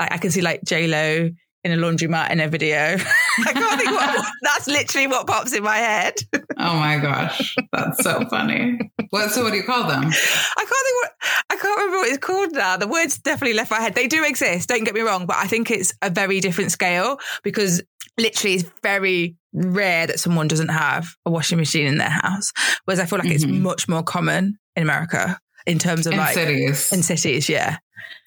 like 0.00 0.12
I 0.12 0.18
can 0.18 0.30
see 0.30 0.40
like 0.40 0.62
J 0.64 0.86
Lo 0.86 1.30
in 1.64 1.72
a 1.72 1.76
laundromat 1.76 2.30
in 2.30 2.40
a 2.40 2.48
video. 2.48 2.76
I 3.46 3.52
can't 3.52 3.80
think 3.80 3.90
what. 3.92 4.26
That's 4.42 4.66
literally 4.66 5.06
what 5.06 5.26
pops 5.26 5.52
in 5.52 5.62
my 5.62 5.76
head. 5.76 6.14
Oh 6.58 6.76
my 6.76 6.98
gosh, 6.98 7.56
that's 7.72 8.02
so 8.02 8.24
funny. 8.28 8.78
What? 9.10 9.30
So 9.30 9.42
what 9.42 9.50
do 9.50 9.56
you 9.56 9.64
call 9.64 9.86
them? 9.88 10.04
I 10.04 10.08
can't 10.08 10.12
think 10.12 11.02
what 11.02 11.12
I 11.50 11.56
can't 11.56 11.78
remember 11.78 11.96
what 11.98 12.08
it's 12.08 12.18
called 12.18 12.52
now. 12.52 12.76
The 12.76 12.88
words 12.88 13.18
definitely 13.18 13.54
left 13.54 13.70
my 13.70 13.80
head. 13.80 13.94
They 13.94 14.08
do 14.08 14.24
exist, 14.24 14.68
don't 14.68 14.84
get 14.84 14.94
me 14.94 15.00
wrong, 15.00 15.26
but 15.26 15.36
I 15.36 15.46
think 15.46 15.70
it's 15.70 15.92
a 16.02 16.10
very 16.10 16.40
different 16.40 16.72
scale 16.72 17.18
because 17.42 17.82
literally 18.18 18.56
it's 18.56 18.70
very 18.82 19.36
rare 19.52 20.06
that 20.06 20.20
someone 20.20 20.48
doesn't 20.48 20.68
have 20.68 21.08
a 21.26 21.30
washing 21.30 21.58
machine 21.58 21.86
in 21.86 21.98
their 21.98 22.08
house. 22.08 22.52
Whereas 22.84 23.00
I 23.00 23.06
feel 23.06 23.18
like 23.18 23.28
it's 23.30 23.44
Mhm. 23.44 23.60
much 23.60 23.88
more 23.88 24.02
common 24.02 24.58
in 24.76 24.82
America 24.82 25.38
in 25.66 25.78
terms 25.78 26.06
of 26.06 26.12
In 26.14 26.18
like 26.18 26.34
cities. 26.34 26.90
in 26.92 27.02
cities, 27.02 27.48
yeah. 27.48 27.78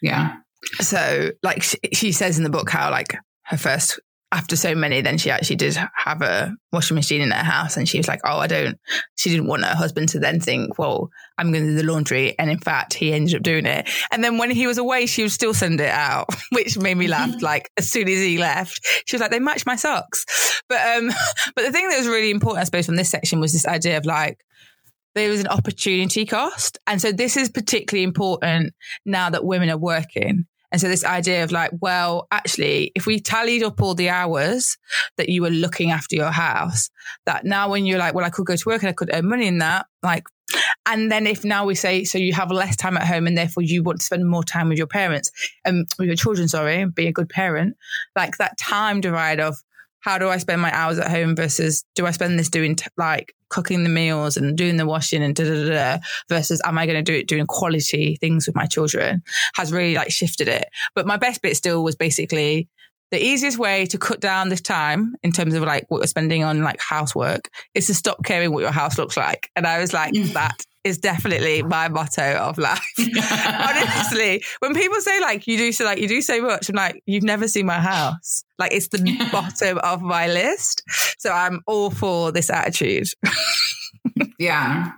yeah. 0.01 0.35
So 0.81 1.31
like 1.43 1.63
she, 1.63 1.77
she 1.93 2.11
says 2.11 2.37
in 2.37 2.43
the 2.43 2.49
book 2.49 2.69
how 2.69 2.89
like 2.91 3.15
her 3.43 3.57
first 3.57 3.99
after 4.31 4.55
so 4.55 4.75
many, 4.75 5.01
then 5.01 5.17
she 5.17 5.29
actually 5.29 5.55
did 5.55 5.77
have 5.95 6.21
a 6.21 6.53
washing 6.73 6.95
machine 6.95 7.21
in 7.21 7.31
her 7.31 7.43
house. 7.43 7.77
And 7.77 7.87
she 7.87 7.97
was 7.97 8.07
like, 8.07 8.21
oh, 8.25 8.39
I 8.39 8.47
don't, 8.47 8.77
she 9.15 9.29
didn't 9.29 9.47
want 9.47 9.63
her 9.63 9.75
husband 9.75 10.09
to 10.09 10.19
then 10.19 10.39
think, 10.39 10.77
well, 10.77 11.09
I'm 11.37 11.51
going 11.51 11.63
to 11.63 11.71
do 11.71 11.75
the 11.77 11.91
laundry. 11.91 12.37
And 12.37 12.49
in 12.49 12.59
fact, 12.59 12.93
he 12.93 13.13
ended 13.13 13.35
up 13.35 13.43
doing 13.43 13.65
it. 13.65 13.87
And 14.11 14.23
then 14.23 14.37
when 14.37 14.51
he 14.51 14.67
was 14.67 14.77
away, 14.77 15.05
she 15.05 15.21
would 15.21 15.31
still 15.31 15.53
send 15.53 15.79
it 15.79 15.89
out, 15.89 16.27
which 16.51 16.77
made 16.77 16.97
me 16.97 17.07
laugh. 17.07 17.33
like 17.41 17.69
as 17.77 17.89
soon 17.89 18.09
as 18.09 18.17
he 18.17 18.37
left, 18.37 18.79
she 19.05 19.15
was 19.15 19.21
like, 19.21 19.31
they 19.31 19.39
match 19.39 19.65
my 19.65 19.75
socks. 19.75 20.25
But, 20.67 20.97
um, 20.97 21.07
but 21.55 21.65
the 21.65 21.71
thing 21.71 21.87
that 21.89 21.97
was 21.97 22.07
really 22.07 22.31
important, 22.31 22.61
I 22.61 22.65
suppose, 22.65 22.87
from 22.87 22.95
this 22.95 23.09
section 23.09 23.39
was 23.39 23.53
this 23.53 23.67
idea 23.67 23.97
of 23.97 24.05
like, 24.05 24.39
there 25.13 25.29
was 25.29 25.39
an 25.39 25.47
opportunity 25.47 26.25
cost. 26.25 26.77
And 26.87 27.01
so 27.01 27.11
this 27.11 27.37
is 27.37 27.49
particularly 27.49 28.03
important 28.03 28.73
now 29.05 29.29
that 29.29 29.45
women 29.45 29.69
are 29.69 29.77
working. 29.77 30.45
And 30.71 30.81
so 30.81 30.87
this 30.87 31.05
idea 31.05 31.43
of 31.43 31.51
like, 31.51 31.71
well, 31.79 32.27
actually, 32.31 32.91
if 32.95 33.05
we 33.05 33.19
tallied 33.19 33.63
up 33.63 33.81
all 33.81 33.95
the 33.95 34.09
hours 34.09 34.77
that 35.17 35.29
you 35.29 35.41
were 35.41 35.49
looking 35.49 35.91
after 35.91 36.15
your 36.15 36.31
house, 36.31 36.89
that 37.25 37.45
now 37.45 37.69
when 37.69 37.85
you're 37.85 37.99
like, 37.99 38.13
well, 38.13 38.25
I 38.25 38.29
could 38.29 38.45
go 38.45 38.55
to 38.55 38.69
work 38.69 38.81
and 38.81 38.89
I 38.89 38.93
could 38.93 39.09
earn 39.13 39.29
money 39.29 39.47
in 39.47 39.59
that, 39.59 39.87
like, 40.03 40.25
and 40.85 41.11
then 41.11 41.25
if 41.25 41.43
now 41.43 41.65
we 41.65 41.75
say, 41.75 42.03
so 42.03 42.17
you 42.17 42.33
have 42.33 42.51
less 42.51 42.75
time 42.75 42.97
at 42.97 43.07
home 43.07 43.25
and 43.27 43.37
therefore 43.37 43.63
you 43.63 43.83
want 43.83 43.99
to 43.99 44.05
spend 44.05 44.27
more 44.27 44.43
time 44.43 44.69
with 44.69 44.77
your 44.77 44.87
parents, 44.87 45.31
um, 45.65 45.85
with 45.97 46.07
your 46.07 46.15
children, 46.15 46.47
sorry, 46.47 46.81
and 46.81 46.93
be 46.93 47.07
a 47.07 47.11
good 47.11 47.29
parent, 47.29 47.75
like 48.15 48.37
that 48.37 48.57
time 48.57 49.01
divide 49.01 49.39
of 49.39 49.57
how 50.05 50.19
do 50.19 50.29
I 50.29 50.37
spend 50.37 50.61
my 50.61 50.71
hours 50.71 50.99
at 50.99 51.09
home 51.09 51.35
versus 51.35 51.83
do 51.95 52.05
I 52.05 52.11
spend 52.11 52.37
this 52.37 52.47
doing 52.47 52.75
t- 52.75 52.85
like 52.95 53.33
cooking 53.49 53.83
the 53.83 53.89
meals 53.89 54.37
and 54.37 54.55
doing 54.55 54.77
the 54.77 54.85
washing 54.85 55.23
and 55.23 55.35
da 55.35 55.43
da 55.43 55.63
da, 55.63 55.69
da 55.69 55.97
versus 56.29 56.61
am 56.63 56.77
I 56.77 56.85
going 56.85 57.03
to 57.03 57.11
do 57.11 57.17
it 57.17 57.27
doing 57.27 57.47
quality 57.47 58.15
things 58.21 58.45
with 58.45 58.55
my 58.55 58.67
children 58.67 59.23
has 59.55 59.73
really 59.73 59.95
like 59.95 60.11
shifted 60.11 60.47
it. 60.47 60.67
But 60.93 61.07
my 61.07 61.17
best 61.17 61.41
bit 61.41 61.57
still 61.57 61.83
was 61.83 61.95
basically 61.95 62.69
the 63.09 63.23
easiest 63.23 63.57
way 63.57 63.87
to 63.87 63.97
cut 63.97 64.19
down 64.19 64.49
this 64.49 64.61
time 64.61 65.15
in 65.23 65.31
terms 65.31 65.55
of 65.55 65.63
like 65.63 65.85
what 65.89 65.97
you're 65.97 66.07
spending 66.07 66.43
on 66.43 66.61
like 66.61 66.79
housework 66.79 67.49
is 67.73 67.87
to 67.87 67.95
stop 67.95 68.23
caring 68.23 68.51
what 68.51 68.61
your 68.61 68.71
house 68.71 68.99
looks 68.99 69.17
like. 69.17 69.49
And 69.55 69.65
I 69.65 69.79
was 69.79 69.91
like, 69.91 70.13
mm. 70.13 70.33
that 70.33 70.63
is 70.85 70.97
definitely 70.97 71.63
my 71.63 71.89
motto 71.89 72.35
of 72.35 72.57
life. 72.57 72.79
Honestly, 72.99 74.43
when 74.59 74.73
people 74.73 75.01
say 75.01 75.19
like 75.19 75.47
you 75.47 75.57
do 75.57 75.71
so 75.71 75.83
like 75.83 75.97
you 75.99 76.07
do 76.07 76.21
so 76.21 76.41
much, 76.41 76.69
I'm 76.69 76.75
like, 76.75 77.01
you've 77.05 77.23
never 77.23 77.47
seen 77.47 77.65
my 77.65 77.79
house. 77.79 78.43
Like 78.59 78.71
it's 78.71 78.87
the 78.89 79.01
Yeah. 79.03 79.29
bottom 79.31 79.79
of 79.79 80.01
my 80.01 80.27
list. 80.27 80.83
So 81.19 81.31
I'm 81.31 81.61
all 81.67 81.89
for 81.89 82.31
this 82.31 82.49
attitude. 82.49 83.07
Yeah. 84.39 84.91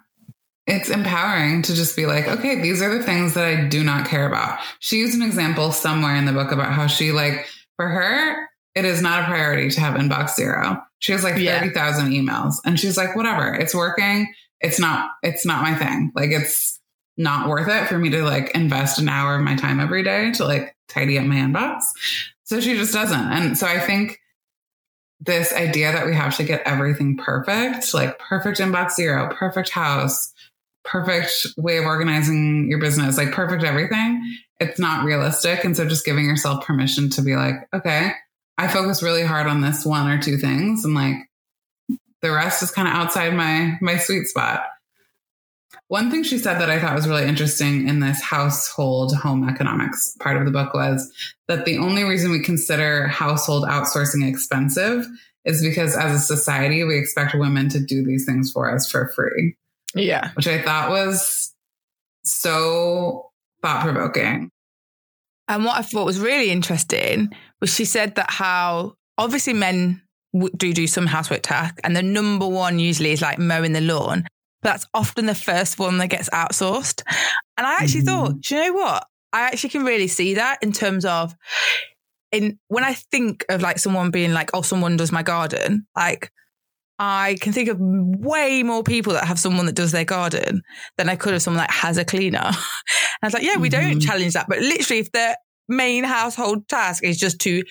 It's 0.66 0.90
empowering 0.90 1.62
to 1.64 1.74
just 1.74 1.96
be 1.96 2.06
like, 2.06 2.28
okay, 2.28 2.62
these 2.62 2.82
are 2.82 2.96
the 2.98 3.04
things 3.04 3.34
that 3.36 3.46
I 3.46 3.68
do 3.68 3.84
not 3.84 4.08
care 4.08 4.28
about. 4.28 4.60
She 4.80 4.98
used 4.98 5.16
an 5.16 5.22
example 5.22 5.72
somewhere 5.72 6.16
in 6.16 6.26
the 6.26 6.34
book 6.34 6.52
about 6.52 6.74
how 6.74 6.88
she, 6.88 7.14
like, 7.14 7.48
for 7.78 7.88
her, 7.88 8.36
it 8.76 8.84
is 8.84 9.02
not 9.02 9.24
a 9.24 9.26
priority 9.28 9.70
to 9.70 9.80
have 9.80 9.94
inbox 9.96 10.36
zero. 10.36 10.82
She 11.00 11.14
has 11.14 11.24
like 11.24 11.38
Yeah. 11.38 11.60
30,000 11.60 12.12
emails 12.12 12.56
and 12.66 12.78
she's 12.80 12.98
like, 12.98 13.16
whatever, 13.16 13.54
it's 13.54 13.74
working. 13.74 14.28
It's 14.60 14.80
not, 14.80 15.12
it's 15.24 15.46
not 15.46 15.62
my 15.62 15.76
thing. 15.76 16.12
Like, 16.16 16.32
it's 16.32 16.80
not 17.18 17.50
worth 17.50 17.68
it 17.68 17.88
for 17.88 17.98
me 17.98 18.10
to 18.12 18.24
like 18.24 18.52
invest 18.52 19.00
an 19.00 19.10
hour 19.10 19.36
of 19.36 19.42
my 19.42 19.56
time 19.56 19.80
every 19.80 20.04
day 20.04 20.32
to 20.34 20.46
like 20.46 20.76
tidy 20.88 21.18
up 21.18 21.26
my 21.26 21.36
inbox. 21.36 21.82
So 22.44 22.62
she 22.62 22.76
just 22.76 22.94
doesn't. 22.94 23.20
And 23.20 23.58
so 23.58 23.68
I 23.68 23.80
think 23.80 24.20
this 25.20 25.52
idea 25.52 25.92
that 25.92 26.06
we 26.06 26.16
have 26.16 26.38
to 26.38 26.44
get 26.44 26.62
everything 26.66 27.18
perfect, 27.18 27.94
like 27.94 28.20
perfect 28.20 28.60
inbox 28.60 28.92
zero, 28.92 29.34
perfect 29.34 29.70
house, 29.70 30.32
perfect 30.86 31.48
way 31.58 31.78
of 31.78 31.86
organizing 31.86 32.70
your 32.70 32.80
business, 32.80 33.18
like 33.18 33.32
perfect 33.32 33.64
everything, 33.64 34.22
it's 34.60 34.80
not 34.80 35.04
realistic. 35.04 35.64
And 35.64 35.76
so 35.76 35.88
just 35.88 36.06
giving 36.06 36.26
yourself 36.26 36.66
permission 36.66 37.10
to 37.12 37.22
be 37.22 37.36
like, 37.36 37.56
okay, 37.74 38.12
I 38.58 38.68
focus 38.68 39.04
really 39.04 39.24
hard 39.24 39.48
on 39.48 39.62
this 39.62 39.86
one 39.86 40.10
or 40.10 40.22
two 40.22 40.38
things 40.38 40.86
and 40.86 40.94
like 40.94 41.16
the 42.28 42.34
rest 42.34 42.62
is 42.62 42.72
kind 42.72 42.88
of 42.88 42.94
outside 42.94 43.34
my 43.34 43.78
my 43.82 43.98
sweet 43.98 44.26
spot. 44.26 44.64
One 45.90 46.12
thing 46.12 46.24
she 46.24 46.38
said 46.38 46.60
that 46.60 46.70
I 46.70 46.80
thought 46.80 46.96
was 46.96 47.08
really 47.08 47.26
interesting 47.26 47.88
in 47.88 48.02
this 48.02 48.22
household 48.22 49.16
home 49.16 49.48
economics 49.48 50.18
part 50.20 50.36
of 50.36 50.46
the 50.46 50.52
book 50.52 50.74
was 50.74 51.12
that 51.48 51.64
the 51.64 51.78
only 51.78 52.04
reason 52.04 52.32
we 52.32 52.42
consider 52.42 53.08
household 53.08 53.64
outsourcing 53.64 54.28
expensive 54.28 55.06
is 55.46 55.64
because 55.64 55.96
as 55.96 56.14
a 56.14 56.20
society, 56.20 56.84
we 56.84 56.98
expect 56.98 57.36
women 57.36 57.70
to 57.70 57.80
do 57.80 58.04
these 58.04 58.26
things 58.26 58.52
for 58.52 58.70
us 58.70 58.92
for 58.92 59.08
free. 59.16 59.56
Yeah. 59.96 60.32
Which 60.34 60.48
I 60.48 60.62
thought 60.62 60.90
was 60.90 61.54
so 62.26 63.32
thought 63.62 63.84
provoking. 63.84 64.50
And 65.48 65.64
what 65.64 65.78
I 65.78 65.82
thought 65.84 66.06
was 66.06 66.20
really 66.20 66.52
interesting 66.52 67.30
was 67.62 67.74
she 67.74 67.86
said 67.86 68.16
that 68.16 68.30
how 68.30 68.96
obviously 69.18 69.54
men 69.54 70.02
do 70.58 70.74
do 70.74 70.88
some 70.88 71.06
housework 71.06 71.44
task, 71.44 71.80
and 71.84 71.96
the 71.96 72.04
number 72.04 72.48
one 72.48 72.80
usually 72.80 73.12
is 73.12 73.22
like 73.22 73.40
mowing 73.40 73.74
the 73.74 73.82
lawn. 73.82 74.26
But 74.62 74.72
that's 74.72 74.88
often 74.94 75.26
the 75.26 75.36
first 75.36 75.78
one 75.78 75.98
that 76.00 76.08
gets 76.08 76.30
outsourced. 76.30 77.04
And 77.58 77.66
I 77.68 77.74
actually 77.74 78.02
mm-hmm. 78.02 78.26
thought, 78.26 78.50
you 78.50 78.58
know 78.58 78.74
what? 78.74 79.08
I 79.34 79.42
actually 79.42 79.70
can 79.70 79.84
really 79.84 80.08
see 80.08 80.36
that 80.36 80.60
in 80.62 80.72
terms 80.72 81.06
of 81.06 81.36
in 82.32 82.60
when 82.68 82.84
I 82.84 82.94
think 82.94 83.46
of 83.50 83.62
like 83.62 83.80
someone 83.80 84.12
being 84.12 84.34
like, 84.34 84.52
oh, 84.54 84.62
someone 84.62 84.98
does 84.98 85.12
my 85.12 85.24
garden, 85.24 85.86
like 85.96 86.32
I 87.00 87.38
can 87.42 87.54
think 87.54 87.70
of 87.70 87.78
way 87.80 88.64
more 88.64 88.84
people 88.84 89.14
that 89.14 89.26
have 89.26 89.40
someone 89.40 89.68
that 89.68 89.76
does 89.76 89.92
their 89.92 90.06
garden 90.06 90.64
than 90.98 91.10
I 91.10 91.16
could 91.16 91.34
have 91.34 91.42
someone 91.42 91.60
that 91.60 91.72
has 91.72 91.98
a 91.98 92.06
cleaner. 92.06 92.40
and 92.44 92.56
I 93.22 93.28
was 93.28 93.34
like, 93.34 93.44
yeah, 93.44 93.58
we 93.58 93.70
mm-hmm. 93.70 93.92
don't 93.92 94.00
challenge 94.00 94.34
that. 94.34 94.48
But 94.50 94.60
literally, 94.60 95.02
if 95.02 95.12
the 95.12 95.38
main 95.68 96.04
household 96.04 96.68
task 96.68 97.04
is 97.04 97.18
just 97.18 97.40
to 97.42 97.64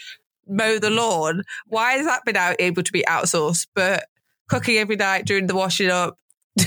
mow 0.48 0.78
the 0.78 0.90
lawn, 0.90 1.42
why 1.66 1.92
has 1.92 2.06
that 2.06 2.24
been 2.24 2.36
out, 2.36 2.56
able 2.58 2.82
to 2.82 2.92
be 2.92 3.04
outsourced? 3.08 3.66
But 3.74 4.06
cooking 4.48 4.78
every 4.78 4.96
night, 4.96 5.26
doing 5.26 5.46
the 5.46 5.54
washing 5.54 5.90
up, 5.90 6.18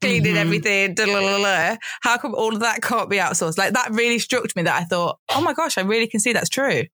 cleaning 0.00 0.34
mm-hmm. 0.34 0.36
everything, 0.36 0.96
how 2.00 2.18
come 2.18 2.34
all 2.34 2.54
of 2.54 2.60
that 2.60 2.82
can't 2.82 3.10
be 3.10 3.18
outsourced? 3.18 3.58
Like 3.58 3.74
that 3.74 3.90
really 3.90 4.18
struck 4.18 4.54
me 4.56 4.62
that 4.62 4.80
I 4.80 4.84
thought, 4.84 5.18
oh 5.30 5.40
my 5.40 5.52
gosh, 5.52 5.78
I 5.78 5.82
really 5.82 6.06
can 6.06 6.20
see 6.20 6.32
that's 6.32 6.48
true. 6.48 6.84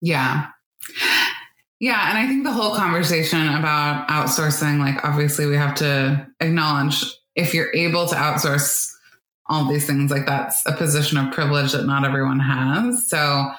Yeah. 0.00 0.46
Yeah. 1.80 2.08
And 2.08 2.18
I 2.18 2.26
think 2.26 2.44
the 2.44 2.52
whole 2.52 2.74
conversation 2.74 3.46
about 3.54 4.08
outsourcing, 4.08 4.78
like, 4.78 5.04
obviously, 5.04 5.46
we 5.46 5.56
have 5.56 5.74
to 5.76 6.26
acknowledge 6.40 7.04
if 7.34 7.54
you're 7.54 7.74
able 7.74 8.06
to 8.08 8.14
outsource 8.16 8.90
all 9.46 9.68
these 9.68 9.86
things, 9.86 10.10
like, 10.10 10.26
that's 10.26 10.64
a 10.66 10.72
position 10.72 11.18
of 11.18 11.32
privilege 11.32 11.72
that 11.72 11.86
not 11.86 12.04
everyone 12.04 12.40
has. 12.40 13.08
So, 13.08 13.50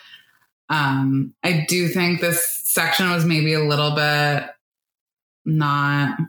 um, 0.69 1.33
I 1.43 1.65
do 1.67 1.87
think 1.87 2.21
this 2.21 2.61
section 2.65 3.09
was 3.09 3.25
maybe 3.25 3.53
a 3.53 3.63
little 3.63 3.91
bit 3.91 4.49
not, 5.45 6.19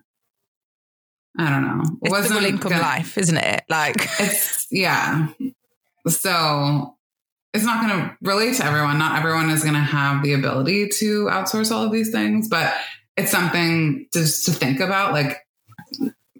I 1.38 1.50
don't 1.50 1.62
know. 1.62 1.98
It 2.02 2.12
it's 2.12 2.28
the 2.28 2.48
income 2.48 2.70
gonna, 2.70 2.82
life, 2.82 3.18
isn't 3.18 3.36
it? 3.36 3.64
Like, 3.68 3.96
it's, 4.18 4.66
yeah. 4.70 5.28
So, 6.08 6.96
it's 7.52 7.64
not 7.64 7.86
going 7.86 8.00
to 8.00 8.16
relate 8.22 8.56
to 8.56 8.64
everyone. 8.64 8.98
Not 8.98 9.18
everyone 9.18 9.50
is 9.50 9.62
going 9.62 9.74
to 9.74 9.80
have 9.80 10.22
the 10.22 10.34
ability 10.34 10.88
to 10.98 11.26
outsource 11.26 11.72
all 11.72 11.84
of 11.84 11.92
these 11.92 12.10
things, 12.10 12.48
but 12.48 12.72
it's 13.16 13.30
something 13.30 14.06
just 14.12 14.44
to 14.46 14.52
think 14.52 14.80
about. 14.80 15.12
Like 15.12 15.38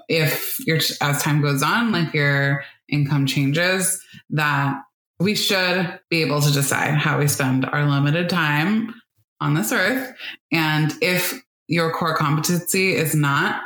if 0.09 0.59
your 0.67 0.79
as 1.01 1.23
time 1.23 1.43
goes 1.43 1.63
on, 1.63 1.93
like 1.93 2.15
your 2.15 2.65
income 2.89 3.27
changes, 3.27 4.03
that 4.31 4.83
we 5.21 5.35
should 5.35 6.01
be 6.09 6.23
able 6.23 6.41
to 6.41 6.51
decide 6.51 6.95
how 6.95 7.19
we 7.19 7.29
spend 7.29 7.67
our 7.67 7.89
limited 7.89 8.29
time 8.29 8.95
on 9.41 9.55
this 9.55 9.71
earth. 9.71 10.17
And 10.51 10.93
if 11.01 11.41
your 11.69 11.93
core 11.93 12.17
competency 12.17 12.95
is 12.97 13.15
not, 13.15 13.63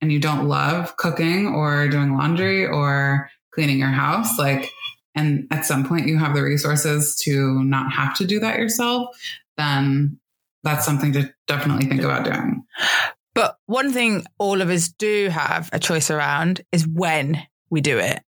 and 0.00 0.12
you 0.12 0.20
don't 0.20 0.46
love 0.46 0.96
cooking 0.96 1.48
or 1.48 1.88
doing 1.88 2.16
laundry 2.16 2.64
or 2.64 3.30
cleaning 3.52 3.78
your 3.78 3.88
house, 3.88 4.38
like 4.38 4.70
and 5.14 5.48
at 5.50 5.66
some 5.66 5.84
point 5.84 6.06
you 6.06 6.16
have 6.18 6.34
the 6.34 6.42
resources 6.42 7.16
to 7.24 7.64
not 7.64 7.92
have 7.92 8.14
to 8.16 8.26
do 8.26 8.38
that 8.38 8.58
yourself, 8.58 9.08
then 9.56 10.20
that's 10.62 10.84
something 10.84 11.12
to 11.14 11.32
definitely 11.48 11.86
think 11.86 12.02
about 12.02 12.24
doing. 12.24 12.64
But 13.34 13.56
one 13.66 13.92
thing 13.92 14.24
all 14.38 14.60
of 14.60 14.70
us 14.70 14.88
do 14.88 15.28
have 15.30 15.68
a 15.72 15.78
choice 15.78 16.10
around 16.10 16.60
is 16.70 16.86
when 16.86 17.42
we 17.70 17.80
do 17.80 17.98
it. 17.98 18.20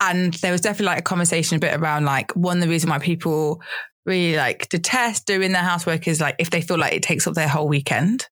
And 0.00 0.34
there 0.34 0.52
was 0.52 0.60
definitely 0.60 0.86
like 0.86 1.00
a 1.00 1.02
conversation 1.02 1.56
a 1.56 1.60
bit 1.60 1.74
around 1.74 2.04
like 2.04 2.32
one 2.32 2.58
of 2.58 2.62
the 2.62 2.68
reason 2.68 2.90
why 2.90 2.98
people 2.98 3.60
really 4.04 4.36
like 4.36 4.68
detest 4.68 5.26
doing 5.26 5.52
their 5.52 5.62
housework 5.62 6.06
is 6.06 6.20
like 6.20 6.36
if 6.38 6.50
they 6.50 6.60
feel 6.60 6.78
like 6.78 6.92
it 6.92 7.02
takes 7.02 7.26
up 7.26 7.34
their 7.34 7.48
whole 7.48 7.68
weekend. 7.68 8.28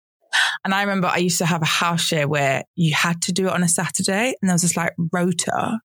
And 0.64 0.74
I 0.74 0.82
remember 0.82 1.06
I 1.06 1.18
used 1.18 1.38
to 1.38 1.46
have 1.46 1.62
a 1.62 1.66
house 1.66 2.00
share 2.00 2.26
where 2.26 2.64
you 2.74 2.94
had 2.94 3.22
to 3.22 3.32
do 3.32 3.46
it 3.46 3.52
on 3.52 3.62
a 3.62 3.68
Saturday 3.68 4.34
and 4.40 4.48
there 4.48 4.54
was 4.54 4.62
this 4.62 4.76
like 4.76 4.92
rota 5.12 5.78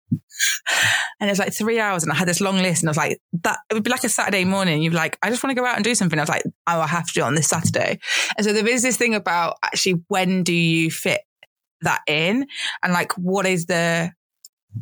and 1.19 1.29
it 1.29 1.31
was 1.31 1.39
like 1.39 1.53
three 1.53 1.79
hours 1.79 2.03
and 2.03 2.11
I 2.11 2.15
had 2.15 2.27
this 2.27 2.41
long 2.41 2.57
list 2.57 2.81
and 2.81 2.89
I 2.89 2.91
was 2.91 2.97
like, 2.97 3.19
that 3.43 3.59
it 3.69 3.73
would 3.73 3.83
be 3.83 3.91
like 3.91 4.03
a 4.03 4.09
Saturday 4.09 4.45
morning. 4.45 4.81
You'd 4.81 4.91
be 4.91 4.95
like, 4.95 5.17
I 5.21 5.29
just 5.29 5.43
want 5.43 5.55
to 5.55 5.61
go 5.61 5.67
out 5.67 5.75
and 5.75 5.83
do 5.83 5.95
something. 5.95 6.17
I 6.17 6.23
was 6.23 6.29
like, 6.29 6.43
oh, 6.67 6.81
I 6.81 6.87
have 6.87 7.07
to 7.07 7.13
do 7.13 7.21
it 7.21 7.25
on 7.25 7.35
this 7.35 7.47
Saturday. 7.47 7.99
And 8.37 8.45
so 8.45 8.53
there 8.53 8.67
is 8.67 8.81
this 8.81 8.97
thing 8.97 9.15
about 9.15 9.57
actually 9.63 10.01
when 10.07 10.43
do 10.43 10.53
you 10.53 10.89
fit 10.89 11.21
that 11.81 12.01
in 12.07 12.45
and 12.83 12.93
like 12.93 13.13
what 13.13 13.45
is 13.45 13.65
the 13.65 14.11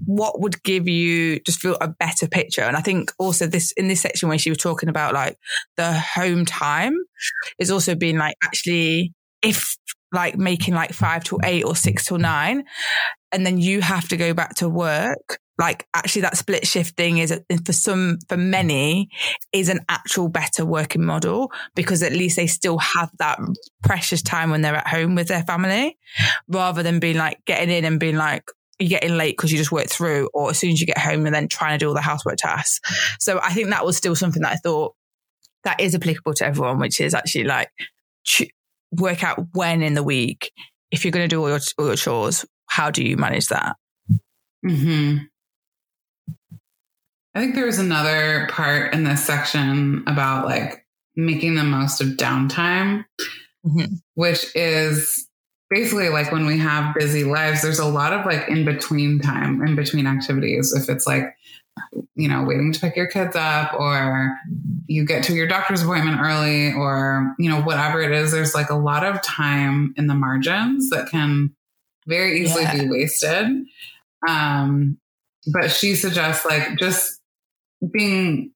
what 0.06 0.40
would 0.40 0.64
give 0.64 0.88
you 0.88 1.40
just 1.42 1.62
feel 1.62 1.78
a 1.82 1.88
better 1.88 2.28
picture? 2.28 2.62
And 2.62 2.78
I 2.78 2.82
think 2.82 3.12
also 3.20 3.48
this 3.48 3.72
in 3.74 3.88
this 3.88 4.02
section 4.02 4.30
when 4.30 4.38
she 4.38 4.50
was 4.50 4.58
talking 4.58 4.90
about 4.90 5.14
like 5.14 5.38
the 5.76 5.94
home 5.94 6.46
time 6.46 6.96
is 7.60 7.72
also 7.72 7.96
being 7.96 8.18
like 8.18 8.36
actually 8.44 9.14
if 9.42 9.76
like 10.14 10.38
making 10.38 10.74
like 10.74 10.94
five 10.94 11.24
to 11.26 11.40
eight 11.44 11.64
or 11.64 11.76
six 11.76 12.06
to 12.06 12.18
nine, 12.18 12.64
and 13.32 13.46
then 13.46 13.58
you 13.58 13.82
have 13.82 14.08
to 14.10 14.18
go 14.18 14.34
back 14.34 14.56
to 14.56 14.70
work, 14.70 15.40
like 15.58 15.88
actually 15.94 16.22
that 16.22 16.38
split 16.38 16.66
shifting 16.66 17.18
is 17.18 17.38
for 17.66 17.74
some, 17.74 18.20
for 18.30 18.38
many 18.38 19.10
is 19.52 19.70
an 19.70 19.80
actual 19.90 20.30
better 20.30 20.66
working 20.66 21.04
model 21.04 21.52
because 21.76 22.04
at 22.04 22.14
least 22.14 22.36
they 22.36 22.48
still 22.48 22.78
have 22.78 23.10
that 23.20 23.40
precious 23.84 24.22
time 24.22 24.50
when 24.50 24.62
they're 24.62 24.76
at 24.76 24.88
home 24.88 25.16
with 25.16 25.28
their 25.28 25.44
family 25.44 25.98
rather 26.48 26.84
than 26.84 27.00
being 27.00 27.18
like 27.18 27.40
getting 27.46 27.70
in 27.70 27.86
and 27.86 28.00
being 28.00 28.16
like, 28.18 28.44
you're 28.80 28.90
getting 28.90 29.18
late 29.18 29.36
because 29.36 29.52
you 29.52 29.58
just 29.58 29.72
worked 29.72 29.90
through, 29.90 30.30
or 30.34 30.50
as 30.52 30.60
soon 30.60 30.72
as 30.72 30.82
you 30.82 30.88
get 30.88 30.98
home 30.98 31.26
and 31.26 31.34
then 31.34 31.48
trying 31.48 31.78
to 31.78 31.84
do 31.84 31.88
all 31.88 31.94
the 31.96 32.02
housework 32.02 32.38
tasks. 32.38 32.80
So 33.20 33.40
I 33.42 33.54
think 33.54 33.70
that 33.70 33.86
was 33.86 33.98
still 33.98 34.16
something 34.16 34.42
that 34.44 34.54
I 34.54 34.58
thought 34.58 34.96
that 35.64 35.80
is 35.80 35.96
applicable 35.96 36.34
to 36.36 36.46
everyone, 36.46 36.80
which 36.80 37.02
is 37.02 37.14
actually 37.14 37.46
like 37.46 37.70
work 38.92 39.24
out 39.24 39.48
when 39.54 39.82
in 39.82 39.96
the 39.96 40.04
week, 40.04 40.52
if 40.92 41.04
you're 41.04 41.12
going 41.12 41.28
to 41.28 41.36
do 41.36 41.42
all 41.42 41.50
your, 41.50 41.60
all 41.78 41.88
your 41.88 41.96
chores, 41.96 42.46
how 42.68 42.90
do 42.90 43.04
you 43.04 43.18
manage 43.18 43.48
that? 43.48 43.76
Hmm. 44.66 45.18
I 47.36 47.40
think 47.40 47.56
there 47.56 47.66
was 47.66 47.80
another 47.80 48.48
part 48.50 48.94
in 48.94 49.04
this 49.04 49.24
section 49.24 50.04
about 50.08 50.46
like 50.46 50.86
making 51.16 51.56
the 51.56 51.64
most 51.64 52.02
of 52.02 52.10
downtime, 52.10 53.06
mm-hmm. 53.66 53.94
which 54.16 54.46
is 54.56 55.27
basically 55.70 56.10
like 56.10 56.32
when 56.32 56.46
we 56.46 56.58
have 56.58 56.96
busy 56.96 57.24
lives, 57.24 57.62
there's 57.62 57.80
a 57.80 57.86
lot 57.86 58.14
of 58.14 58.26
like 58.26 58.48
in 58.48 58.66
between 58.66 59.20
time, 59.20 59.62
in 59.66 59.76
between 59.76 60.08
activities. 60.08 60.74
If 60.74 60.90
it's 60.90 61.08
like 61.08 61.36
you 62.16 62.28
know, 62.28 62.44
waiting 62.44 62.72
to 62.74 62.80
pick 62.80 62.96
your 62.96 63.08
kids 63.08 63.36
up 63.36 63.74
or 63.74 64.36
you 64.88 65.06
get 65.06 65.24
to 65.26 65.34
your 65.34 65.48
doctor's 65.48 65.84
appointment 65.84 66.20
early 66.20 66.74
or, 66.74 67.36
you 67.38 67.50
know, 67.50 67.62
whatever 67.62 68.02
it 68.02 68.12
is, 68.12 68.32
there's 68.32 68.56
like 68.56 68.70
a 68.70 68.76
lot 68.76 69.06
of 69.06 69.22
time 69.22 69.94
in 69.98 70.08
the 70.08 70.14
margins 70.14 70.90
that 70.90 71.10
can 71.10 71.54
very 72.08 72.42
easily 72.42 72.64
yeah. 72.64 72.82
be 72.82 72.90
wasted. 72.90 73.46
Um, 74.28 74.98
but 75.52 75.70
she 75.70 75.96
suggests 75.96 76.46
like 76.46 76.78
just 76.78 77.22
being 77.92 78.52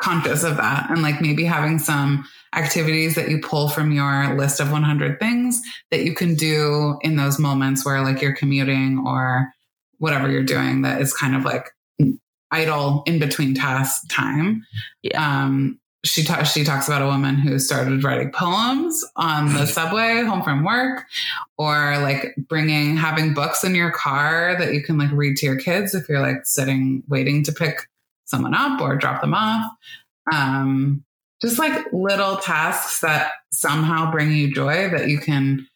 conscious 0.00 0.42
of 0.42 0.56
that 0.56 0.90
and 0.90 1.02
like 1.02 1.20
maybe 1.20 1.44
having 1.44 1.78
some 1.78 2.26
activities 2.54 3.14
that 3.14 3.30
you 3.30 3.40
pull 3.40 3.68
from 3.68 3.92
your 3.92 4.34
list 4.36 4.60
of 4.60 4.70
100 4.70 5.18
things 5.18 5.60
that 5.90 6.04
you 6.04 6.14
can 6.14 6.34
do 6.34 6.98
in 7.00 7.16
those 7.16 7.38
moments 7.38 7.84
where 7.84 8.02
like 8.02 8.20
you're 8.20 8.36
commuting 8.36 9.02
or 9.06 9.52
whatever 9.98 10.30
you're 10.30 10.42
doing 10.42 10.82
that 10.82 11.00
is 11.00 11.14
kind 11.14 11.34
of 11.34 11.44
like 11.44 11.70
idle 12.50 13.02
in 13.06 13.18
between 13.18 13.54
task 13.54 14.02
time. 14.10 14.64
Yeah. 15.02 15.42
Um, 15.42 15.80
she 16.04 16.24
ta- 16.24 16.42
she 16.42 16.64
talks 16.64 16.88
about 16.88 17.00
a 17.00 17.06
woman 17.06 17.36
who 17.36 17.58
started 17.58 18.02
writing 18.02 18.32
poems 18.32 19.04
on 19.14 19.52
the 19.54 19.66
subway 19.66 20.22
home 20.22 20.42
from 20.42 20.64
work 20.64 21.04
or 21.58 21.96
like 21.98 22.34
bringing 22.48 22.96
having 22.96 23.34
books 23.34 23.62
in 23.62 23.74
your 23.74 23.92
car 23.92 24.56
that 24.58 24.74
you 24.74 24.82
can 24.82 24.98
like 24.98 25.12
read 25.12 25.36
to 25.36 25.46
your 25.46 25.56
kids 25.56 25.94
if 25.94 26.08
you're 26.08 26.20
like 26.20 26.44
sitting 26.44 27.04
waiting 27.08 27.44
to 27.44 27.52
pick 27.52 27.88
someone 28.24 28.52
up 28.52 28.80
or 28.80 28.96
drop 28.96 29.20
them 29.20 29.32
off 29.32 29.64
um 30.32 31.04
just 31.42 31.58
like 31.58 31.92
little 31.92 32.36
tasks 32.36 33.00
that 33.00 33.32
somehow 33.52 34.10
bring 34.10 34.32
you 34.32 34.54
joy 34.54 34.88
that 34.90 35.08
you 35.08 35.18
can 35.18 35.66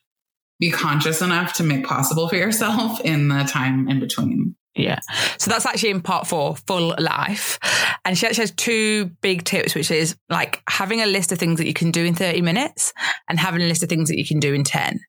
be 0.59 0.71
conscious 0.71 1.21
enough 1.21 1.53
to 1.55 1.63
make 1.63 1.85
possible 1.85 2.29
for 2.29 2.37
yourself 2.37 3.01
in 3.05 3.29
the 3.29 3.45
time 3.45 3.89
in 3.89 4.01
between. 4.01 4.55
Yeah. 4.75 5.01
So 5.39 5.51
that's 5.51 5.65
actually 5.65 5.91
in 5.91 6.03
part 6.03 6.27
four, 6.27 6.55
full 6.55 6.95
life. 6.99 7.59
And 8.05 8.17
she 8.17 8.27
actually 8.27 8.43
has 8.43 8.51
two 8.53 9.07
big 9.23 9.45
tips, 9.45 9.75
which 9.75 9.91
is 9.91 10.17
like 10.29 10.63
having 10.69 11.01
a 11.01 11.07
list 11.07 11.33
of 11.33 11.39
things 11.39 11.59
that 11.59 11.67
you 11.67 11.73
can 11.73 11.91
do 11.91 12.05
in 12.05 12.15
30 12.15 12.43
minutes 12.43 12.93
and 13.29 13.39
having 13.39 13.63
a 13.63 13.67
list 13.67 13.83
of 13.83 13.89
things 13.89 14.09
that 14.11 14.19
you 14.19 14.27
can 14.27 14.39
do 14.39 14.53
in 14.53 14.65
10. 14.65 15.01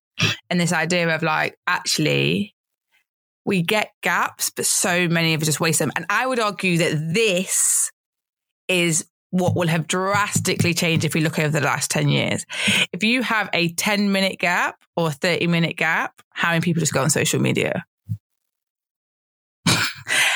And 0.50 0.60
this 0.60 0.72
idea 0.72 1.14
of 1.14 1.22
like, 1.22 1.58
actually, 1.68 2.56
we 3.46 3.62
get 3.62 3.92
gaps, 4.02 4.50
but 4.50 4.66
so 4.66 5.08
many 5.10 5.34
of 5.34 5.42
us 5.42 5.48
just 5.48 5.60
waste 5.60 5.80
them. 5.80 5.92
And 5.96 6.06
I 6.10 6.26
would 6.26 6.40
argue 6.40 6.78
that 6.78 7.14
this 7.14 7.92
is 8.68 9.06
what 9.32 9.56
will 9.56 9.68
have 9.68 9.88
drastically 9.88 10.74
changed 10.74 11.06
if 11.06 11.14
we 11.14 11.22
look 11.22 11.40
over 11.40 11.50
the 11.50 11.66
last 11.66 11.92
10 11.92 12.10
years. 12.10 12.46
If 12.94 13.04
you 13.04 13.22
have 13.24 13.50
a 13.54 13.70
10 13.74 14.12
minute 14.12 14.40
gap 14.40 14.82
or 14.96 15.10
a 15.10 15.12
30 15.12 15.48
minute 15.48 15.78
gap, 15.78 16.22
how 16.30 16.50
many 16.50 16.62
people 16.62 16.80
just 16.80 16.94
go 16.94 17.02
on 17.04 17.10
social 17.10 17.40
media? 17.40 17.86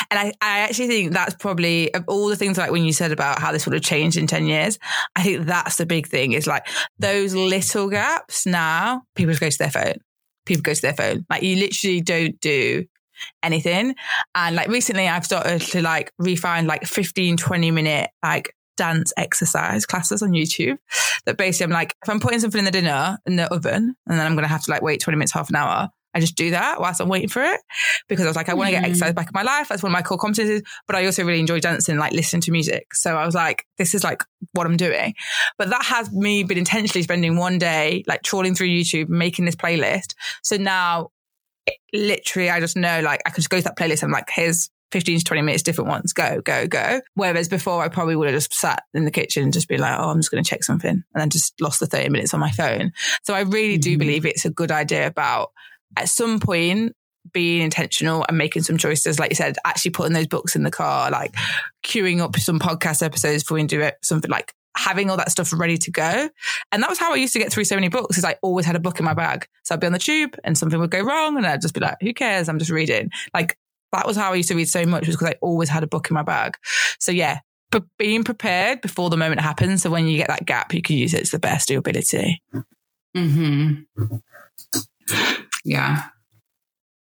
And 0.09 0.19
I, 0.19 0.33
I 0.41 0.59
actually 0.59 0.87
think 0.87 1.13
that's 1.13 1.35
probably 1.35 1.93
of 1.93 2.03
all 2.07 2.27
the 2.27 2.35
things 2.35 2.57
like 2.57 2.69
when 2.69 2.83
you 2.83 2.91
said 2.91 3.13
about 3.13 3.39
how 3.39 3.53
this 3.53 3.65
would 3.65 3.71
have 3.73 3.81
changed 3.81 4.17
in 4.17 4.27
10 4.27 4.45
years, 4.45 4.77
I 5.15 5.23
think 5.23 5.45
that's 5.45 5.77
the 5.77 5.85
big 5.85 6.05
thing 6.05 6.33
is 6.33 6.45
like 6.45 6.67
those 6.99 7.33
little 7.33 7.89
gaps 7.89 8.45
now, 8.45 9.03
people 9.15 9.33
go 9.35 9.49
to 9.49 9.57
their 9.57 9.71
phone. 9.71 9.93
People 10.45 10.63
go 10.63 10.73
to 10.73 10.81
their 10.81 10.93
phone. 10.93 11.25
Like 11.29 11.43
you 11.43 11.55
literally 11.55 12.01
don't 12.01 12.37
do 12.41 12.83
anything. 13.41 13.95
And 14.35 14.53
like 14.53 14.67
recently 14.67 15.07
I've 15.07 15.23
started 15.23 15.61
to 15.61 15.81
like 15.81 16.11
refine 16.19 16.67
like 16.67 16.83
15, 16.83 17.37
20 17.37 17.71
minute 17.71 18.09
like 18.21 18.53
dance 18.81 19.13
exercise 19.15 19.85
classes 19.85 20.23
on 20.23 20.31
YouTube 20.31 20.79
that 21.27 21.37
basically 21.37 21.65
I'm 21.65 21.69
like, 21.69 21.95
if 22.01 22.09
I'm 22.09 22.19
putting 22.19 22.39
something 22.39 22.57
in 22.57 22.65
the 22.65 22.71
dinner 22.71 23.19
in 23.27 23.35
the 23.35 23.45
oven 23.53 23.95
and 24.07 24.19
then 24.19 24.25
I'm 24.25 24.33
going 24.33 24.43
to 24.43 24.49
have 24.49 24.63
to 24.63 24.71
like 24.71 24.81
wait 24.81 25.01
20 25.01 25.17
minutes, 25.17 25.31
half 25.31 25.49
an 25.49 25.55
hour, 25.55 25.89
I 26.15 26.19
just 26.19 26.35
do 26.35 26.49
that 26.49 26.81
whilst 26.81 26.99
I'm 26.99 27.07
waiting 27.07 27.29
for 27.29 27.43
it 27.43 27.61
because 28.09 28.25
I 28.25 28.29
was 28.29 28.35
like, 28.35 28.49
I 28.49 28.55
want 28.55 28.69
to 28.69 28.71
get 28.71 28.79
hmm. 28.79 28.89
exercise 28.89 29.13
back 29.13 29.27
in 29.27 29.33
my 29.35 29.43
life. 29.43 29.69
That's 29.69 29.83
one 29.83 29.91
of 29.91 29.93
my 29.93 30.01
core 30.01 30.17
competencies. 30.17 30.63
But 30.87 30.95
I 30.95 31.05
also 31.05 31.23
really 31.23 31.39
enjoy 31.39 31.59
dancing, 31.59 31.97
like 31.97 32.11
listening 32.11 32.41
to 32.41 32.51
music. 32.51 32.95
So 32.95 33.15
I 33.15 33.23
was 33.23 33.35
like, 33.35 33.67
this 33.77 33.93
is 33.93 34.03
like 34.03 34.23
what 34.53 34.65
I'm 34.65 34.77
doing. 34.77 35.13
But 35.59 35.69
that 35.69 35.85
has 35.85 36.11
me 36.11 36.43
been 36.43 36.57
intentionally 36.57 37.03
spending 37.03 37.37
one 37.37 37.59
day 37.59 38.03
like 38.07 38.23
trawling 38.23 38.55
through 38.55 38.69
YouTube, 38.69 39.09
making 39.09 39.45
this 39.45 39.55
playlist. 39.55 40.15
So 40.41 40.57
now 40.57 41.11
literally 41.93 42.49
I 42.49 42.59
just 42.59 42.75
know 42.75 43.01
like 43.01 43.21
I 43.27 43.29
could 43.29 43.41
just 43.41 43.51
go 43.51 43.57
to 43.57 43.63
that 43.65 43.77
playlist 43.77 44.01
and 44.01 44.05
I'm 44.05 44.11
like, 44.11 44.29
here's 44.33 44.71
15 44.91 45.19
to 45.19 45.23
20 45.23 45.41
minutes, 45.41 45.63
different 45.63 45.89
ones, 45.89 46.13
go, 46.13 46.41
go, 46.41 46.67
go. 46.67 47.01
Whereas 47.15 47.47
before 47.47 47.81
I 47.81 47.87
probably 47.87 48.15
would 48.15 48.27
have 48.27 48.35
just 48.35 48.53
sat 48.53 48.83
in 48.93 49.05
the 49.05 49.11
kitchen 49.11 49.43
and 49.43 49.53
just 49.53 49.67
be 49.67 49.77
like, 49.77 49.97
oh, 49.97 50.09
I'm 50.09 50.19
just 50.19 50.31
going 50.31 50.43
to 50.43 50.49
check 50.49 50.63
something 50.63 50.89
and 50.89 51.03
then 51.13 51.29
just 51.29 51.59
lost 51.61 51.79
the 51.79 51.85
30 51.85 52.09
minutes 52.09 52.33
on 52.33 52.39
my 52.39 52.51
phone. 52.51 52.91
So 53.23 53.33
I 53.33 53.41
really 53.41 53.77
do 53.77 53.91
mm-hmm. 53.91 53.99
believe 53.99 54.25
it's 54.25 54.45
a 54.45 54.49
good 54.49 54.71
idea 54.71 55.07
about 55.07 55.51
at 55.97 56.09
some 56.09 56.39
point 56.39 56.95
being 57.33 57.61
intentional 57.61 58.25
and 58.27 58.37
making 58.37 58.63
some 58.63 58.77
choices, 58.77 59.19
like 59.19 59.31
you 59.31 59.35
said, 59.35 59.57
actually 59.65 59.91
putting 59.91 60.13
those 60.13 60.27
books 60.27 60.55
in 60.55 60.63
the 60.63 60.71
car, 60.71 61.11
like 61.11 61.33
queuing 61.83 62.19
up 62.19 62.35
some 62.37 62.59
podcast 62.59 63.03
episodes 63.03 63.43
before 63.43 63.55
we 63.55 63.63
do 63.63 63.81
it, 63.81 63.95
something 64.01 64.31
like 64.31 64.53
having 64.77 65.09
all 65.09 65.17
that 65.17 65.31
stuff 65.31 65.51
ready 65.53 65.77
to 65.77 65.91
go. 65.91 66.29
And 66.71 66.81
that 66.81 66.89
was 66.89 66.99
how 66.99 67.13
I 67.13 67.17
used 67.17 67.33
to 67.33 67.39
get 67.39 67.51
through 67.51 67.65
so 67.65 67.75
many 67.75 67.89
books 67.89 68.17
is 68.17 68.25
I 68.25 68.35
always 68.41 68.65
had 68.65 68.75
a 68.75 68.79
book 68.79 68.99
in 68.99 69.05
my 69.05 69.13
bag. 69.13 69.47
So 69.63 69.75
I'd 69.75 69.81
be 69.81 69.87
on 69.87 69.93
the 69.93 69.99
tube 69.99 70.37
and 70.43 70.57
something 70.57 70.79
would 70.79 70.91
go 70.91 71.01
wrong 71.01 71.37
and 71.37 71.45
I'd 71.45 71.61
just 71.61 71.73
be 71.73 71.81
like, 71.81 71.97
who 72.01 72.13
cares? 72.13 72.47
I'm 72.47 72.59
just 72.59 72.71
reading. 72.71 73.09
Like 73.33 73.57
that 73.91 74.07
was 74.07 74.17
how 74.17 74.31
I 74.31 74.35
used 74.35 74.49
to 74.49 74.55
read 74.55 74.69
so 74.69 74.85
much 74.85 75.07
was 75.07 75.15
because 75.15 75.29
I 75.29 75.35
always 75.41 75.69
had 75.69 75.83
a 75.83 75.87
book 75.87 76.09
in 76.09 76.13
my 76.13 76.23
bag. 76.23 76.57
So 76.99 77.11
yeah, 77.11 77.39
but 77.71 77.83
being 77.97 78.23
prepared 78.23 78.81
before 78.81 79.09
the 79.09 79.17
moment 79.17 79.41
happens. 79.41 79.81
So 79.81 79.89
when 79.89 80.07
you 80.07 80.17
get 80.17 80.27
that 80.27 80.45
gap, 80.45 80.73
you 80.73 80.81
can 80.81 80.97
use 80.97 81.13
it 81.13 81.25
to 81.25 81.31
the 81.31 81.39
best 81.39 81.69
of 81.69 81.73
your 81.73 81.79
ability. 81.79 82.41
Hmm. 83.15 83.81
Yeah. 85.63 86.03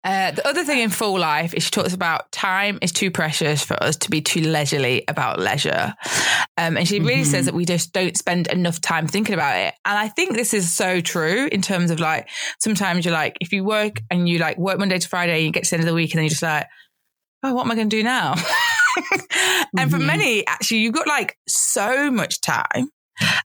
Uh, 0.04 0.32
the 0.32 0.47
other 0.47 0.64
thing 0.64 0.80
in 0.80 0.89
full 0.89 1.20
life 1.20 1.54
is 1.54 1.64
she 1.64 1.72
talks 1.72 1.93
about 1.93 2.32
time 2.32 2.80
is 2.82 2.93
too 2.93 3.12
precious 3.12 3.64
for 3.64 3.82
us 3.84 3.97
to 3.97 4.10
be 4.10 4.22
too 4.22 4.41
leisurely 4.41 5.04
about 5.10 5.39
leisure. 5.39 5.93
Um, 6.58 6.78
and 6.78 6.88
she 6.88 7.00
really 7.00 7.22
mm-hmm. 7.22 7.32
says 7.32 7.45
that 7.45 7.54
we 7.54 7.66
just 7.66 7.91
don't 7.91 8.18
spend 8.18 8.47
enough 8.47 8.80
time 8.80 9.08
thinking 9.08 9.34
about 9.34 9.58
it. 9.58 9.74
And 9.84 9.97
I 9.97 10.08
think 10.08 10.34
this 10.34 10.54
is 10.54 10.74
so 10.74 11.02
true 11.02 11.50
in 11.52 11.62
terms 11.62 11.91
of 11.91 12.00
like, 12.00 12.30
sometimes 12.60 13.04
you're 13.04 13.14
like, 13.14 13.38
if 13.41 13.52
you 13.52 13.66
work 13.66 14.02
and 14.10 14.30
you 14.30 14.39
like 14.39 14.58
work 14.58 14.80
Monday 14.80 15.00
to 15.00 15.08
Friday, 15.08 15.41
you 15.41 15.52
get 15.52 15.66
to 15.66 15.72
the 15.72 15.76
end 15.76 15.84
of 15.84 15.88
the 15.88 15.95
week 15.95 16.14
and 16.14 16.20
then 16.20 16.26
you're 16.26 16.30
just 16.30 16.43
like, 16.43 16.68
oh, 17.43 17.54
what 17.54 17.66
am 17.66 17.72
I 17.72 17.76
going 17.76 17.89
to 17.89 17.95
do 17.97 18.04
now? 18.04 18.34
and 19.12 19.22
mm-hmm. 19.76 19.89
for 19.89 20.00
many, 20.00 20.47
actually, 20.47 20.78
you've 20.78 20.93
got 20.93 21.08
like 21.08 21.38
so 21.47 22.10
much 22.10 22.39
time 22.39 22.89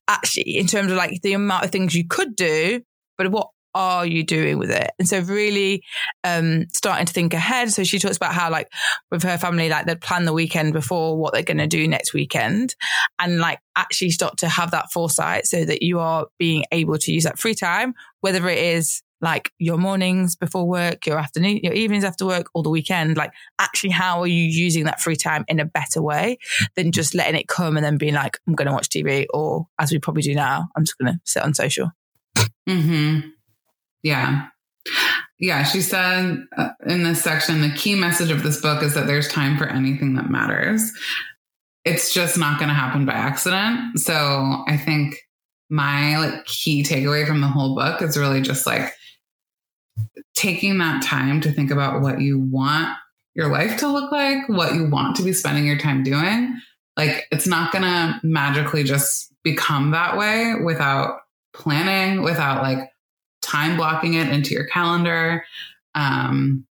actually 0.07 0.57
in 0.57 0.69
terms 0.69 0.91
of 0.93 0.97
like 0.97 1.21
the 1.23 1.33
amount 1.33 1.65
of 1.65 1.73
things 1.73 1.95
you 1.95 2.07
could 2.07 2.37
do, 2.37 2.81
but 3.19 3.31
what 3.31 3.49
are 3.75 4.07
you 4.07 4.23
doing 4.23 4.59
with 4.59 4.71
it? 4.71 4.91
And 4.99 5.09
so 5.09 5.21
really 5.21 5.83
um, 6.23 6.67
starting 6.73 7.07
to 7.07 7.13
think 7.13 7.35
ahead. 7.35 7.71
So 7.71 7.85
she 7.85 7.99
talks 7.99 8.17
about 8.17 8.35
how 8.35 8.51
like 8.51 8.69
with 9.11 9.23
her 9.23 9.39
family, 9.39 9.69
like 9.69 9.87
they'd 9.87 10.01
plan 10.01 10.25
the 10.25 10.33
weekend 10.33 10.73
before 10.73 11.17
what 11.17 11.33
they're 11.33 11.43
going 11.43 11.59
to 11.59 11.67
do 11.67 11.87
next 11.89 12.15
weekend 12.15 12.75
and 13.19 13.39
like 13.39 13.61
actually 13.77 14.11
start 14.11 14.39
to 14.39 14.49
have 14.49 14.71
that 14.71 14.93
foresight 14.93 15.47
so 15.47 15.65
that 15.65 15.83
you 15.83 15.99
are 15.99 16.27
being 16.39 16.65
able 16.73 16.99
to 16.99 17.13
use 17.13 17.25
that 17.25 17.39
free 17.39 17.55
time, 17.55 17.95
whether 18.21 18.49
it 18.49 18.59
is 18.59 19.03
like 19.25 19.51
your 19.59 19.79
mornings 19.79 20.37
before 20.37 20.69
work, 20.69 21.07
your 21.07 21.19
afternoon, 21.19 21.61
your 21.63 21.73
evenings 21.73 22.05
after 22.05 22.27
work, 22.27 22.47
or 22.55 22.63
the 22.63 22.71
weekend. 22.71 23.17
Like, 23.17 23.33
actually, 23.59 23.91
how 23.91 24.21
are 24.21 24.27
you 24.27 24.43
using 24.43 24.85
that 24.85 25.01
free 25.01 25.17
time 25.17 25.45
in 25.49 25.59
a 25.59 25.65
better 25.65 26.03
way 26.03 26.39
than 26.77 26.93
just 26.93 27.15
letting 27.15 27.41
it 27.41 27.49
come 27.49 27.77
and 27.77 27.85
then 27.85 27.97
being 27.97 28.15
like, 28.15 28.39
I'm 28.47 28.55
going 28.55 28.67
to 28.67 28.73
watch 28.73 28.91
TV, 28.91 29.27
or 29.33 29.67
as 29.79 29.91
we 29.91 29.99
probably 29.99 30.23
do 30.23 30.35
now, 30.35 30.69
I'm 30.77 30.85
just 30.85 30.99
going 30.99 31.15
to 31.15 31.21
sit 31.25 31.43
on 31.43 31.55
social. 31.55 31.91
Hmm. 32.67 33.21
Yeah. 34.05 34.47
Yeah, 35.41 35.65
she 35.65 35.81
said 35.81 36.45
uh, 36.57 36.69
in 36.87 37.03
this 37.03 37.23
section 37.23 37.61
the 37.61 37.75
key 37.75 37.97
message 37.97 38.31
of 38.31 38.45
this 38.45 38.61
book 38.61 38.83
is 38.83 38.95
that 38.95 39.09
there's 39.09 39.27
time 39.27 39.59
for 39.59 39.67
anything 39.67 40.15
that 40.15 40.31
matters. 40.31 40.93
It's 41.85 42.15
just 42.15 42.39
not 42.39 42.59
going 42.59 42.69
to 42.69 42.75
happen 42.75 43.05
by 43.05 43.15
accident. 43.15 43.99
So 43.99 44.63
I 44.69 44.77
think 44.77 45.17
my 45.69 46.19
like 46.19 46.45
key 46.45 46.85
takeaway 46.85 47.27
from 47.27 47.41
the 47.41 47.49
whole 47.49 47.75
book 47.75 48.01
is 48.01 48.17
really 48.17 48.41
just 48.41 48.67
like 48.67 48.93
taking 50.35 50.79
that 50.79 51.03
time 51.03 51.41
to 51.41 51.51
think 51.51 51.71
about 51.71 52.01
what 52.01 52.21
you 52.21 52.39
want 52.39 52.97
your 53.35 53.49
life 53.49 53.79
to 53.79 53.89
look 53.89 54.13
like, 54.13 54.49
what 54.49 54.75
you 54.75 54.89
want 54.89 55.17
to 55.17 55.23
be 55.23 55.33
spending 55.33 55.67
your 55.67 55.79
time 55.79 56.05
doing. 56.05 56.57
Like 56.97 57.27
it's 57.33 57.47
not 57.47 57.73
going 57.73 57.83
to 57.83 58.21
magically 58.23 58.85
just 58.85 59.33
become 59.43 59.91
that 59.91 60.17
way 60.17 60.55
without 60.65 61.21
planning, 61.53 62.23
without 62.23 62.63
like 62.63 62.89
time 63.45 63.77
blocking 63.77 64.15
it 64.15 64.29
into 64.29 64.55
your 64.55 64.67
calendar. 64.67 65.45
Um, 65.95 66.67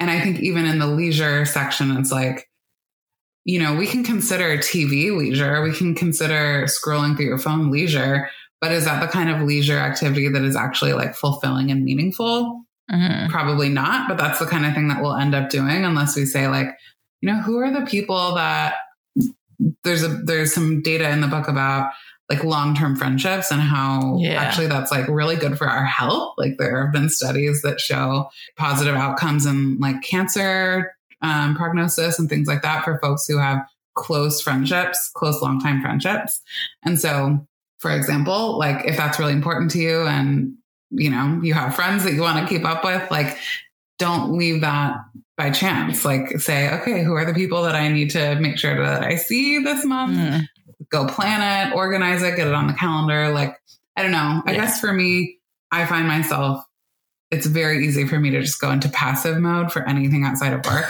and 0.00 0.10
I 0.10 0.20
think 0.20 0.40
even 0.40 0.66
in 0.66 0.78
the 0.78 0.86
leisure 0.86 1.44
section, 1.44 1.96
it's 1.96 2.10
like, 2.10 2.48
you 3.44 3.58
know, 3.58 3.74
we 3.74 3.86
can 3.86 4.04
consider 4.04 4.56
TV 4.58 5.16
leisure, 5.16 5.62
we 5.62 5.72
can 5.72 5.94
consider 5.94 6.66
scrolling 6.66 7.16
through 7.16 7.26
your 7.26 7.38
phone 7.38 7.70
leisure, 7.70 8.28
but 8.60 8.72
is 8.72 8.84
that 8.84 9.00
the 9.00 9.08
kind 9.08 9.30
of 9.30 9.42
leisure 9.42 9.78
activity 9.78 10.28
that 10.28 10.42
is 10.42 10.56
actually 10.56 10.92
like 10.92 11.14
fulfilling 11.14 11.70
and 11.70 11.84
meaningful? 11.84 12.62
Mm-hmm. 12.90 13.30
Probably 13.30 13.68
not, 13.68 14.08
but 14.08 14.18
that's 14.18 14.38
the 14.38 14.46
kind 14.46 14.66
of 14.66 14.74
thing 14.74 14.88
that 14.88 15.02
we'll 15.02 15.16
end 15.16 15.34
up 15.34 15.50
doing 15.50 15.84
unless 15.84 16.16
we 16.16 16.24
say, 16.24 16.46
like, 16.48 16.68
you 17.20 17.32
know, 17.32 17.40
who 17.40 17.58
are 17.58 17.72
the 17.72 17.86
people 17.86 18.34
that 18.34 18.74
there's 19.84 20.02
a 20.02 20.08
there's 20.08 20.52
some 20.52 20.82
data 20.82 21.08
in 21.10 21.20
the 21.20 21.28
book 21.28 21.48
about 21.48 21.92
like 22.32 22.44
long-term 22.44 22.96
friendships 22.96 23.50
and 23.50 23.60
how 23.60 24.16
yeah. 24.18 24.42
actually 24.42 24.66
that's 24.66 24.90
like 24.90 25.06
really 25.08 25.36
good 25.36 25.58
for 25.58 25.68
our 25.68 25.84
health. 25.84 26.34
Like 26.38 26.56
there 26.58 26.84
have 26.84 26.92
been 26.92 27.10
studies 27.10 27.60
that 27.62 27.78
show 27.78 28.30
positive 28.56 28.94
outcomes 28.94 29.44
in 29.44 29.78
like 29.78 30.02
cancer 30.02 30.94
um, 31.20 31.54
prognosis 31.54 32.18
and 32.18 32.28
things 32.28 32.48
like 32.48 32.62
that 32.62 32.84
for 32.84 32.98
folks 33.00 33.26
who 33.26 33.38
have 33.38 33.66
close 33.94 34.40
friendships, 34.40 35.10
close 35.14 35.42
long-time 35.42 35.82
friendships. 35.82 36.40
And 36.84 36.98
so, 36.98 37.46
for 37.80 37.90
example, 37.90 38.58
like 38.58 38.86
if 38.86 38.96
that's 38.96 39.18
really 39.18 39.32
important 39.32 39.70
to 39.72 39.78
you 39.78 40.02
and 40.06 40.54
you 40.90 41.10
know 41.10 41.40
you 41.42 41.54
have 41.54 41.74
friends 41.74 42.04
that 42.04 42.14
you 42.14 42.22
want 42.22 42.38
to 42.38 42.52
keep 42.52 42.64
up 42.64 42.82
with, 42.82 43.10
like 43.10 43.36
don't 43.98 44.38
leave 44.38 44.62
that 44.62 44.96
by 45.36 45.50
chance. 45.50 46.04
Like 46.04 46.40
say, 46.40 46.72
okay, 46.80 47.04
who 47.04 47.12
are 47.12 47.26
the 47.26 47.34
people 47.34 47.62
that 47.64 47.74
I 47.74 47.88
need 47.88 48.10
to 48.10 48.36
make 48.36 48.56
sure 48.56 48.82
that 48.82 49.02
I 49.02 49.16
see 49.16 49.62
this 49.62 49.84
month? 49.84 50.16
Mm 50.16 50.48
go 50.90 51.06
plan 51.06 51.68
it, 51.68 51.74
organize 51.74 52.22
it, 52.22 52.36
get 52.36 52.46
it 52.46 52.54
on 52.54 52.66
the 52.66 52.72
calendar. 52.72 53.30
Like, 53.30 53.56
I 53.96 54.02
don't 54.02 54.12
know. 54.12 54.42
I 54.46 54.52
yeah. 54.52 54.54
guess 54.54 54.80
for 54.80 54.92
me, 54.92 55.38
I 55.70 55.86
find 55.86 56.06
myself, 56.06 56.64
it's 57.30 57.46
very 57.46 57.86
easy 57.86 58.06
for 58.06 58.18
me 58.18 58.30
to 58.30 58.40
just 58.40 58.60
go 58.60 58.70
into 58.70 58.88
passive 58.90 59.38
mode 59.38 59.72
for 59.72 59.82
anything 59.88 60.24
outside 60.24 60.52
of 60.52 60.64
work. 60.66 60.86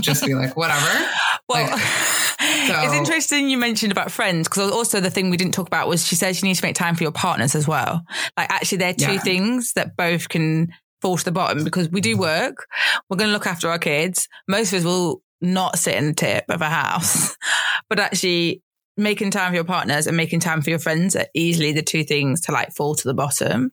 just 0.00 0.24
be 0.24 0.34
like, 0.34 0.56
whatever. 0.56 1.08
Well, 1.48 1.68
like, 1.70 1.80
so. 2.40 2.82
it's 2.82 2.94
interesting 2.94 3.50
you 3.50 3.58
mentioned 3.58 3.92
about 3.92 4.12
friends 4.12 4.48
because 4.48 4.70
also 4.70 5.00
the 5.00 5.10
thing 5.10 5.28
we 5.28 5.36
didn't 5.36 5.52
talk 5.52 5.66
about 5.66 5.88
was 5.88 6.06
she 6.06 6.14
says 6.14 6.40
you 6.40 6.48
need 6.48 6.54
to 6.54 6.64
make 6.64 6.76
time 6.76 6.94
for 6.94 7.02
your 7.02 7.12
partners 7.12 7.54
as 7.54 7.66
well. 7.66 8.02
Like, 8.38 8.48
actually, 8.48 8.78
there 8.78 8.90
are 8.90 8.94
two 8.94 9.14
yeah. 9.14 9.18
things 9.18 9.72
that 9.74 9.96
both 9.96 10.28
can 10.28 10.72
fall 11.02 11.18
to 11.18 11.24
the 11.24 11.32
bottom 11.32 11.64
because 11.64 11.90
we 11.90 12.00
do 12.00 12.16
work. 12.16 12.66
We're 13.10 13.16
going 13.16 13.28
to 13.28 13.34
look 13.34 13.46
after 13.46 13.68
our 13.68 13.78
kids. 13.78 14.28
Most 14.48 14.72
of 14.72 14.78
us 14.78 14.84
will 14.84 15.20
not 15.42 15.78
sit 15.78 15.96
in 15.96 16.06
the 16.06 16.14
tip 16.14 16.44
of 16.48 16.62
a 16.62 16.70
house, 16.70 17.36
but 17.90 17.98
actually 17.98 18.62
making 19.02 19.30
time 19.30 19.50
for 19.50 19.54
your 19.56 19.64
partners 19.64 20.06
and 20.06 20.16
making 20.16 20.40
time 20.40 20.62
for 20.62 20.70
your 20.70 20.78
friends 20.78 21.16
are 21.16 21.26
easily 21.34 21.72
the 21.72 21.82
two 21.82 22.04
things 22.04 22.42
to 22.42 22.52
like 22.52 22.72
fall 22.72 22.94
to 22.94 23.08
the 23.08 23.14
bottom. 23.14 23.70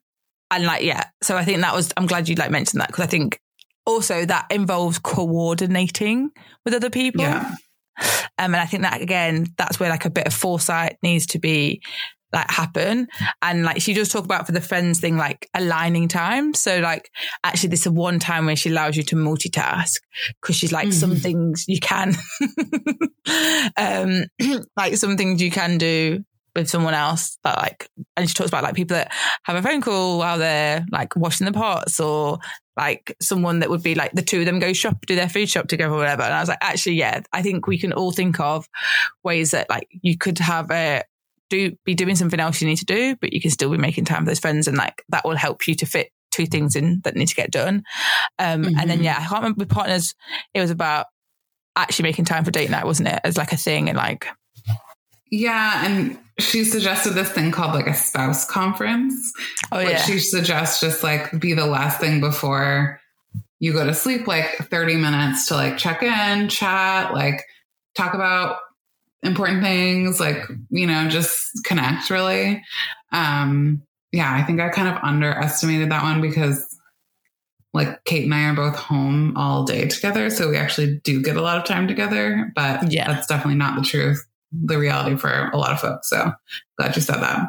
And 0.51 0.65
like, 0.65 0.83
yeah. 0.83 1.03
So 1.21 1.37
I 1.37 1.45
think 1.45 1.61
that 1.61 1.75
was, 1.75 1.93
I'm 1.95 2.07
glad 2.07 2.27
you 2.27 2.35
like 2.35 2.51
mentioned 2.51 2.81
that 2.81 2.87
because 2.87 3.03
I 3.03 3.07
think 3.07 3.39
also 3.85 4.25
that 4.25 4.47
involves 4.49 4.99
coordinating 4.99 6.31
with 6.65 6.73
other 6.73 6.89
people. 6.89 7.21
Yeah. 7.21 7.55
Um, 8.37 8.53
and 8.53 8.57
I 8.57 8.65
think 8.65 8.83
that 8.83 9.01
again, 9.01 9.47
that's 9.57 9.79
where 9.79 9.89
like 9.89 10.05
a 10.05 10.09
bit 10.09 10.27
of 10.27 10.33
foresight 10.33 10.97
needs 11.03 11.27
to 11.27 11.39
be 11.39 11.81
like 12.31 12.49
happen. 12.49 13.07
And 13.41 13.63
like 13.63 13.81
she 13.81 13.93
does 13.93 14.09
talk 14.09 14.25
about 14.25 14.45
for 14.45 14.51
the 14.51 14.61
friends 14.61 14.99
thing, 14.99 15.17
like 15.17 15.49
aligning 15.53 16.07
time. 16.07 16.53
So 16.53 16.79
like 16.79 17.09
actually 17.43 17.69
this 17.69 17.85
is 17.85 17.91
one 17.91 18.19
time 18.19 18.45
where 18.45 18.55
she 18.55 18.69
allows 18.69 18.95
you 18.97 19.03
to 19.03 19.15
multitask 19.15 19.95
because 20.41 20.55
she's 20.55 20.71
like 20.71 20.89
mm-hmm. 20.89 20.91
some 20.91 21.15
things 21.15 21.65
you 21.67 21.79
can, 21.79 22.15
um, 23.77 24.25
like 24.77 24.95
some 24.97 25.17
things 25.17 25.41
you 25.41 25.51
can 25.51 25.77
do 25.77 26.23
with 26.55 26.69
someone 26.69 26.93
else 26.93 27.37
that 27.43 27.57
like, 27.57 27.89
and 28.17 28.27
she 28.27 28.33
talks 28.33 28.49
about 28.49 28.63
like 28.63 28.75
people 28.75 28.95
that 28.95 29.11
have 29.43 29.55
a 29.55 29.61
phone 29.61 29.81
call 29.81 30.17
while 30.17 30.37
they're 30.37 30.85
like 30.91 31.15
washing 31.15 31.45
the 31.45 31.53
pots 31.53 31.99
or 31.99 32.39
like 32.75 33.15
someone 33.21 33.59
that 33.59 33.69
would 33.69 33.83
be 33.83 33.95
like 33.95 34.11
the 34.13 34.21
two 34.21 34.39
of 34.39 34.45
them 34.45 34.59
go 34.59 34.73
shop, 34.73 35.05
do 35.05 35.15
their 35.15 35.29
food 35.29 35.49
shop 35.49 35.67
together 35.67 35.93
or 35.93 35.97
whatever. 35.97 36.23
And 36.23 36.33
I 36.33 36.39
was 36.39 36.49
like, 36.49 36.59
actually, 36.61 36.95
yeah, 36.95 37.21
I 37.33 37.41
think 37.41 37.67
we 37.67 37.77
can 37.77 37.93
all 37.93 38.11
think 38.11 38.39
of 38.39 38.67
ways 39.23 39.51
that 39.51 39.69
like 39.69 39.87
you 40.01 40.17
could 40.17 40.39
have 40.39 40.71
a, 40.71 41.03
do 41.49 41.75
be 41.85 41.95
doing 41.95 42.15
something 42.15 42.39
else 42.39 42.61
you 42.61 42.67
need 42.67 42.77
to 42.77 42.85
do, 42.85 43.15
but 43.19 43.33
you 43.33 43.41
can 43.41 43.51
still 43.51 43.69
be 43.69 43.77
making 43.77 44.05
time 44.05 44.23
for 44.23 44.29
those 44.29 44.39
friends 44.39 44.67
and 44.67 44.77
like 44.77 45.03
that 45.09 45.25
will 45.25 45.35
help 45.35 45.67
you 45.67 45.75
to 45.75 45.85
fit 45.85 46.11
two 46.31 46.45
things 46.45 46.75
in 46.75 47.01
that 47.03 47.15
need 47.15 47.27
to 47.27 47.35
get 47.35 47.51
done. 47.51 47.83
Um, 48.37 48.63
mm-hmm. 48.63 48.79
and 48.79 48.89
then, 48.89 48.97
mm-hmm. 48.97 49.05
yeah, 49.05 49.17
I 49.17 49.25
can't 49.25 49.41
remember 49.41 49.59
with 49.59 49.69
partners, 49.69 50.13
it 50.53 50.61
was 50.61 50.71
about 50.71 51.07
actually 51.75 52.03
making 52.03 52.25
time 52.25 52.45
for 52.45 52.51
date 52.51 52.69
night, 52.69 52.85
wasn't 52.85 53.09
it? 53.09 53.19
As 53.23 53.37
like 53.37 53.51
a 53.51 53.57
thing 53.57 53.89
and 53.89 53.97
like, 53.97 54.27
yeah, 55.31 55.85
and 55.85 56.17
she 56.39 56.63
suggested 56.63 57.11
this 57.11 57.31
thing 57.31 57.51
called 57.51 57.75
like 57.75 57.87
a 57.87 57.93
spouse 57.93 58.45
conference. 58.45 59.31
Oh 59.71 59.79
yeah. 59.79 60.01
She 60.01 60.19
suggests 60.19 60.79
just 60.81 61.03
like 61.03 61.39
be 61.39 61.53
the 61.53 61.67
last 61.67 61.99
thing 61.99 62.19
before 62.19 62.99
you 63.59 63.73
go 63.73 63.85
to 63.85 63.93
sleep, 63.93 64.25
like 64.25 64.55
30 64.57 64.95
minutes 64.95 65.47
to 65.47 65.55
like 65.55 65.77
check 65.77 66.01
in, 66.01 66.49
chat, 66.49 67.13
like 67.13 67.43
talk 67.95 68.13
about 68.13 68.57
important 69.23 69.63
things, 69.63 70.19
like, 70.19 70.43
you 70.69 70.87
know, 70.87 71.09
just 71.09 71.63
connect 71.65 72.09
really. 72.09 72.63
Um, 73.11 73.81
yeah, 74.11 74.33
I 74.33 74.43
think 74.43 74.59
I 74.59 74.69
kind 74.69 74.87
of 74.87 75.03
underestimated 75.03 75.91
that 75.91 76.03
one 76.03 76.21
because 76.21 76.65
like 77.73 78.03
Kate 78.05 78.23
and 78.23 78.33
I 78.33 78.45
are 78.45 78.55
both 78.55 78.75
home 78.75 79.37
all 79.37 79.63
day 79.63 79.87
together. 79.87 80.29
So 80.29 80.49
we 80.49 80.57
actually 80.57 80.99
do 81.03 81.21
get 81.21 81.37
a 81.37 81.41
lot 81.41 81.57
of 81.57 81.65
time 81.65 81.87
together, 81.87 82.51
but 82.55 82.91
yeah. 82.91 83.07
that's 83.07 83.27
definitely 83.27 83.55
not 83.55 83.75
the 83.75 83.87
truth 83.87 84.25
the 84.51 84.77
reality 84.77 85.15
for 85.15 85.49
a 85.53 85.57
lot 85.57 85.71
of 85.71 85.79
folks. 85.79 86.09
So 86.09 86.31
glad 86.77 86.95
you 86.95 87.01
said 87.01 87.17
that. 87.17 87.47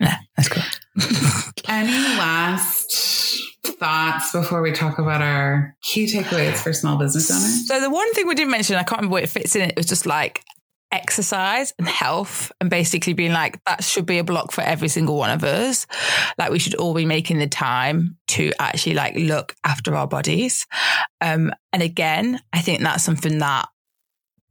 Yeah, 0.00 0.16
that's 0.36 0.48
cool. 0.48 0.62
Any 1.68 1.92
last 2.18 3.40
thoughts 3.64 4.32
before 4.32 4.62
we 4.62 4.72
talk 4.72 4.98
about 4.98 5.22
our 5.22 5.76
key 5.82 6.06
takeaways 6.06 6.58
for 6.58 6.72
small 6.72 6.96
business 6.96 7.30
owners? 7.30 7.68
So 7.68 7.80
the 7.80 7.90
one 7.90 8.12
thing 8.14 8.26
we 8.26 8.34
didn't 8.34 8.50
mention, 8.50 8.76
I 8.76 8.82
can't 8.82 8.98
remember 8.98 9.14
where 9.14 9.22
it 9.22 9.28
fits 9.28 9.56
in. 9.56 9.70
It 9.70 9.76
was 9.76 9.86
just 9.86 10.06
like 10.06 10.44
exercise 10.92 11.72
and 11.78 11.88
health 11.88 12.52
and 12.60 12.68
basically 12.68 13.14
being 13.14 13.32
like 13.32 13.58
that 13.64 13.82
should 13.82 14.06
be 14.06 14.18
a 14.18 14.24
block 14.24 14.52
for 14.52 14.60
every 14.60 14.88
single 14.88 15.16
one 15.16 15.30
of 15.30 15.42
us 15.42 15.86
like 16.38 16.50
we 16.50 16.58
should 16.58 16.74
all 16.74 16.94
be 16.94 17.06
making 17.06 17.38
the 17.38 17.46
time 17.46 18.16
to 18.28 18.52
actually 18.58 18.94
like 18.94 19.14
look 19.16 19.54
after 19.64 19.96
our 19.96 20.06
bodies 20.06 20.66
um 21.22 21.50
and 21.72 21.82
again 21.82 22.38
i 22.52 22.60
think 22.60 22.82
that's 22.82 23.02
something 23.02 23.38
that 23.38 23.68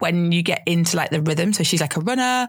when 0.02 0.32
you 0.32 0.42
get 0.42 0.64
into 0.66 0.98
like 0.98 1.12
the 1.12 1.22
rhythm. 1.22 1.54
So 1.54 1.64
she's 1.64 1.80
like 1.80 1.96
a 1.96 2.02
runner. 2.02 2.48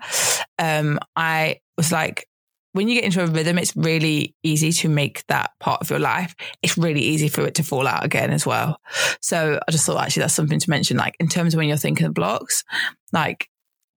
Um, 0.59 0.99
I 1.15 1.61
was 1.77 1.93
like, 1.93 2.27
when 2.73 2.89
you 2.89 2.95
get 2.95 3.05
into 3.05 3.23
a 3.23 3.27
rhythm, 3.27 3.59
it's 3.59 3.77
really 3.77 4.35
easy 4.43 4.73
to 4.73 4.89
make 4.89 5.27
that 5.27 5.51
part 5.61 5.83
of 5.83 5.91
your 5.91 5.99
life. 5.99 6.35
It's 6.63 6.79
really 6.79 7.03
easy 7.03 7.29
for 7.29 7.47
it 7.47 7.55
to 7.57 7.63
fall 7.63 7.87
out 7.87 8.05
again 8.05 8.31
as 8.31 8.47
well. 8.47 8.81
So 9.21 9.61
I 9.69 9.71
just 9.71 9.85
thought 9.85 10.03
actually 10.03 10.23
that's 10.23 10.35
something 10.35 10.59
to 10.59 10.71
mention. 10.71 10.97
Like 10.97 11.15
in 11.21 11.29
terms 11.29 11.53
of 11.53 11.59
when 11.59 11.69
you're 11.69 11.77
thinking 11.77 12.07
of 12.07 12.15
blocks, 12.15 12.65
like 13.13 13.51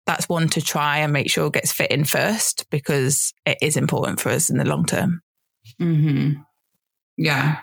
that's 0.07 0.29
one 0.29 0.49
to 0.51 0.61
try 0.61 0.99
and 0.99 1.13
make 1.13 1.31
sure 1.31 1.51
gets 1.51 1.73
fit 1.73 1.91
in 1.91 2.05
first 2.05 2.69
because 2.71 3.33
it 3.47 3.59
is 3.63 3.77
important 3.77 4.21
for 4.21 4.31
us 4.31 4.51
in 4.51 4.59
the 4.59 4.65
long 4.65 4.85
term. 4.85 5.23
Hmm. 5.79 6.33
Yeah. 7.17 7.61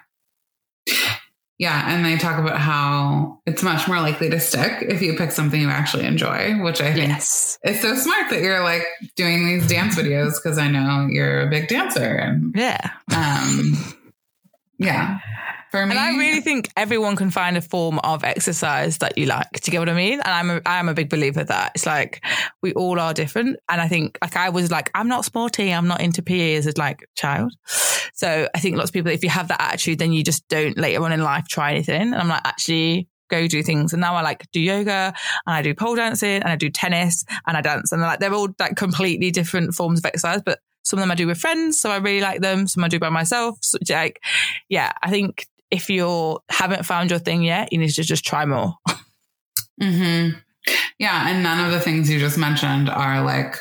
Yeah, 1.61 1.93
and 1.93 2.03
they 2.03 2.17
talk 2.17 2.39
about 2.39 2.57
how 2.57 3.39
it's 3.45 3.61
much 3.61 3.87
more 3.87 4.01
likely 4.01 4.31
to 4.31 4.39
stick 4.39 4.81
if 4.81 4.99
you 4.99 5.15
pick 5.15 5.31
something 5.31 5.61
you 5.61 5.69
actually 5.69 6.05
enjoy, 6.05 6.55
which 6.55 6.81
I 6.81 6.91
think 6.91 7.09
yes. 7.09 7.59
is 7.63 7.79
so 7.79 7.93
smart 7.93 8.31
that 8.31 8.41
you're 8.41 8.63
like 8.63 8.83
doing 9.15 9.45
these 9.45 9.67
dance 9.67 9.95
videos 9.95 10.41
because 10.41 10.57
I 10.57 10.67
know 10.69 11.07
you're 11.07 11.41
a 11.41 11.49
big 11.51 11.67
dancer. 11.67 12.15
And, 12.15 12.55
yeah. 12.55 12.89
Um, 13.15 13.77
yeah. 14.79 15.19
For 15.72 15.86
me, 15.86 15.91
and 15.91 15.99
I 15.99 16.17
really 16.17 16.41
think 16.41 16.69
everyone 16.76 17.15
can 17.15 17.32
find 17.32 17.55
a 17.55 17.61
form 17.61 17.99
of 17.99 18.26
exercise 18.26 18.97
that 18.97 19.17
you 19.17 19.26
like. 19.26 19.49
Do 19.53 19.59
you 19.63 19.72
get 19.72 19.80
what 19.80 19.89
I 19.89 19.93
mean? 19.93 20.19
And 20.19 20.28
I'm 20.28 20.49
a, 20.49 20.61
I'm 20.65 20.89
a 20.89 20.93
big 20.93 21.09
believer 21.09 21.45
that 21.45 21.72
it's 21.76 21.86
like 21.86 22.22
we 22.61 22.74
all 22.74 22.99
are 22.99 23.13
different. 23.13 23.57
And 23.69 23.80
I 23.80 23.88
think 23.88 24.17
like 24.22 24.36
I 24.36 24.49
was 24.49 24.69
like, 24.69 24.91
I'm 24.93 25.07
not 25.07 25.24
sporty. 25.24 25.74
I'm 25.74 25.88
not 25.88 26.01
into 26.01 26.22
PE 26.22 26.55
as 26.55 26.67
a 26.67 26.74
like 26.76 27.07
child. 27.15 27.53
So 28.13 28.49
I 28.53 28.59
think 28.59 28.76
lots 28.76 28.89
of 28.89 28.93
people, 28.93 29.11
if 29.11 29.24
you 29.24 29.30
have 29.30 29.47
that 29.47 29.61
attitude, 29.61 29.99
then 29.99 30.11
you 30.11 30.24
just 30.24 30.45
don't 30.49 30.78
later 30.78 31.03
on 31.03 31.13
in 31.13 31.24
life 31.24 31.47
try 31.47 31.72
anything. 31.72 32.01
And 32.01 32.15
I'm 32.15 32.28
like, 32.28 32.41
actually, 32.43 33.07
go 33.30 33.47
do 33.47 33.63
things. 33.63 33.93
And 33.93 34.01
now 34.01 34.15
I 34.15 34.22
like 34.22 34.45
do 34.51 34.59
yoga 34.59 35.13
and 35.47 35.55
I 35.55 35.61
do 35.61 35.74
pole 35.74 35.95
dancing 35.95 36.41
and 36.41 36.49
I 36.49 36.57
do 36.57 36.69
tennis 36.69 37.24
and 37.47 37.55
I 37.55 37.61
dance. 37.61 37.93
And 37.93 38.01
they're 38.01 38.09
like, 38.09 38.19
they're 38.19 38.34
all 38.34 38.49
like 38.59 38.76
completely 38.76 39.32
different 39.32 39.74
forms 39.74 39.99
of 39.99 40.05
exercise, 40.05 40.41
but 40.45 40.59
some 40.84 40.99
of 40.99 41.03
them 41.03 41.11
I 41.11 41.15
do 41.15 41.28
with 41.28 41.38
friends. 41.38 41.80
So 41.80 41.91
I 41.91 41.97
really 41.97 42.22
like 42.22 42.41
them. 42.41 42.67
Some 42.67 42.84
I 42.84 42.88
do 42.88 42.99
by 42.99 43.09
myself. 43.09 43.57
So 43.61 43.78
like, 43.89 44.22
yeah, 44.67 44.91
I 45.01 45.09
think 45.09 45.47
if 45.72 45.89
you 45.89 46.39
haven't 46.49 46.86
found 46.86 47.09
your 47.09 47.19
thing 47.19 47.41
yet, 47.41 47.72
you 47.72 47.80
need 47.80 47.89
to 47.91 48.03
just 48.03 48.26
try 48.26 48.45
more. 48.45 48.76
hmm 49.82 50.30
Yeah. 50.99 51.30
And 51.30 51.41
none 51.41 51.65
of 51.65 51.72
the 51.72 51.80
things 51.80 52.09
you 52.09 52.19
just 52.19 52.38
mentioned 52.38 52.89
are 52.89 53.24
like 53.24 53.57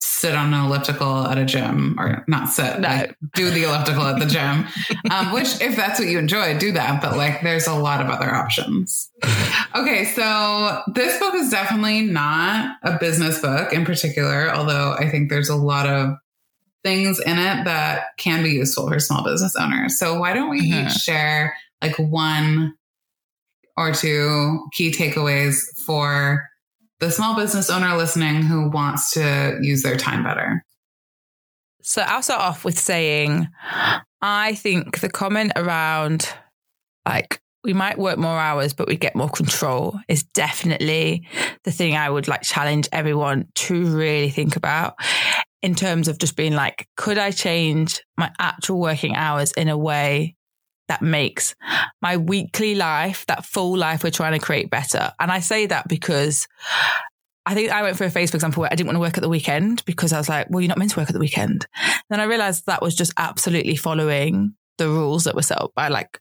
sit 0.00 0.34
on 0.34 0.52
an 0.52 0.66
elliptical 0.66 1.24
at 1.26 1.38
a 1.38 1.44
gym 1.46 1.98
or 1.98 2.24
not 2.28 2.50
sit, 2.50 2.80
no. 2.80 2.88
like 2.88 3.16
do 3.34 3.50
the 3.50 3.62
elliptical 3.62 4.02
at 4.02 4.18
the 4.18 4.26
gym. 4.26 4.66
Um, 5.10 5.32
which 5.32 5.60
if 5.60 5.74
that's 5.76 5.98
what 5.98 6.08
you 6.08 6.18
enjoy, 6.18 6.56
do 6.58 6.72
that. 6.72 7.02
But 7.02 7.16
like 7.16 7.40
there's 7.42 7.66
a 7.66 7.74
lot 7.74 8.00
of 8.00 8.08
other 8.08 8.32
options. 8.32 9.10
Okay. 9.74 10.04
So 10.04 10.82
this 10.94 11.18
book 11.18 11.34
is 11.34 11.50
definitely 11.50 12.02
not 12.02 12.76
a 12.82 12.98
business 12.98 13.40
book 13.40 13.72
in 13.72 13.84
particular, 13.84 14.50
although 14.50 14.92
I 14.92 15.08
think 15.10 15.30
there's 15.30 15.48
a 15.48 15.56
lot 15.56 15.86
of 15.86 16.16
things 16.82 17.20
in 17.20 17.38
it 17.38 17.64
that 17.64 18.16
can 18.16 18.42
be 18.42 18.50
useful 18.50 18.88
for 18.88 18.98
small 18.98 19.24
business 19.24 19.54
owners. 19.56 19.98
So 19.98 20.18
why 20.18 20.32
don't 20.32 20.50
we 20.50 20.62
mm-hmm. 20.62 20.86
each 20.86 20.94
share 20.94 21.54
like 21.82 21.98
one 21.98 22.74
or 23.76 23.92
two 23.92 24.66
key 24.72 24.90
takeaways 24.90 25.58
for 25.86 26.48
the 27.00 27.10
small 27.10 27.34
business 27.36 27.70
owner 27.70 27.96
listening 27.96 28.42
who 28.42 28.68
wants 28.68 29.12
to 29.12 29.58
use 29.60 29.82
their 29.82 29.96
time 29.96 30.22
better? 30.22 30.64
So 31.82 32.02
I'll 32.02 32.22
start 32.22 32.42
off 32.42 32.64
with 32.64 32.78
saying 32.78 33.48
I 34.22 34.54
think 34.54 35.00
the 35.00 35.08
comment 35.08 35.52
around 35.56 36.28
like 37.06 37.40
we 37.62 37.72
might 37.74 37.98
work 37.98 38.18
more 38.18 38.38
hours, 38.38 38.72
but 38.72 38.88
we 38.88 38.96
get 38.96 39.14
more 39.14 39.28
control 39.28 39.98
is 40.08 40.22
definitely 40.22 41.26
the 41.64 41.70
thing 41.70 41.94
I 41.94 42.08
would 42.08 42.28
like 42.28 42.42
challenge 42.42 42.88
everyone 42.92 43.48
to 43.54 43.84
really 43.84 44.30
think 44.30 44.56
about 44.56 44.94
in 45.62 45.74
terms 45.74 46.08
of 46.08 46.18
just 46.18 46.36
being 46.36 46.54
like, 46.54 46.88
could 46.96 47.18
I 47.18 47.30
change 47.30 48.02
my 48.16 48.30
actual 48.38 48.80
working 48.80 49.14
hours 49.14 49.52
in 49.52 49.68
a 49.68 49.76
way 49.76 50.36
that 50.88 51.02
makes 51.02 51.54
my 52.02 52.16
weekly 52.16 52.74
life, 52.74 53.24
that 53.26 53.44
full 53.44 53.76
life 53.76 54.02
we're 54.02 54.10
trying 54.10 54.32
to 54.32 54.44
create 54.44 54.70
better? 54.70 55.12
And 55.20 55.30
I 55.30 55.40
say 55.40 55.66
that 55.66 55.88
because 55.88 56.48
I 57.46 57.54
think 57.54 57.70
I 57.70 57.82
went 57.82 57.96
through 57.96 58.06
a 58.08 58.10
phase, 58.10 58.30
for 58.30 58.36
example, 58.36 58.60
where 58.62 58.72
I 58.72 58.74
didn't 58.74 58.86
want 58.86 58.96
to 58.96 59.00
work 59.00 59.16
at 59.16 59.22
the 59.22 59.28
weekend 59.28 59.84
because 59.84 60.12
I 60.12 60.18
was 60.18 60.28
like, 60.28 60.48
well, 60.50 60.60
you're 60.60 60.68
not 60.68 60.78
meant 60.78 60.92
to 60.92 61.00
work 61.00 61.08
at 61.08 61.14
the 61.14 61.20
weekend. 61.20 61.66
Then 62.08 62.20
I 62.20 62.24
realized 62.24 62.66
that 62.66 62.82
was 62.82 62.94
just 62.94 63.12
absolutely 63.16 63.76
following 63.76 64.54
the 64.78 64.88
rules 64.88 65.24
that 65.24 65.34
were 65.34 65.42
set 65.42 65.60
up 65.60 65.72
by 65.74 65.88
like 65.88 66.20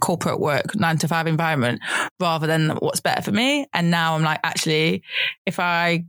corporate 0.00 0.40
work, 0.40 0.74
nine 0.74 0.98
to 0.98 1.08
five 1.08 1.26
environment, 1.26 1.80
rather 2.20 2.46
than 2.46 2.70
what's 2.76 3.00
better 3.00 3.22
for 3.22 3.32
me. 3.32 3.66
And 3.72 3.90
now 3.90 4.14
I'm 4.14 4.22
like, 4.22 4.40
actually, 4.44 5.02
if 5.46 5.58
I 5.58 6.04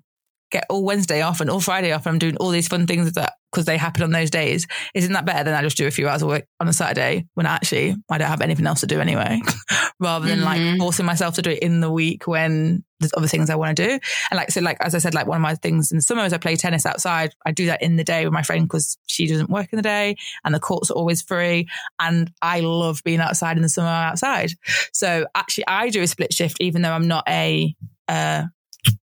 get 0.51 0.65
all 0.69 0.83
Wednesday 0.83 1.21
off 1.21 1.41
and 1.41 1.49
all 1.49 1.59
Friday 1.59 1.91
off 1.91 2.05
and 2.05 2.13
I'm 2.13 2.19
doing 2.19 2.37
all 2.37 2.49
these 2.49 2.67
fun 2.67 2.87
things 2.87 3.11
that 3.13 3.33
because 3.51 3.65
they 3.65 3.77
happen 3.77 4.03
on 4.03 4.11
those 4.11 4.29
days. 4.29 4.67
Isn't 4.93 5.13
that 5.13 5.25
better 5.25 5.43
than 5.43 5.53
I 5.53 5.61
just 5.61 5.77
do 5.77 5.87
a 5.87 5.91
few 5.91 6.07
hours 6.07 6.21
of 6.21 6.27
work 6.27 6.45
on 6.59 6.67
a 6.67 6.73
Saturday 6.73 7.25
when 7.33 7.45
actually 7.45 7.95
I 8.09 8.17
don't 8.17 8.27
have 8.27 8.41
anything 8.41 8.67
else 8.67 8.81
to 8.81 8.87
do 8.87 8.99
anyway, 8.99 9.41
rather 9.99 10.27
than 10.27 10.39
mm-hmm. 10.39 10.71
like 10.71 10.77
forcing 10.77 11.05
myself 11.05 11.35
to 11.35 11.41
do 11.41 11.51
it 11.51 11.59
in 11.59 11.79
the 11.79 11.91
week 11.91 12.27
when 12.27 12.83
there's 12.99 13.13
other 13.15 13.27
things 13.27 13.49
I 13.49 13.55
want 13.55 13.77
to 13.77 13.87
do. 13.87 13.91
And 14.31 14.37
like, 14.37 14.51
so 14.51 14.61
like, 14.61 14.77
as 14.81 14.95
I 14.95 14.97
said, 14.97 15.13
like 15.13 15.27
one 15.27 15.37
of 15.37 15.41
my 15.41 15.55
things 15.55 15.91
in 15.91 15.97
the 15.97 16.01
summer 16.01 16.25
is 16.25 16.33
I 16.33 16.37
play 16.37 16.55
tennis 16.55 16.85
outside. 16.85 17.33
I 17.45 17.51
do 17.51 17.67
that 17.67 17.81
in 17.81 17.95
the 17.95 18.03
day 18.03 18.25
with 18.25 18.33
my 18.33 18.43
friend 18.43 18.65
because 18.65 18.97
she 19.07 19.27
doesn't 19.27 19.49
work 19.49 19.69
in 19.71 19.77
the 19.77 19.83
day 19.83 20.17
and 20.43 20.53
the 20.53 20.59
courts 20.59 20.91
are 20.91 20.95
always 20.95 21.21
free. 21.21 21.67
And 21.99 22.31
I 22.41 22.61
love 22.61 23.01
being 23.03 23.19
outside 23.19 23.55
in 23.57 23.63
the 23.63 23.69
summer 23.69 23.87
outside. 23.87 24.51
So 24.93 25.25
actually 25.35 25.67
I 25.67 25.89
do 25.89 26.01
a 26.01 26.07
split 26.07 26.33
shift, 26.33 26.57
even 26.59 26.81
though 26.81 26.91
I'm 26.91 27.07
not 27.07 27.23
a, 27.27 27.75
uh, 28.07 28.43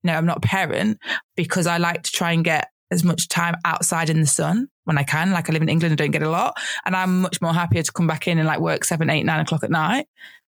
no, 0.05 0.14
I'm 0.14 0.26
not 0.26 0.39
a 0.39 0.41
parent 0.41 0.99
because 1.37 1.66
I 1.66 1.78
like 1.78 2.03
to 2.05 2.12
try 2.12 2.33
and 2.33 2.45
get 2.45 2.68
as 2.91 3.05
much 3.05 3.28
time 3.28 3.55
outside 3.64 4.11
in 4.11 4.20
the 4.20 4.26
sun 4.26 4.68
when 4.85 4.99
I 4.99 5.03
can. 5.03 5.31
Like 5.31 5.49
I 5.49 5.53
live 5.53 5.62
in 5.62 5.68
England 5.68 5.93
and 5.93 5.99
don't 5.99 6.11
get 6.11 6.22
a 6.22 6.31
lot. 6.31 6.57
And 6.85 6.97
I'm 6.97 7.20
much 7.20 7.41
more 7.41 7.53
happier 7.53 7.83
to 7.83 7.93
come 7.93 8.07
back 8.07 8.26
in 8.26 8.39
and 8.39 8.47
like 8.47 8.61
work 8.61 8.85
seven, 8.85 9.11
eight, 9.11 9.24
nine 9.24 9.41
o'clock 9.41 9.62
at 9.62 9.70
night. 9.70 10.07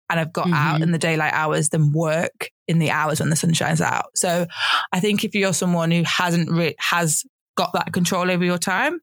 And 0.08 0.18
I've 0.18 0.32
got 0.32 0.46
mm-hmm. 0.46 0.54
out 0.54 0.82
in 0.82 0.90
the 0.90 0.98
daylight 0.98 1.32
hours 1.32 1.68
than 1.68 1.92
work 1.92 2.50
in 2.66 2.78
the 2.78 2.90
hours 2.90 3.20
when 3.20 3.30
the 3.30 3.36
sun 3.36 3.52
shines 3.52 3.80
out. 3.80 4.06
So 4.16 4.46
I 4.92 5.00
think 5.00 5.24
if 5.24 5.34
you're 5.34 5.52
someone 5.52 5.90
who 5.90 6.02
hasn't 6.04 6.50
re- 6.50 6.74
has 6.78 7.24
got 7.56 7.72
that 7.74 7.92
control 7.92 8.30
over 8.30 8.44
your 8.44 8.58
time, 8.58 9.00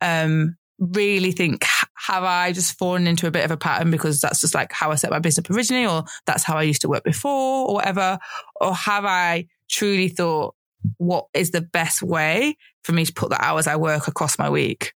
um, 0.00 0.56
really 0.78 1.32
think, 1.32 1.64
have 1.94 2.22
I 2.22 2.52
just 2.52 2.78
fallen 2.78 3.06
into 3.06 3.26
a 3.26 3.30
bit 3.30 3.44
of 3.44 3.50
a 3.50 3.56
pattern 3.56 3.90
because 3.90 4.20
that's 4.20 4.40
just 4.40 4.54
like 4.54 4.72
how 4.72 4.90
I 4.90 4.96
set 4.96 5.10
my 5.10 5.18
business 5.18 5.44
up 5.44 5.50
originally, 5.50 5.86
or 5.86 6.04
that's 6.26 6.44
how 6.44 6.56
I 6.56 6.62
used 6.62 6.82
to 6.82 6.88
work 6.88 7.02
before, 7.02 7.68
or 7.68 7.74
whatever? 7.74 8.18
Or 8.60 8.74
have 8.74 9.04
I 9.04 9.46
truly 9.68 10.08
thought, 10.08 10.54
what 10.98 11.26
is 11.34 11.50
the 11.50 11.60
best 11.60 12.02
way 12.02 12.56
for 12.84 12.92
me 12.92 13.04
to 13.04 13.12
put 13.12 13.30
the 13.30 13.44
hours 13.44 13.66
I 13.66 13.76
work 13.76 14.08
across 14.08 14.38
my 14.38 14.50
week? 14.50 14.92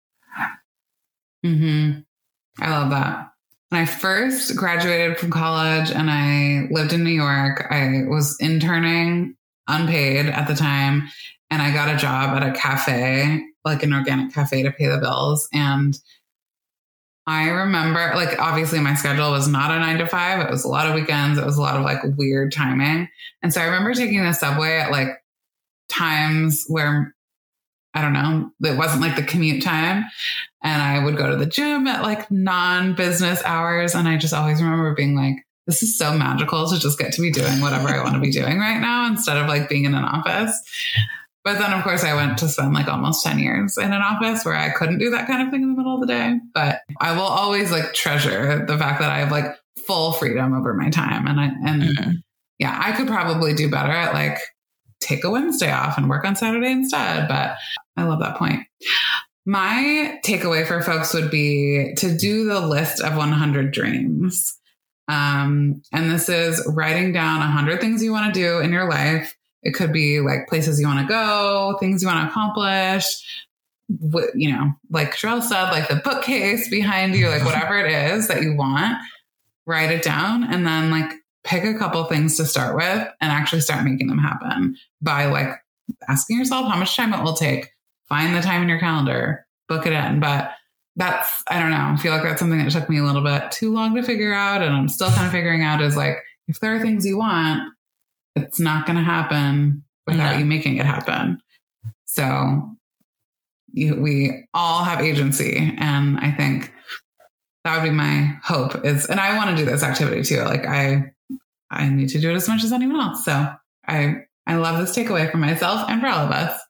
Hmm. 1.43 2.01
I 2.59 2.71
love 2.71 2.91
that. 2.91 3.33
When 3.71 3.81
I 3.81 3.87
first 3.87 4.57
graduated 4.57 5.19
from 5.19 5.31
college 5.31 5.91
and 5.91 6.11
I 6.11 6.69
lived 6.71 6.93
in 6.93 7.05
New 7.05 7.11
York, 7.11 7.67
I 7.71 8.05
was 8.09 8.37
interning 8.41 9.37
unpaid 9.69 10.27
at 10.27 10.49
the 10.49 10.55
time, 10.55 11.09
and 11.51 11.63
I 11.63 11.73
got 11.73 11.95
a 11.95 11.97
job 11.97 12.37
at 12.37 12.49
a 12.49 12.53
cafe, 12.53 13.43
like 13.65 13.83
an 13.83 13.95
organic 13.95 14.35
cafe, 14.35 14.63
to 14.65 14.73
pay 14.73 14.87
the 14.87 14.99
bills. 14.99 15.49
And 15.53 15.97
I 17.27 17.49
remember, 17.49 18.13
like, 18.15 18.39
obviously, 18.39 18.81
my 18.81 18.95
schedule 18.95 19.31
was 19.31 19.47
not 19.47 19.71
a 19.71 19.79
nine 19.79 19.99
to 19.99 20.09
five. 20.09 20.41
It 20.41 20.51
was 20.51 20.65
a 20.65 20.69
lot 20.69 20.89
of 20.89 20.95
weekends. 20.95 21.39
It 21.39 21.45
was 21.45 21.57
a 21.57 21.61
lot 21.61 21.77
of 21.77 21.83
like 21.83 22.01
weird 22.17 22.53
timing. 22.53 23.09
And 23.43 23.53
so 23.53 23.61
I 23.61 23.67
remember 23.67 23.95
taking 23.95 24.23
the 24.23 24.33
subway 24.33 24.79
at 24.79 24.91
like 24.91 25.09
times 25.89 26.65
where 26.69 27.15
I 27.93 28.03
don't 28.03 28.13
know, 28.13 28.51
it 28.63 28.77
wasn't 28.77 29.03
like 29.03 29.17
the 29.17 29.23
commute 29.23 29.63
time. 29.63 30.05
And 30.63 30.83
I 30.83 31.05
would 31.05 31.17
go 31.17 31.29
to 31.29 31.37
the 31.37 31.47
gym 31.47 31.87
at 31.87 32.03
like 32.03 32.31
non 32.31 32.95
business 32.95 33.43
hours. 33.45 33.95
And 33.95 34.07
I 34.07 34.17
just 34.17 34.35
always 34.35 34.63
remember 34.63 34.95
being 34.95 35.17
like, 35.17 35.37
this 35.67 35.83
is 35.83 35.97
so 35.97 36.13
magical 36.13 36.69
to 36.69 36.79
just 36.79 36.99
get 36.99 37.13
to 37.15 37.23
be 37.23 37.31
doing 37.31 37.61
whatever 37.61 37.89
I 37.89 38.03
want 38.03 38.15
to 38.15 38.21
be 38.21 38.31
doing 38.31 38.59
right 38.59 38.81
now 38.81 39.07
instead 39.07 39.37
of 39.37 39.47
like 39.47 39.69
being 39.69 39.85
in 39.85 39.95
an 39.95 40.05
office. 40.05 40.53
But 41.43 41.59
then, 41.59 41.73
of 41.73 41.83
course, 41.83 42.05
I 42.05 42.15
went 42.15 42.37
to 42.39 42.49
spend 42.49 42.75
like 42.75 42.89
almost 42.89 43.25
10 43.25 43.39
years 43.39 43.79
in 43.79 43.93
an 43.93 44.03
office 44.03 44.45
where 44.45 44.57
I 44.57 44.71
couldn't 44.71 44.99
do 44.99 45.11
that 45.11 45.27
kind 45.27 45.43
of 45.43 45.51
thing 45.51 45.63
in 45.63 45.71
the 45.71 45.77
middle 45.77 45.95
of 45.95 46.01
the 46.01 46.07
day. 46.07 46.39
But 46.53 46.81
I 47.01 47.13
will 47.13 47.23
always 47.23 47.71
like 47.71 47.95
treasure 47.95 48.65
the 48.67 48.77
fact 48.77 49.01
that 49.01 49.11
I 49.11 49.19
have 49.21 49.33
like 49.33 49.57
full 49.87 50.13
freedom 50.13 50.53
over 50.53 50.75
my 50.75 50.91
time. 50.91 51.27
And 51.27 51.41
I, 51.41 51.47
and 51.67 51.83
mm-hmm. 51.83 52.11
yeah, 52.59 52.79
I 52.83 52.93
could 52.93 53.07
probably 53.07 53.55
do 53.55 53.71
better 53.71 53.91
at 53.91 54.13
like 54.13 54.39
take 55.01 55.25
a 55.25 55.31
Wednesday 55.31 55.73
off 55.73 55.97
and 55.97 56.11
work 56.11 56.27
on 56.27 56.37
Saturday 56.37 56.71
instead. 56.71 57.27
But 57.27 57.57
I 57.97 58.05
love 58.05 58.21
that 58.21 58.37
point. 58.37 58.67
My 59.47 60.21
takeaway 60.25 60.67
for 60.67 60.83
folks 60.83 61.15
would 61.15 61.31
be 61.31 61.95
to 61.97 62.17
do 62.17 62.45
the 62.45 62.61
list 62.61 63.01
of 63.01 63.17
100 63.17 63.73
dreams. 63.73 64.59
Um, 65.09 65.83
and 65.93 66.11
this 66.11 66.29
is 66.29 66.63
writing 66.73 67.13
down 67.13 67.39
100 67.39 67.81
things 67.81 68.03
you 68.03 68.13
want 68.13 68.33
to 68.33 68.41
do 68.41 68.61
in 68.61 68.73
your 68.73 68.89
life 68.89 69.35
it 69.63 69.75
could 69.75 69.93
be 69.93 70.21
like 70.21 70.49
places 70.49 70.81
you 70.81 70.87
want 70.87 71.01
to 71.01 71.13
go, 71.13 71.77
things 71.81 72.03
you 72.03 72.09
want 72.09 72.23
to 72.25 72.31
accomplish. 72.31 73.05
What, 73.99 74.31
you 74.35 74.53
know, 74.53 74.73
like 74.91 75.15
Charelle 75.15 75.43
said, 75.43 75.71
like 75.71 75.89
the 75.89 75.97
bookcase 75.97 76.69
behind 76.71 77.15
you, 77.15 77.29
like 77.29 77.45
whatever 77.45 77.79
it 77.79 77.91
is 77.91 78.29
that 78.29 78.43
you 78.43 78.55
want, 78.57 78.97
write 79.67 79.91
it 79.91 80.03
down 80.03 80.45
and 80.45 80.67
then 80.67 80.91
like 80.91 81.13
pick 81.45 81.65
a 81.65 81.79
couple 81.79 82.03
things 82.05 82.37
to 82.37 82.45
start 82.45 82.77
with 82.77 83.09
and 83.21 83.33
actually 83.33 83.61
start 83.61 83.85
making 83.85 84.07
them 84.07 84.19
happen 84.19 84.77
by 85.03 85.27
like 85.27 85.51
asking 86.09 86.39
yourself 86.39 86.71
how 86.71 86.79
much 86.79 86.97
time 86.97 87.13
it 87.13 87.23
will 87.23 87.35
take. 87.35 87.71
Find 88.09 88.35
the 88.35 88.43
time 88.43 88.63
in 88.63 88.69
your 88.69 88.81
calendar, 88.81 89.47
book 89.69 89.87
it 89.87 89.93
in. 89.93 90.21
But 90.21 90.53
that's, 90.97 91.43
I 91.49 91.61
don't 91.61 91.71
know, 91.71 91.77
I 91.77 91.97
feel 91.97 92.13
like 92.13 92.23
that's 92.23 92.41
something 92.41 92.59
that 92.59 92.71
took 92.71 92.89
me 92.89 92.99
a 92.99 93.05
little 93.05 93.23
bit 93.23 93.51
too 93.53 93.73
long 93.73 93.95
to 93.95 94.03
figure 94.03 94.35
out. 94.35 94.63
And 94.63 94.75
I'm 94.75 94.89
still 94.89 95.11
kind 95.11 95.27
of 95.27 95.33
figuring 95.33 95.63
out 95.63 95.83
is 95.83 95.97
like, 95.97 96.17
if 96.49 96.61
there 96.61 96.75
are 96.75 96.81
things 96.81 97.07
you 97.07 97.19
want, 97.19 97.63
it's 98.37 98.61
not 98.61 98.87
going 98.87 98.97
to 98.97 99.05
happen 99.05 99.85
without 100.07 100.33
no. 100.33 100.39
you 100.39 100.45
making 100.45 100.77
it 100.77 100.87
happen. 100.87 101.39
So 102.07 102.77
you, 103.73 103.97
we 104.01 104.47
all 104.55 104.85
have 104.85 105.01
agency. 105.01 105.75
And 105.79 106.19
I 106.19 106.33
think 106.33 106.73
that 107.65 107.77
would 107.77 107.89
be 107.89 107.95
my 107.95 108.39
hope 108.43 108.85
is, 108.85 109.07
and 109.07 109.21
I 109.21 109.37
want 109.37 109.51
to 109.51 109.57
do 109.57 109.71
this 109.71 109.83
activity 109.83 110.23
too. 110.23 110.43
Like 110.43 110.67
I, 110.67 111.13
I 111.71 111.89
need 111.89 112.11
to 112.11 112.21
do 112.21 112.31
it 112.31 112.35
as 112.35 112.49
much 112.49 112.65
as 112.65 112.73
anyone 112.73 113.01
else. 113.01 113.25
So 113.25 113.49
I, 113.87 114.23
I 114.47 114.57
love 114.57 114.79
this 114.79 114.97
takeaway 114.97 115.31
for 115.31 115.39
myself 115.39 115.89
and 115.89 116.01
for 116.01 116.09
all 116.09 116.27
of 116.27 116.33
us. 116.33 116.61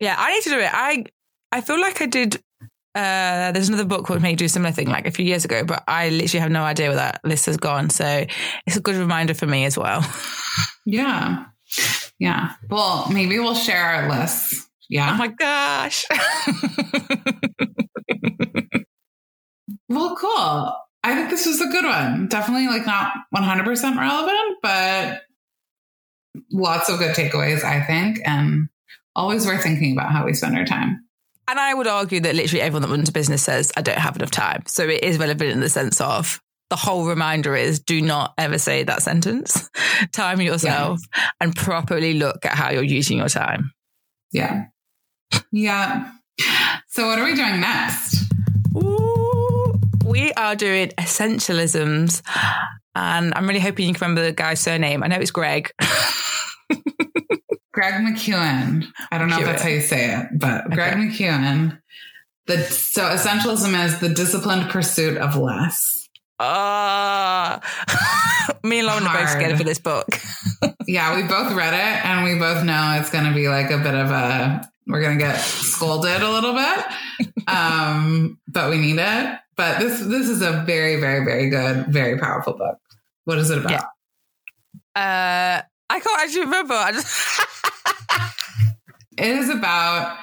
Yeah, 0.00 0.16
I 0.18 0.34
need 0.34 0.42
to 0.44 0.50
do 0.50 0.58
it. 0.60 0.70
I, 0.72 1.04
I 1.52 1.60
feel 1.60 1.80
like 1.80 2.00
I 2.00 2.06
did 2.06 2.40
uh, 2.94 3.52
there's 3.52 3.68
another 3.68 3.84
book 3.84 4.06
called 4.06 4.22
Make 4.22 4.36
Do 4.36 4.46
Similar 4.46 4.72
Thing 4.72 4.88
like 4.88 5.06
a 5.06 5.10
few 5.10 5.24
years 5.24 5.44
ago, 5.44 5.64
but 5.64 5.82
I 5.88 6.10
literally 6.10 6.40
have 6.40 6.50
no 6.50 6.62
idea 6.62 6.88
where 6.88 6.96
that 6.96 7.20
list 7.24 7.46
has 7.46 7.56
gone. 7.56 7.90
So 7.90 8.24
it's 8.66 8.76
a 8.76 8.80
good 8.80 8.96
reminder 8.96 9.34
for 9.34 9.46
me 9.46 9.64
as 9.64 9.76
well. 9.76 10.04
Yeah. 10.86 11.46
Yeah. 12.18 12.52
Well, 12.68 13.08
maybe 13.10 13.38
we'll 13.38 13.54
share 13.54 13.82
our 13.82 14.10
lists. 14.10 14.68
Yeah. 14.90 15.12
Oh 15.14 15.16
my 15.16 15.28
gosh. 15.28 16.04
well, 19.88 20.14
cool. 20.16 20.76
I 21.02 21.14
think 21.14 21.30
this 21.30 21.46
was 21.46 21.62
a 21.62 21.68
good 21.68 21.86
one. 21.86 22.28
Definitely 22.28 22.66
like 22.66 22.84
not 22.86 23.14
100% 23.34 23.96
relevant, 23.98 24.58
but 24.62 25.22
lots 26.52 26.88
of 26.88 26.98
good 26.98 27.14
takeaways, 27.16 27.64
I 27.64 27.82
think, 27.82 28.20
and 28.24 28.68
always 29.16 29.46
worth 29.46 29.62
thinking 29.62 29.92
about 29.96 30.12
how 30.12 30.26
we 30.26 30.34
spend 30.34 30.56
our 30.56 30.66
time. 30.66 31.04
And 31.46 31.60
I 31.60 31.74
would 31.74 31.86
argue 31.86 32.20
that 32.20 32.34
literally 32.34 32.62
everyone 32.62 32.82
that 32.82 32.88
runs 32.88 33.08
a 33.08 33.12
business 33.12 33.42
says, 33.42 33.72
I 33.76 33.82
don't 33.82 33.98
have 33.98 34.16
enough 34.16 34.30
time. 34.30 34.62
So 34.66 34.88
it 34.88 35.04
is 35.04 35.18
relevant 35.18 35.50
in 35.50 35.60
the 35.60 35.68
sense 35.68 36.00
of 36.00 36.40
the 36.70 36.76
whole 36.76 37.06
reminder 37.06 37.54
is 37.54 37.80
do 37.80 38.00
not 38.00 38.32
ever 38.38 38.58
say 38.58 38.82
that 38.84 39.02
sentence. 39.02 39.68
time 40.12 40.40
yourself 40.40 41.00
yeah. 41.16 41.30
and 41.40 41.54
properly 41.54 42.14
look 42.14 42.44
at 42.46 42.52
how 42.52 42.70
you're 42.70 42.82
using 42.82 43.18
your 43.18 43.28
time. 43.28 43.72
Yeah. 44.32 44.64
Yeah. 45.52 46.10
So 46.88 47.06
what 47.06 47.18
are 47.18 47.24
we 47.24 47.34
doing 47.34 47.60
next? 47.60 48.24
Ooh, 48.76 49.78
we 50.04 50.32
are 50.32 50.56
doing 50.56 50.88
essentialisms. 50.98 52.22
And 52.94 53.34
I'm 53.34 53.46
really 53.46 53.60
hoping 53.60 53.88
you 53.88 53.94
can 53.94 54.08
remember 54.08 54.24
the 54.24 54.32
guy's 54.32 54.60
surname. 54.60 55.02
I 55.02 55.08
know 55.08 55.16
it's 55.16 55.30
Greg. 55.30 55.70
Greg 57.74 57.94
McKeown. 57.94 58.86
I 59.10 59.18
don't 59.18 59.28
know 59.28 59.36
McKeown. 59.36 59.40
if 59.40 59.46
that's 59.46 59.62
how 59.62 59.68
you 59.68 59.80
say 59.80 60.14
it, 60.14 60.26
but 60.38 60.66
okay. 60.66 60.74
Greg 60.76 60.94
McKeown. 60.94 61.80
The 62.46 62.62
so 62.62 63.02
essentialism 63.02 63.84
is 63.84 63.98
the 63.98 64.10
disciplined 64.10 64.70
pursuit 64.70 65.18
of 65.18 65.36
less. 65.36 66.08
Ah, 66.38 67.60
uh, 67.88 68.52
me 68.66 68.78
and 68.78 68.86
Lauren 68.86 69.06
are 69.06 69.18
both 69.18 69.30
scared 69.30 69.56
for 69.56 69.64
this 69.64 69.80
book. 69.80 70.06
yeah, 70.86 71.16
we 71.16 71.22
both 71.26 71.52
read 71.52 71.74
it 71.74 72.04
and 72.04 72.24
we 72.24 72.38
both 72.38 72.64
know 72.64 72.96
it's 73.00 73.10
going 73.10 73.24
to 73.24 73.34
be 73.34 73.48
like 73.48 73.70
a 73.70 73.78
bit 73.78 73.94
of 73.94 74.10
a. 74.10 74.68
We're 74.86 75.00
going 75.00 75.18
to 75.18 75.24
get 75.24 75.38
scolded 75.38 76.22
a 76.22 76.30
little 76.30 76.52
bit, 76.52 76.84
um, 77.48 78.38
but 78.46 78.70
we 78.70 78.78
need 78.78 78.98
it. 78.98 79.38
But 79.56 79.78
this 79.78 80.00
this 80.00 80.28
is 80.28 80.42
a 80.42 80.62
very 80.66 81.00
very 81.00 81.24
very 81.24 81.48
good, 81.48 81.86
very 81.88 82.18
powerful 82.18 82.52
book. 82.52 82.78
What 83.24 83.38
is 83.38 83.50
it 83.50 83.58
about? 83.58 83.72
Yeah. 83.72 83.86
Uh, 84.94 85.62
I 85.90 86.00
can't 86.00 86.20
actually 86.20 86.42
remember. 86.42 86.74
I 86.74 86.92
just 86.92 87.06
it 89.16 89.26
is 89.26 89.48
about, 89.48 90.16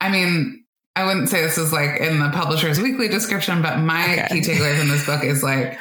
I 0.00 0.10
mean, 0.10 0.64
I 0.96 1.04
wouldn't 1.04 1.28
say 1.28 1.42
this 1.42 1.58
is 1.58 1.72
like 1.72 2.00
in 2.00 2.20
the 2.20 2.30
publisher's 2.30 2.80
weekly 2.80 3.08
description, 3.08 3.62
but 3.62 3.78
my 3.78 4.12
okay. 4.12 4.26
key 4.28 4.40
takeaway 4.40 4.78
from 4.78 4.88
this 4.88 5.04
book 5.04 5.24
is 5.24 5.42
like 5.42 5.78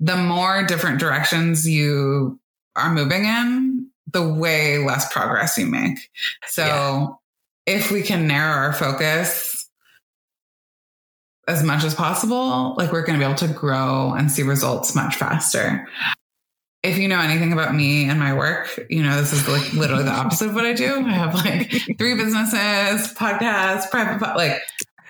the 0.00 0.16
more 0.16 0.64
different 0.64 0.98
directions 0.98 1.68
you 1.68 2.40
are 2.74 2.92
moving 2.92 3.24
in, 3.24 3.88
the 4.12 4.26
way 4.26 4.78
less 4.78 5.12
progress 5.12 5.58
you 5.58 5.66
make. 5.66 5.98
So 6.46 6.64
yeah. 6.64 7.06
if 7.66 7.90
we 7.90 8.02
can 8.02 8.26
narrow 8.26 8.54
our 8.54 8.72
focus 8.72 9.68
as 11.46 11.62
much 11.62 11.84
as 11.84 11.94
possible, 11.94 12.74
like 12.76 12.90
we're 12.90 13.04
going 13.04 13.18
to 13.18 13.24
be 13.24 13.28
able 13.28 13.38
to 13.46 13.48
grow 13.48 14.14
and 14.14 14.30
see 14.30 14.42
results 14.42 14.94
much 14.94 15.16
faster 15.16 15.86
if 16.82 16.98
you 16.98 17.06
know 17.06 17.20
anything 17.20 17.52
about 17.52 17.74
me 17.74 18.08
and 18.08 18.18
my 18.18 18.34
work, 18.34 18.86
you 18.90 19.02
know, 19.02 19.16
this 19.16 19.32
is 19.32 19.46
like 19.48 19.72
literally 19.72 20.02
the 20.02 20.10
opposite 20.10 20.48
of 20.48 20.54
what 20.54 20.66
I 20.66 20.72
do. 20.72 21.06
I 21.06 21.12
have 21.12 21.34
like 21.34 21.70
three 21.96 22.14
businesses, 22.16 23.14
podcasts, 23.14 23.88
private, 23.88 24.20
like 24.36 24.60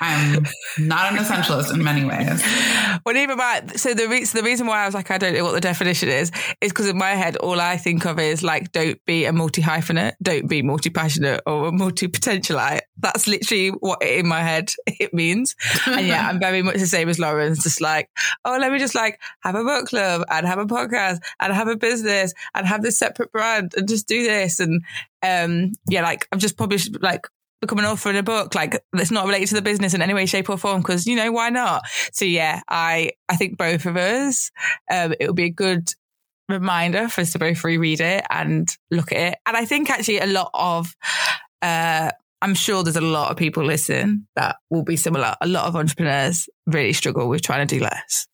I'm 0.03 0.47
not 0.79 1.13
an 1.13 1.19
essentialist 1.19 1.73
in 1.73 1.85
many 1.85 2.05
ways. 2.05 2.43
Well, 3.07 3.17
even 3.17 3.37
my 3.37 3.63
so 3.77 3.95
the 3.95 4.09
re- 4.09 4.25
so 4.25 4.39
the 4.39 4.45
reason 4.45 4.67
why 4.67 4.83
I 4.83 4.87
was 4.87 4.95
like 4.95 5.13
I 5.13 5.19
don't 5.19 5.33
know 5.35 5.45
what 5.45 5.53
the 5.53 5.61
definition 5.61 6.09
is 6.09 6.33
is 6.61 6.73
because 6.73 6.89
in 6.89 6.99
my 6.99 7.11
head 7.11 7.37
all 7.37 7.61
I 7.61 7.77
think 7.77 8.05
of 8.05 8.19
is 8.19 8.43
like 8.43 8.73
don't 8.73 8.99
be 9.07 9.27
a 9.27 9.33
multi 9.33 9.63
hyphenate, 9.63 10.15
don't 10.21 10.49
be 10.49 10.61
multi 10.63 10.91
passionate 10.91 11.43
or 11.47 11.69
a 11.69 11.73
multi 11.73 12.09
potentialite. 12.09 12.81
That's 12.99 13.29
literally 13.29 13.69
what 13.69 14.03
in 14.03 14.27
my 14.27 14.41
head 14.41 14.73
it 14.87 15.15
means. 15.15 15.55
And 15.87 16.07
yeah, 16.07 16.29
I'm 16.29 16.41
very 16.41 16.63
much 16.63 16.77
the 16.77 16.87
same 16.87 17.09
as 17.09 17.21
Lauren's. 17.21 17.63
Just 17.63 17.81
like 17.81 18.11
oh, 18.45 18.59
let 18.61 18.73
me 18.73 18.81
just 18.81 18.97
like 18.97 19.21
have 19.41 19.55
a 19.55 19.63
book 19.63 19.87
club 19.87 20.25
and 20.31 20.47
have 20.47 20.59
a 20.59 20.67
podcast 20.67 21.21
and 21.39 21.53
have 21.53 21.69
a 21.69 21.77
business 21.77 22.35
and 22.55 22.67
have 22.67 22.83
this 22.83 22.99
separate 22.99 23.31
brand 23.31 23.75
and 23.77 23.89
just 23.89 24.09
do 24.09 24.25
this 24.25 24.59
and 24.59 24.83
um 25.23 25.73
yeah, 25.89 26.03
like 26.03 26.27
I've 26.33 26.41
just 26.41 26.57
published 26.57 27.01
like 27.01 27.27
become 27.63 27.79
an 27.79 27.85
author 27.85 28.11
in 28.11 28.17
a 28.17 28.23
book 28.23 28.55
like 28.55 28.85
that's 28.93 29.13
not 29.13 29.25
related 29.25 29.49
to 29.49 29.55
the 29.55 29.63
business 29.63 29.95
in 29.95 30.03
any 30.03 30.13
way 30.13 30.27
shape 30.27 30.51
or 30.51 30.59
form 30.59 30.83
because 30.83 31.07
you 31.07 31.17
know 31.17 31.31
why 31.33 31.49
not? 31.49 31.83
So 32.13 32.25
yeah 32.25 32.61
i 32.69 33.13
i 33.29 33.37
think 33.37 33.57
both 33.57 33.87
of 33.87 33.97
us 33.97 34.51
um 34.91 35.15
it 35.19 35.29
would 35.29 35.37
be 35.37 35.45
a 35.45 35.51
good 35.51 35.95
reminder 36.49 37.09
for 37.09 37.21
us 37.21 37.33
to 37.33 37.39
both 37.39 37.65
reread 37.65 38.01
it 38.01 38.25
and 38.29 38.77
look 38.91 39.13
at 39.13 39.33
it. 39.33 39.39
And 39.47 39.57
i 39.57 39.65
think 39.65 39.91
actually 39.91 40.19
a 40.19 40.27
lot 40.27 40.51
of 40.53 40.95
uh 41.63 42.11
i'm 42.43 42.55
sure 42.55 42.83
there's 42.83 42.97
a 42.97 43.01
lot 43.01 43.31
of 43.31 43.37
people 43.37 43.65
listen 43.65 44.27
that 44.35 44.57
will 44.69 44.83
be 44.83 44.97
similar. 44.97 45.37
A 45.41 45.47
lot 45.47 45.67
of 45.67 45.77
entrepreneurs 45.77 46.49
really 46.67 46.93
struggle 46.93 47.29
with 47.29 47.43
trying 47.43 47.67
to 47.67 47.75
do 47.77 47.83
less. 47.83 48.27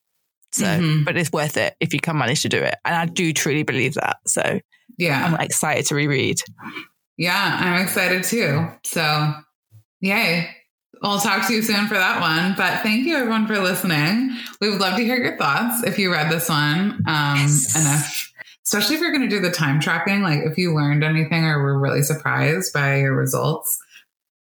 So 0.53 0.65
mm-hmm. 0.65 1.05
but 1.05 1.19
it's 1.19 1.31
worth 1.31 1.59
it 1.59 1.77
if 1.81 1.93
you 1.93 2.01
can 2.01 2.17
manage 2.17 2.43
to 2.43 2.49
do 2.49 2.59
it. 2.59 2.77
And 2.87 2.95
i 2.95 3.05
do 3.05 3.35
truly 3.35 3.63
believe 3.63 3.95
that. 3.95 4.17
So 4.27 4.61
yeah. 4.97 5.23
I'm 5.27 5.41
excited 5.41 5.85
to 5.87 5.95
reread 5.95 6.41
yeah, 7.19 7.59
I'm 7.61 7.83
excited 7.83 8.25
too. 8.25 8.67
So, 8.85 9.35
yay. 10.01 10.55
We'll 11.03 11.21
talk 11.21 11.47
to 11.47 11.55
you 11.55 11.63
soon 11.63 11.87
for 11.87 11.95
that 11.95 12.21
one. 12.21 12.55
But 12.57 12.83
thank 12.83 13.07
you 13.07 13.17
everyone 13.17 13.47
for 13.47 13.59
listening. 13.59 14.37
We 14.61 14.71
would 14.71 14.81
love 14.81 14.97
to 14.97 15.05
hear 15.05 15.17
your 15.17 15.37
thoughts 15.37 15.85
if 15.85 15.99
you 15.99 16.13
read 16.13 16.31
this 16.31 16.49
one. 16.49 17.03
Um, 17.07 17.37
yes. 17.37 17.77
and 17.77 17.87
if, 17.87 18.33
especially 18.67 18.97
if 18.97 19.03
you're 19.03 19.13
going 19.13 19.29
to 19.29 19.37
do 19.37 19.41
the 19.41 19.51
time 19.51 19.81
tracking, 19.81 20.23
like 20.23 20.41
if 20.41 20.59
you 20.59 20.75
learned 20.75 21.05
anything 21.05 21.45
or 21.45 21.63
were 21.63 21.79
really 21.79 22.03
surprised 22.03 22.73
by 22.73 22.97
your 22.97 23.15
results, 23.15 23.79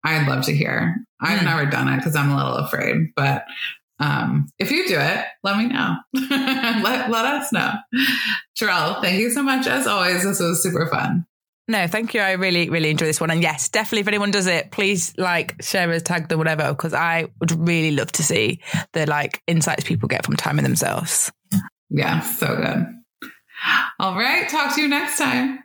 I'd 0.04 0.28
love 0.28 0.46
to 0.46 0.56
hear. 0.56 0.96
I've 1.22 1.40
mm. 1.40 1.46
never 1.46 1.66
done 1.66 1.90
it 1.90 1.98
because 1.98 2.16
I'm 2.16 2.32
a 2.32 2.38
little 2.38 2.56
afraid, 2.56 3.10
but 3.16 3.46
um, 4.00 4.48
if 4.58 4.72
you 4.72 4.88
do 4.88 5.00
it, 5.00 5.26
let 5.44 5.58
me 5.58 5.68
know. 5.68 5.96
let, 6.14 7.10
let 7.10 7.26
us 7.26 7.52
know. 7.52 7.74
Charelle, 8.60 9.02
thank 9.02 9.20
you 9.20 9.30
so 9.30 9.44
much 9.44 9.68
as 9.68 9.86
always. 9.86 10.24
This 10.24 10.40
was 10.40 10.64
super 10.64 10.88
fun. 10.88 11.27
No, 11.70 11.86
thank 11.88 12.14
you. 12.14 12.22
I 12.22 12.32
really, 12.34 12.70
really 12.70 12.90
enjoy 12.90 13.08
this 13.08 13.20
one. 13.20 13.30
And 13.30 13.42
yes, 13.42 13.68
definitely 13.68 14.02
if 14.02 14.08
anyone 14.08 14.32
does 14.32 14.48
it, 14.48 14.72
please 14.72 15.14
like 15.18 15.62
share 15.62 15.92
us, 15.92 16.02
tag 16.02 16.30
them, 16.30 16.38
whatever, 16.40 16.70
because 16.70 16.94
I 16.94 17.28
would 17.40 17.52
really 17.68 17.92
love 17.92 18.12
to 18.14 18.24
see 18.24 18.62
the 18.94 19.06
like 19.06 19.42
insights 19.48 19.84
people 19.84 20.08
get 20.08 20.26
from 20.26 20.38
timing 20.38 20.64
themselves. 20.64 21.32
Yeah, 21.90 22.22
so 22.22 22.56
good. 22.56 22.86
All 24.00 24.16
right. 24.16 24.48
Talk 24.48 24.76
to 24.76 24.82
you 24.82 24.88
next 24.88 25.18
time. 25.18 25.60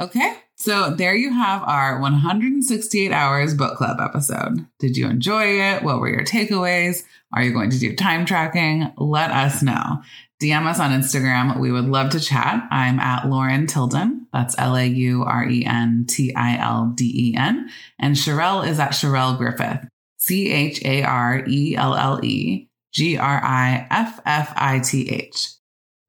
Okay. 0.00 0.36
So 0.60 0.90
there 0.90 1.14
you 1.14 1.32
have 1.32 1.62
our 1.62 2.00
168 2.00 3.12
hours 3.12 3.54
book 3.54 3.76
club 3.76 3.98
episode. 4.00 4.66
Did 4.80 4.96
you 4.96 5.08
enjoy 5.08 5.44
it? 5.44 5.84
What 5.84 6.00
were 6.00 6.08
your 6.08 6.24
takeaways? 6.24 7.04
Are 7.32 7.44
you 7.44 7.52
going 7.52 7.70
to 7.70 7.78
do 7.78 7.94
time 7.94 8.26
tracking? 8.26 8.92
Let 8.96 9.30
us 9.30 9.62
know. 9.62 10.02
DM 10.42 10.66
us 10.66 10.80
on 10.80 10.90
Instagram. 10.90 11.60
We 11.60 11.70
would 11.70 11.84
love 11.84 12.10
to 12.10 12.20
chat. 12.20 12.66
I'm 12.72 12.98
at 12.98 13.28
Lauren 13.28 13.68
Tilden. 13.68 14.26
That's 14.32 14.56
L 14.58 14.76
A 14.76 14.84
U 14.84 15.22
R 15.22 15.48
E 15.48 15.64
N 15.64 16.06
T 16.08 16.34
I 16.34 16.58
L 16.58 16.92
D 16.92 17.30
E 17.30 17.36
N. 17.36 17.70
And 18.00 18.16
Charelle 18.16 18.66
is 18.66 18.80
at 18.80 18.90
Charelle 18.90 19.38
Griffith. 19.38 19.86
C 20.16 20.50
H 20.50 20.84
A 20.84 21.04
R 21.04 21.44
E 21.46 21.76
L 21.76 21.94
L 21.94 22.18
E 22.24 22.68
G 22.92 23.16
R 23.16 23.40
I 23.44 23.86
F 23.90 24.20
F 24.26 24.52
I 24.56 24.80
T 24.80 25.08
H. 25.08 25.50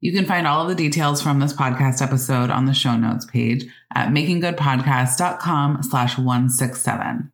You 0.01 0.13
can 0.13 0.25
find 0.25 0.47
all 0.47 0.61
of 0.61 0.69
the 0.69 0.75
details 0.75 1.21
from 1.21 1.39
this 1.39 1.51
podcast 1.51 2.01
episode 2.01 2.49
on 2.49 2.65
the 2.65 2.73
show 2.73 2.95
notes 2.95 3.25
page 3.25 3.65
at 3.93 4.09
makinggoodpodcast.com 4.09 5.83
slash 5.83 6.17
167. 6.17 7.31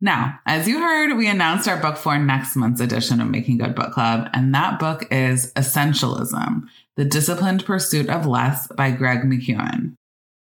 Now, 0.00 0.38
as 0.46 0.68
you 0.68 0.78
heard, 0.78 1.16
we 1.16 1.28
announced 1.28 1.66
our 1.66 1.76
book 1.76 1.96
for 1.96 2.16
next 2.16 2.54
month's 2.54 2.80
edition 2.80 3.20
of 3.20 3.28
Making 3.28 3.58
Good 3.58 3.74
Book 3.74 3.92
Club, 3.92 4.28
and 4.32 4.54
that 4.54 4.78
book 4.78 5.08
is 5.10 5.52
Essentialism 5.54 6.62
The 6.96 7.04
Disciplined 7.04 7.64
Pursuit 7.64 8.08
of 8.08 8.24
Less 8.24 8.68
by 8.68 8.92
Greg 8.92 9.22
McKeown. 9.22 9.94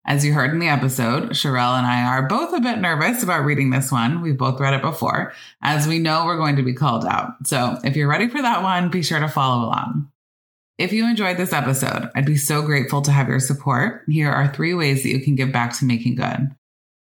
As 0.06 0.24
you 0.24 0.34
heard 0.34 0.52
in 0.52 0.60
the 0.60 0.68
episode, 0.68 1.32
Charelle 1.32 1.76
and 1.76 1.88
I 1.88 2.04
are 2.04 2.28
both 2.28 2.54
a 2.54 2.62
bit 2.62 2.78
nervous 2.78 3.24
about 3.24 3.46
reading 3.46 3.72
this 3.72 3.92
one. 3.92 4.22
We've 4.22 4.38
both 4.38 4.60
read 4.60 4.76
it 4.76 4.84
before, 4.84 5.34
as 5.64 5.88
we 5.88 5.98
know 5.98 6.26
we're 6.26 6.38
going 6.38 6.58
to 6.58 6.64
be 6.64 6.76
called 6.76 7.04
out. 7.04 7.48
So 7.48 7.80
if 7.84 7.96
you're 7.96 8.08
ready 8.08 8.28
for 8.28 8.42
that 8.44 8.62
one, 8.62 8.90
be 8.90 9.02
sure 9.02 9.20
to 9.20 9.28
follow 9.28 9.66
along. 9.66 10.12
If 10.78 10.94
you 10.94 11.10
enjoyed 11.10 11.38
this 11.38 11.54
episode, 11.54 12.12
I'd 12.16 12.26
be 12.26 12.38
so 12.38 12.62
grateful 12.62 13.02
to 13.02 13.12
have 13.12 13.28
your 13.28 13.40
support. 13.40 14.04
Here 14.08 14.32
are 14.32 14.54
three 14.54 14.76
ways 14.76 15.02
that 15.02 15.10
you 15.10 15.24
can 15.24 15.34
give 15.34 15.52
back 15.52 15.74
to 15.78 15.86
Making 15.86 16.16
Good. 16.16 16.52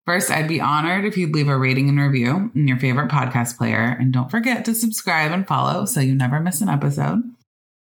First, 0.07 0.31
I'd 0.31 0.47
be 0.47 0.61
honored 0.61 1.05
if 1.05 1.15
you'd 1.15 1.33
leave 1.33 1.49
a 1.49 1.57
rating 1.57 1.89
and 1.89 1.99
review 1.99 2.49
in 2.55 2.67
your 2.67 2.79
favorite 2.79 3.11
podcast 3.11 3.57
player. 3.57 3.95
And 3.99 4.11
don't 4.11 4.31
forget 4.31 4.65
to 4.65 4.73
subscribe 4.73 5.31
and 5.31 5.45
follow 5.45 5.85
so 5.85 5.99
you 5.99 6.15
never 6.15 6.39
miss 6.39 6.61
an 6.61 6.69
episode. 6.69 7.21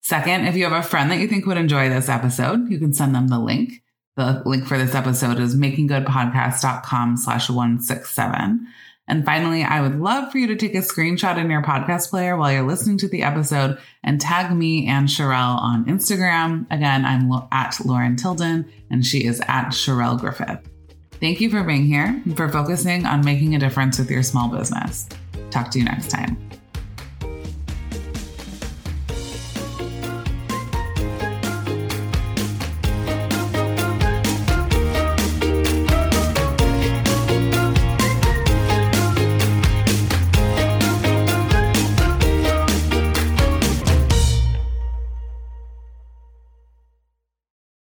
Second, 0.01 0.47
if 0.47 0.55
you 0.55 0.65
have 0.65 0.73
a 0.73 0.85
friend 0.85 1.11
that 1.11 1.19
you 1.19 1.27
think 1.27 1.45
would 1.45 1.57
enjoy 1.57 1.87
this 1.87 2.09
episode, 2.09 2.69
you 2.69 2.79
can 2.79 2.93
send 2.93 3.15
them 3.15 3.27
the 3.27 3.39
link. 3.39 3.83
The 4.17 4.41
link 4.45 4.65
for 4.65 4.77
this 4.77 4.95
episode 4.95 5.39
is 5.39 5.55
makinggoodpodcast.com 5.55 7.15
slash 7.15 7.49
167. 7.49 8.67
And 9.09 9.25
finally, 9.25 9.63
I 9.63 9.81
would 9.81 9.99
love 9.99 10.31
for 10.31 10.37
you 10.37 10.47
to 10.47 10.55
take 10.55 10.75
a 10.75 10.79
screenshot 10.79 11.37
in 11.37 11.49
your 11.49 11.63
podcast 11.63 12.11
player 12.11 12.37
while 12.37 12.51
you're 12.51 12.61
listening 12.61 12.97
to 12.99 13.07
the 13.07 13.23
episode 13.23 13.79
and 14.03 14.21
tag 14.21 14.55
me 14.55 14.87
and 14.87 15.07
Charelle 15.07 15.59
on 15.59 15.85
Instagram. 15.85 16.67
Again, 16.69 17.03
I'm 17.05 17.31
at 17.51 17.75
Lauren 17.83 18.15
Tilden 18.15 18.71
and 18.91 19.03
she 19.03 19.25
is 19.25 19.41
at 19.47 19.69
Charelle 19.69 20.19
Griffith. 20.19 20.59
Thank 21.19 21.41
you 21.41 21.49
for 21.49 21.63
being 21.63 21.85
here 21.85 22.21
and 22.23 22.37
for 22.37 22.47
focusing 22.49 23.05
on 23.05 23.25
making 23.25 23.55
a 23.55 23.59
difference 23.59 23.97
with 23.97 24.11
your 24.11 24.23
small 24.23 24.47
business. 24.47 25.09
Talk 25.49 25.71
to 25.71 25.79
you 25.79 25.85
next 25.85 26.09
time. 26.11 26.48